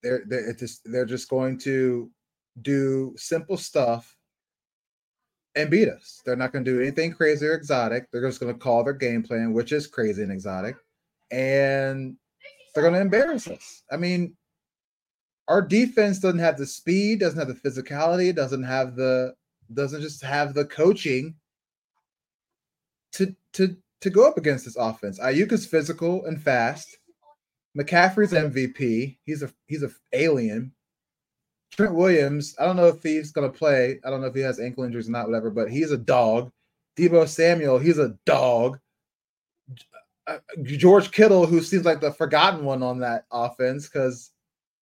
they're 0.03 0.25
they're 0.27 0.55
just 0.55 0.81
they're 0.85 1.07
just 1.07 1.29
going 1.29 1.59
to 1.59 2.11
do 2.63 3.15
simple 3.17 3.57
stuff 3.57 4.17
and 5.55 5.71
beat 5.71 5.89
us. 5.89 6.21
They're 6.25 6.35
not 6.35 6.53
going 6.53 6.65
to 6.65 6.71
do 6.71 6.81
anything 6.81 7.13
crazy 7.13 7.47
or 7.47 7.55
exotic. 7.55 8.07
They're 8.11 8.27
just 8.27 8.41
going 8.41 8.53
to 8.53 8.59
call 8.59 8.83
their 8.83 8.93
game 8.93 9.23
plan, 9.23 9.53
which 9.53 9.71
is 9.71 9.87
crazy 9.87 10.23
and 10.23 10.33
exotic, 10.33 10.75
and 11.31 12.17
they're 12.75 12.83
going 12.83 12.95
to 12.95 13.01
embarrass 13.01 13.49
us. 13.49 13.83
I 13.91 13.97
mean, 13.97 14.37
our 15.49 15.61
defense 15.61 16.19
doesn't 16.19 16.39
have 16.39 16.57
the 16.57 16.67
speed, 16.67 17.21
doesn't 17.21 17.39
have 17.39 17.49
the 17.49 17.69
physicality, 17.69 18.35
doesn't 18.35 18.63
have 18.63 18.97
the 18.97 19.35
doesn't 19.75 20.03
just 20.03 20.23
have 20.23 20.55
the 20.55 20.65
coaching 20.67 21.35
to 23.13 23.35
to 23.55 23.77
to 24.01 24.11
go 24.11 24.27
up 24.27 24.37
against 24.39 24.65
this 24.65 24.77
offense. 24.77 25.19
Aiyuk 25.19 25.53
is 25.53 25.67
physical 25.67 26.25
and 26.27 26.41
fast. 26.41 26.99
McCaffrey's 27.79 28.33
MVP. 28.33 29.19
He's 29.25 29.43
a 29.43 29.51
he's 29.67 29.83
a 29.83 29.91
alien. 30.13 30.73
Trent 31.71 31.95
Williams, 31.95 32.55
I 32.59 32.67
don't 32.67 32.77
know 32.77 32.89
if 32.89 33.03
he's 33.03 33.33
gonna 33.33 33.49
play. 33.49 33.99
I 34.05 34.11
don't 34.11 34.21
know 34.21 34.27
if 34.27 34.35
he 34.35 34.43
has 34.43 34.61
ankle 34.61 34.85
injuries 34.85 35.09
or 35.09 35.13
not, 35.13 35.27
whatever, 35.27 35.51
but 35.51 35.71
he's 35.71 35.91
a 35.91 35.99
dog. 35.99 36.53
Deebo 36.99 37.27
Samuel, 37.27 37.79
he's 37.79 37.99
a 37.99 38.17
dog. 38.27 38.79
Uh, 40.27 40.39
George 40.63 41.11
Kittle, 41.11 41.47
who 41.47 41.61
seems 41.61 41.85
like 41.85 42.01
the 42.01 42.13
forgotten 42.13 42.65
one 42.65 42.83
on 42.83 42.99
that 43.01 43.25
offense 43.33 43.89
because 43.89 44.31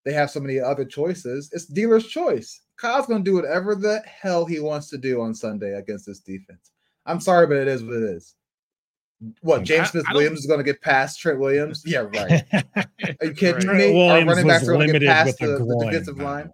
they 0.05 0.13
have 0.13 0.29
so 0.29 0.39
many 0.39 0.59
other 0.59 0.85
choices. 0.85 1.49
It's 1.51 1.65
dealer's 1.65 2.07
choice. 2.07 2.61
Kyle's 2.77 3.07
gonna 3.07 3.23
do 3.23 3.33
whatever 3.35 3.75
the 3.75 4.01
hell 4.05 4.45
he 4.45 4.59
wants 4.59 4.89
to 4.89 4.97
do 4.97 5.21
on 5.21 5.33
Sunday 5.33 5.73
against 5.75 6.05
this 6.05 6.19
defense. 6.19 6.71
I'm 7.05 7.19
sorry, 7.19 7.47
but 7.47 7.57
it 7.57 7.67
is 7.67 7.83
what 7.83 7.95
it 7.95 8.03
is. 8.03 8.35
What 9.41 9.63
James 9.63 9.87
I- 9.87 9.91
Smith 9.91 10.05
I 10.09 10.13
Williams 10.13 10.39
is 10.39 10.45
going 10.47 10.59
to 10.59 10.63
get 10.63 10.81
past 10.81 11.19
Trent 11.19 11.39
Williams? 11.39 11.83
Yeah, 11.85 12.07
right. 12.15 12.43
Are 12.73 13.25
you 13.25 13.33
kidding 13.33 13.67
Right. 13.67 13.77
me? 13.77 13.87
Our 13.89 13.93
Williams 13.93 14.27
running 14.29 14.47
backs 14.47 14.61
was 14.61 14.69
are 14.69 14.73
going 14.73 14.87
to 14.87 14.93
get 14.93 15.01
limited 15.01 15.07
past 15.09 15.25
with 15.25 15.37
the, 15.39 15.45
the, 15.59 15.65
the 15.65 15.85
defensive 15.85 16.17
by 16.17 16.23
the 16.23 16.27
line. 16.29 16.51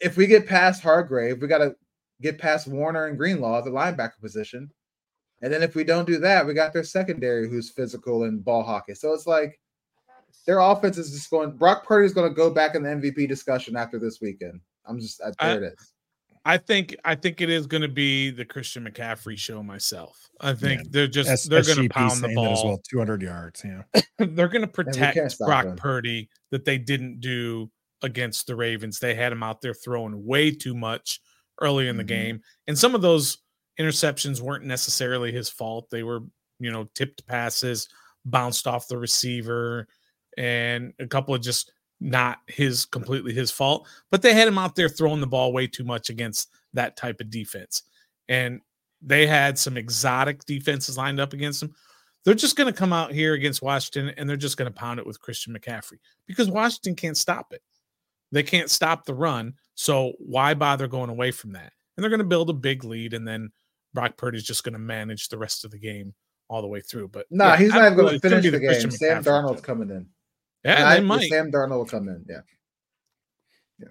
If 0.00 0.16
we 0.16 0.26
get 0.28 0.46
past 0.46 0.80
Hargrave, 0.82 1.42
we 1.42 1.48
got 1.48 1.58
to 1.58 1.74
get 2.22 2.38
past 2.38 2.68
Warner 2.68 3.06
and 3.06 3.18
Greenlaw 3.18 3.58
at 3.58 3.64
the 3.64 3.70
linebacker 3.70 4.20
position. 4.20 4.70
And 5.42 5.52
then 5.52 5.62
if 5.62 5.74
we 5.74 5.84
don't 5.84 6.06
do 6.06 6.18
that, 6.18 6.46
we 6.46 6.52
got 6.54 6.72
their 6.72 6.84
secondary 6.84 7.48
who's 7.48 7.70
physical 7.70 8.24
and 8.24 8.44
ball 8.44 8.62
hockey. 8.62 8.94
So 8.94 9.12
it's 9.14 9.26
like 9.26 9.58
their 10.46 10.58
offense 10.60 10.98
is 10.98 11.10
just 11.12 11.30
going. 11.30 11.52
Brock 11.52 11.84
Purdy 11.86 12.06
is 12.06 12.12
going 12.14 12.28
to 12.30 12.34
go 12.34 12.50
back 12.50 12.74
in 12.74 12.82
the 12.82 12.88
MVP 12.90 13.28
discussion 13.28 13.76
after 13.76 13.98
this 13.98 14.20
weekend. 14.20 14.60
I'm 14.86 14.98
just 15.00 15.20
uh, 15.20 15.32
I- 15.38 15.54
there. 15.54 15.64
it 15.64 15.72
is. 15.78 15.92
I 16.46 16.56
think 16.56 16.96
I 17.04 17.14
think 17.16 17.42
it 17.42 17.50
is 17.50 17.66
going 17.66 17.82
to 17.82 17.88
be 17.88 18.30
the 18.30 18.46
Christian 18.46 18.88
McCaffrey 18.88 19.36
show 19.36 19.62
myself. 19.62 20.18
I 20.40 20.54
think 20.54 20.80
Yeah. 20.80 20.88
they're 20.90 21.06
just 21.06 21.28
S- 21.28 21.44
they're 21.44 21.62
going 21.62 21.76
to 21.76 21.82
SGP 21.82 21.90
pound 21.92 22.10
the 22.12 22.16
saying 22.28 22.34
that 22.34 22.50
as 22.52 22.62
ball. 22.62 22.68
well. 22.70 22.82
200 22.90 23.20
yards. 23.20 23.62
Yeah. 23.62 23.82
they're 24.18 24.48
going 24.48 24.62
to 24.62 24.66
protect 24.66 25.38
Brock 25.38 25.66
him. 25.66 25.76
Purdy 25.76 26.30
that 26.50 26.64
they 26.64 26.78
didn't 26.78 27.20
do 27.20 27.70
against 28.02 28.46
the 28.46 28.56
Ravens. 28.56 28.98
They 28.98 29.14
had 29.14 29.32
him 29.32 29.42
out 29.42 29.60
there 29.60 29.74
throwing 29.74 30.24
way 30.24 30.50
too 30.50 30.74
much 30.74 31.20
early 31.60 31.88
in 31.88 31.98
the 31.98 32.04
Mhm. 32.04 32.08
game, 32.08 32.40
and 32.66 32.78
some 32.78 32.94
of 32.94 33.02
those 33.02 33.36
interceptions 33.78 34.40
weren't 34.40 34.64
necessarily 34.64 35.32
his 35.32 35.48
fault. 35.48 35.88
They 35.90 36.02
were, 36.02 36.20
you 36.58 36.70
know, 36.70 36.88
tipped 36.94 37.26
passes, 37.26 37.88
bounced 38.24 38.66
off 38.66 38.88
the 38.88 38.98
receiver, 38.98 39.88
and 40.36 40.92
a 40.98 41.06
couple 41.06 41.34
of 41.34 41.42
just 41.42 41.72
not 42.00 42.38
his 42.46 42.86
completely 42.86 43.32
his 43.32 43.50
fault. 43.50 43.88
But 44.10 44.22
they 44.22 44.34
had 44.34 44.48
him 44.48 44.58
out 44.58 44.74
there 44.74 44.88
throwing 44.88 45.20
the 45.20 45.26
ball 45.26 45.52
way 45.52 45.66
too 45.66 45.84
much 45.84 46.10
against 46.10 46.50
that 46.72 46.96
type 46.96 47.20
of 47.20 47.30
defense, 47.30 47.82
and 48.28 48.60
they 49.02 49.26
had 49.26 49.58
some 49.58 49.76
exotic 49.76 50.44
defenses 50.44 50.98
lined 50.98 51.20
up 51.20 51.32
against 51.32 51.60
them 51.60 51.74
they're 52.24 52.34
just 52.34 52.56
going 52.56 52.72
to 52.72 52.78
come 52.78 52.92
out 52.92 53.12
here 53.12 53.34
against 53.34 53.62
Washington 53.62 54.14
and 54.16 54.28
they're 54.28 54.36
just 54.36 54.56
going 54.56 54.70
to 54.70 54.78
pound 54.78 54.98
it 54.98 55.06
with 55.06 55.20
Christian 55.20 55.54
McCaffrey 55.54 55.98
because 56.26 56.50
Washington 56.50 56.94
can't 56.94 57.16
stop 57.16 57.52
it. 57.52 57.62
They 58.32 58.42
can't 58.42 58.70
stop 58.70 59.04
the 59.04 59.14
run. 59.14 59.54
So 59.74 60.12
why 60.18 60.54
bother 60.54 60.86
going 60.86 61.10
away 61.10 61.30
from 61.30 61.52
that? 61.52 61.72
And 61.96 62.02
they're 62.02 62.10
going 62.10 62.18
to 62.18 62.24
build 62.24 62.50
a 62.50 62.54
big 62.54 62.84
lead 62.84 63.14
and 63.14 63.26
then 63.26 63.50
Brock 63.94 64.16
Purdy's 64.16 64.44
just 64.44 64.64
going 64.64 64.72
to 64.74 64.78
manage 64.78 65.28
the 65.28 65.38
rest 65.38 65.64
of 65.64 65.70
the 65.70 65.78
game 65.78 66.14
all 66.48 66.62
the 66.62 66.68
way 66.68 66.80
through. 66.80 67.08
But 67.08 67.26
Nah, 67.30 67.50
yeah, 67.52 67.56
he's 67.58 67.70
not 67.70 67.84
even 67.86 67.96
going 67.98 68.14
to 68.14 68.20
finish 68.20 68.42
be 68.44 68.50
the 68.50 68.58
game. 68.58 68.68
Christian 68.70 68.90
Sam 68.90 69.22
McCaffrey 69.22 69.26
Darnold's 69.26 69.58
show. 69.60 69.64
coming 69.64 69.90
in. 69.90 70.06
Yeah, 70.64 70.74
And 70.76 70.84
I- 70.84 70.94
they 70.96 71.00
might. 71.02 71.28
Sam 71.28 71.50
Darnold 71.52 71.70
will 71.78 71.84
come 71.86 72.08
in. 72.08 72.24
Yeah. 72.28 72.40
Yeah. 73.78 73.88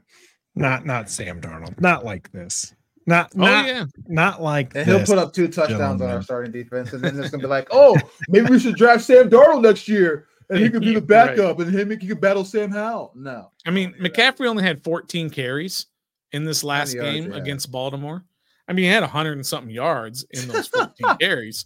Not 0.55 0.85
not 0.85 1.09
Sam 1.09 1.41
Darnold. 1.41 1.79
Not 1.79 2.03
like 2.05 2.31
this. 2.31 2.73
Not 3.07 3.31
Oh 3.35 3.39
not 3.39 3.65
yeah, 3.65 3.85
not 4.07 4.41
like 4.41 4.75
And 4.75 4.85
he'll 4.87 4.99
this. 4.99 5.09
put 5.09 5.17
up 5.17 5.33
two 5.33 5.47
touchdowns 5.47 6.01
on 6.01 6.09
our 6.09 6.21
starting 6.21 6.51
defense, 6.51 6.93
and 6.93 7.03
then 7.03 7.17
it's 7.19 7.31
gonna 7.31 7.41
be 7.41 7.47
like, 7.47 7.67
oh, 7.71 7.97
maybe 8.27 8.47
we 8.51 8.59
should 8.59 8.75
draft 8.75 9.03
Sam 9.03 9.29
Darnold 9.29 9.61
next 9.63 9.87
year, 9.87 10.27
and 10.49 10.59
he 10.59 10.69
could 10.69 10.81
be 10.81 10.93
the 10.93 10.99
Right. 10.99 11.07
backup, 11.07 11.59
and 11.59 11.73
him 11.73 11.89
he 11.89 11.97
could 12.07 12.21
battle 12.21 12.45
Sam 12.45 12.69
Howell. 12.71 13.13
No, 13.15 13.51
I 13.65 13.71
mean 13.71 13.91
Don't 13.93 14.03
that. 14.03 14.13
McCaffrey 14.13 14.45
only 14.47 14.63
had 14.63 14.83
14 14.83 15.29
carries 15.31 15.87
in 16.33 16.43
this 16.43 16.63
last 16.63 16.93
yards, 16.93 17.09
game 17.09 17.31
yeah. 17.31 17.37
against 17.37 17.71
Baltimore. 17.71 18.23
I 18.69 18.73
mean, 18.73 18.85
he 18.85 18.89
had 18.91 19.01
100 19.01 19.33
and 19.33 19.45
something 19.45 19.71
yards 19.73 20.25
in 20.31 20.47
those 20.47 20.67
14 20.67 21.17
carries. 21.19 21.65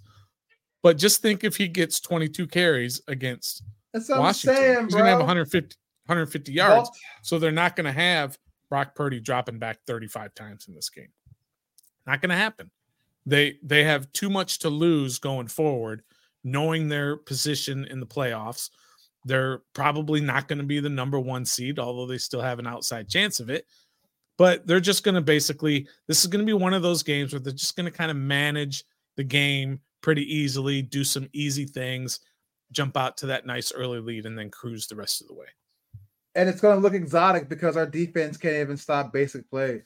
But 0.82 0.98
just 0.98 1.22
think 1.22 1.44
if 1.44 1.56
he 1.58 1.68
gets 1.68 2.00
22 2.00 2.48
carries 2.48 3.02
against 3.08 3.64
That's 3.94 4.10
what 4.10 4.20
Washington, 4.20 4.56
saying, 4.58 4.84
he's 4.86 4.94
going 4.94 5.06
to 5.06 5.10
have 5.12 5.20
150, 5.20 5.76
150 6.06 6.52
yards. 6.54 6.90
Ball- 6.90 6.98
So 7.22 7.38
they're 7.40 7.52
not 7.52 7.76
going 7.76 7.86
to 7.86 7.92
have 7.92 8.38
Brock 8.70 8.96
Purdy 8.96 9.20
dropping 9.20 9.60
back 9.60 9.80
35 9.86 10.34
times 10.34 10.68
in 10.68 10.74
this 10.76 10.90
game. 10.90 11.10
Not 12.08 12.22
going 12.22 12.32
to 12.32 12.36
happen. 12.36 12.72
They 13.26 13.58
they 13.64 13.84
have 13.86 14.12
too 14.12 14.30
much 14.30 14.60
to 14.60 14.70
lose 14.70 15.20
going 15.20 15.48
forward, 15.48 16.04
knowing 16.44 16.90
their 16.90 17.16
position 17.16 17.86
in 17.86 18.02
the 18.02 18.06
playoffs. 18.06 18.70
They're 19.24 19.62
probably 19.74 20.20
not 20.20 20.50
going 20.50 20.58
to 20.58 20.66
be 20.66 20.82
the 20.82 20.90
number 20.90 21.18
one 21.20 21.46
seed, 21.46 21.80
although 21.80 22.06
they 22.06 22.18
still 22.18 22.42
have 22.42 22.60
an 22.60 22.68
outside 22.68 23.08
chance 23.08 23.40
of 23.40 23.50
it. 23.50 23.66
But 24.38 24.66
they're 24.66 24.80
just 24.80 25.04
going 25.04 25.16
to 25.16 25.22
basically, 25.22 25.88
this 26.08 26.22
is 26.22 26.28
going 26.28 26.40
to 26.40 26.46
be 26.46 26.54
one 26.54 26.74
of 26.74 26.82
those 26.82 27.04
games 27.04 27.34
where 27.34 27.40
they're 27.40 27.54
just 27.54 27.76
going 27.76 27.86
to 27.86 27.92
kind 27.92 28.10
of 28.10 28.18
manage 28.18 28.84
the 29.16 29.24
game 29.24 29.80
pretty 30.02 30.24
easily, 30.24 30.82
do 30.82 31.04
some 31.04 31.30
easy 31.34 31.66
things, 31.66 32.20
jump 32.72 32.98
out 32.98 33.16
to 33.18 33.28
that 33.28 33.46
nice 33.46 33.72
early 33.72 34.00
lead, 34.00 34.26
and 34.26 34.38
then 34.38 34.50
cruise 34.50 34.88
the 34.88 34.96
rest 34.96 35.22
of 35.22 35.28
the 35.28 35.34
way. 35.36 35.46
and 36.36 36.50
it's 36.50 36.60
gonna 36.62 36.80
look 36.80 36.94
exotic 36.96 37.48
because 37.48 37.78
our 37.78 37.86
defense 37.86 38.38
can't 38.38 38.56
even 38.56 38.76
stop 38.76 39.14
basic 39.14 39.48
plays. 39.52 39.84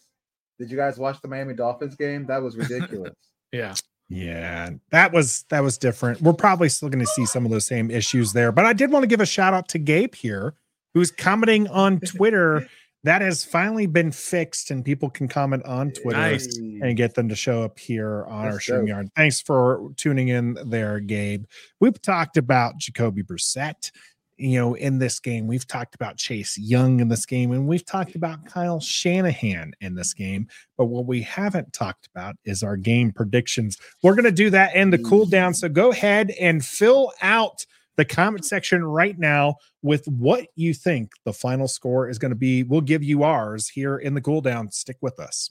Did 0.57 0.71
you 0.71 0.77
guys 0.77 0.97
watch 0.97 1.21
the 1.21 1.27
Miami 1.27 1.53
Dolphins 1.53 1.95
game? 1.95 2.25
That 2.25 2.41
was 2.41 2.55
ridiculous. 2.57 3.13
Yeah. 3.51 3.75
Yeah, 4.09 4.69
that 4.91 5.11
was 5.11 5.43
that 5.49 5.59
was 5.61 5.77
different. 5.77 6.21
We're 6.21 6.31
probably 6.33 6.69
still 6.69 6.87
going 6.89 7.03
to 7.03 7.11
see 7.11 7.25
some 7.25 7.43
of 7.45 7.51
those 7.51 7.65
same 7.65 7.91
issues 7.91 8.31
there, 8.31 8.53
but 8.53 8.63
I 8.65 8.71
did 8.71 8.89
want 8.91 9.03
to 9.03 9.07
give 9.07 9.19
a 9.19 9.25
shout 9.25 9.53
out 9.53 9.67
to 9.69 9.77
Gabe 9.79 10.15
here, 10.15 10.53
who's 10.93 11.11
commenting 11.11 11.67
on 11.67 11.99
Twitter. 11.99 12.67
that 13.07 13.21
has 13.21 13.45
finally 13.45 13.85
been 13.87 14.11
fixed, 14.11 14.69
and 14.69 14.83
people 14.83 15.09
can 15.09 15.27
comment 15.27 15.65
on 15.65 15.91
Twitter 15.91 16.17
Nice. 16.17 16.57
and 16.57 16.95
get 16.97 17.15
them 17.15 17.29
to 17.29 17.35
show 17.35 17.63
up 17.63 17.79
here 17.79 18.25
on 18.25 18.45
our 18.45 18.51
That's 18.53 18.65
dope. 18.65 18.85
StreamYard. 18.85 19.09
Thanks 19.15 19.41
for 19.41 19.91
tuning 19.97 20.27
in 20.27 20.57
there, 20.65 20.99
Gabe. 20.99 21.45
We've 21.79 22.01
talked 22.01 22.37
about 22.37 22.77
Jacoby 22.77 23.23
Brissett. 23.23 23.91
You 24.39 24.59
know, 24.59 24.73
in 24.75 24.99
this 24.99 25.19
game, 25.19 25.47
we've 25.47 25.65
talked 25.65 25.95
about 25.95 26.17
Chase 26.17 26.59
Young 26.59 26.99
in 26.99 27.07
this 27.07 27.25
game, 27.25 27.51
and 27.53 27.67
we've 27.67 27.83
talked 27.85 28.13
about 28.13 28.45
Kyle 28.45 28.79
Shanahan 28.79 29.73
in 29.81 29.95
this 29.95 30.13
game. 30.13 30.47
But 30.77 30.85
what 30.85 31.07
we 31.07 31.23
haven't 31.23 31.73
talked 31.73 32.05
about 32.05 32.35
is 32.45 32.61
our 32.61 32.77
game 32.77 33.11
predictions. 33.11 33.79
We're 34.03 34.13
going 34.13 34.25
to 34.25 34.31
do 34.31 34.51
that 34.51 34.75
in 34.75 34.91
the 34.91 34.99
cool 34.99 35.25
down. 35.25 35.55
So 35.55 35.69
go 35.69 35.91
ahead 35.91 36.31
and 36.39 36.63
fill 36.63 37.13
out 37.23 37.65
the 37.97 38.05
comment 38.05 38.45
section 38.45 38.83
right 38.83 39.17
now 39.19 39.55
with 39.81 40.05
what 40.07 40.47
you 40.55 40.73
think 40.73 41.11
the 41.25 41.33
final 41.33 41.67
score 41.67 42.09
is 42.09 42.17
going 42.19 42.31
to 42.31 42.35
be. 42.35 42.63
We'll 42.63 42.81
give 42.81 43.03
you 43.03 43.23
ours 43.23 43.67
here 43.67 43.97
in 43.97 44.13
the 44.13 44.21
cool 44.21 44.41
down. 44.41 44.71
Stick 44.71 44.97
with 45.01 45.19
us. 45.19 45.45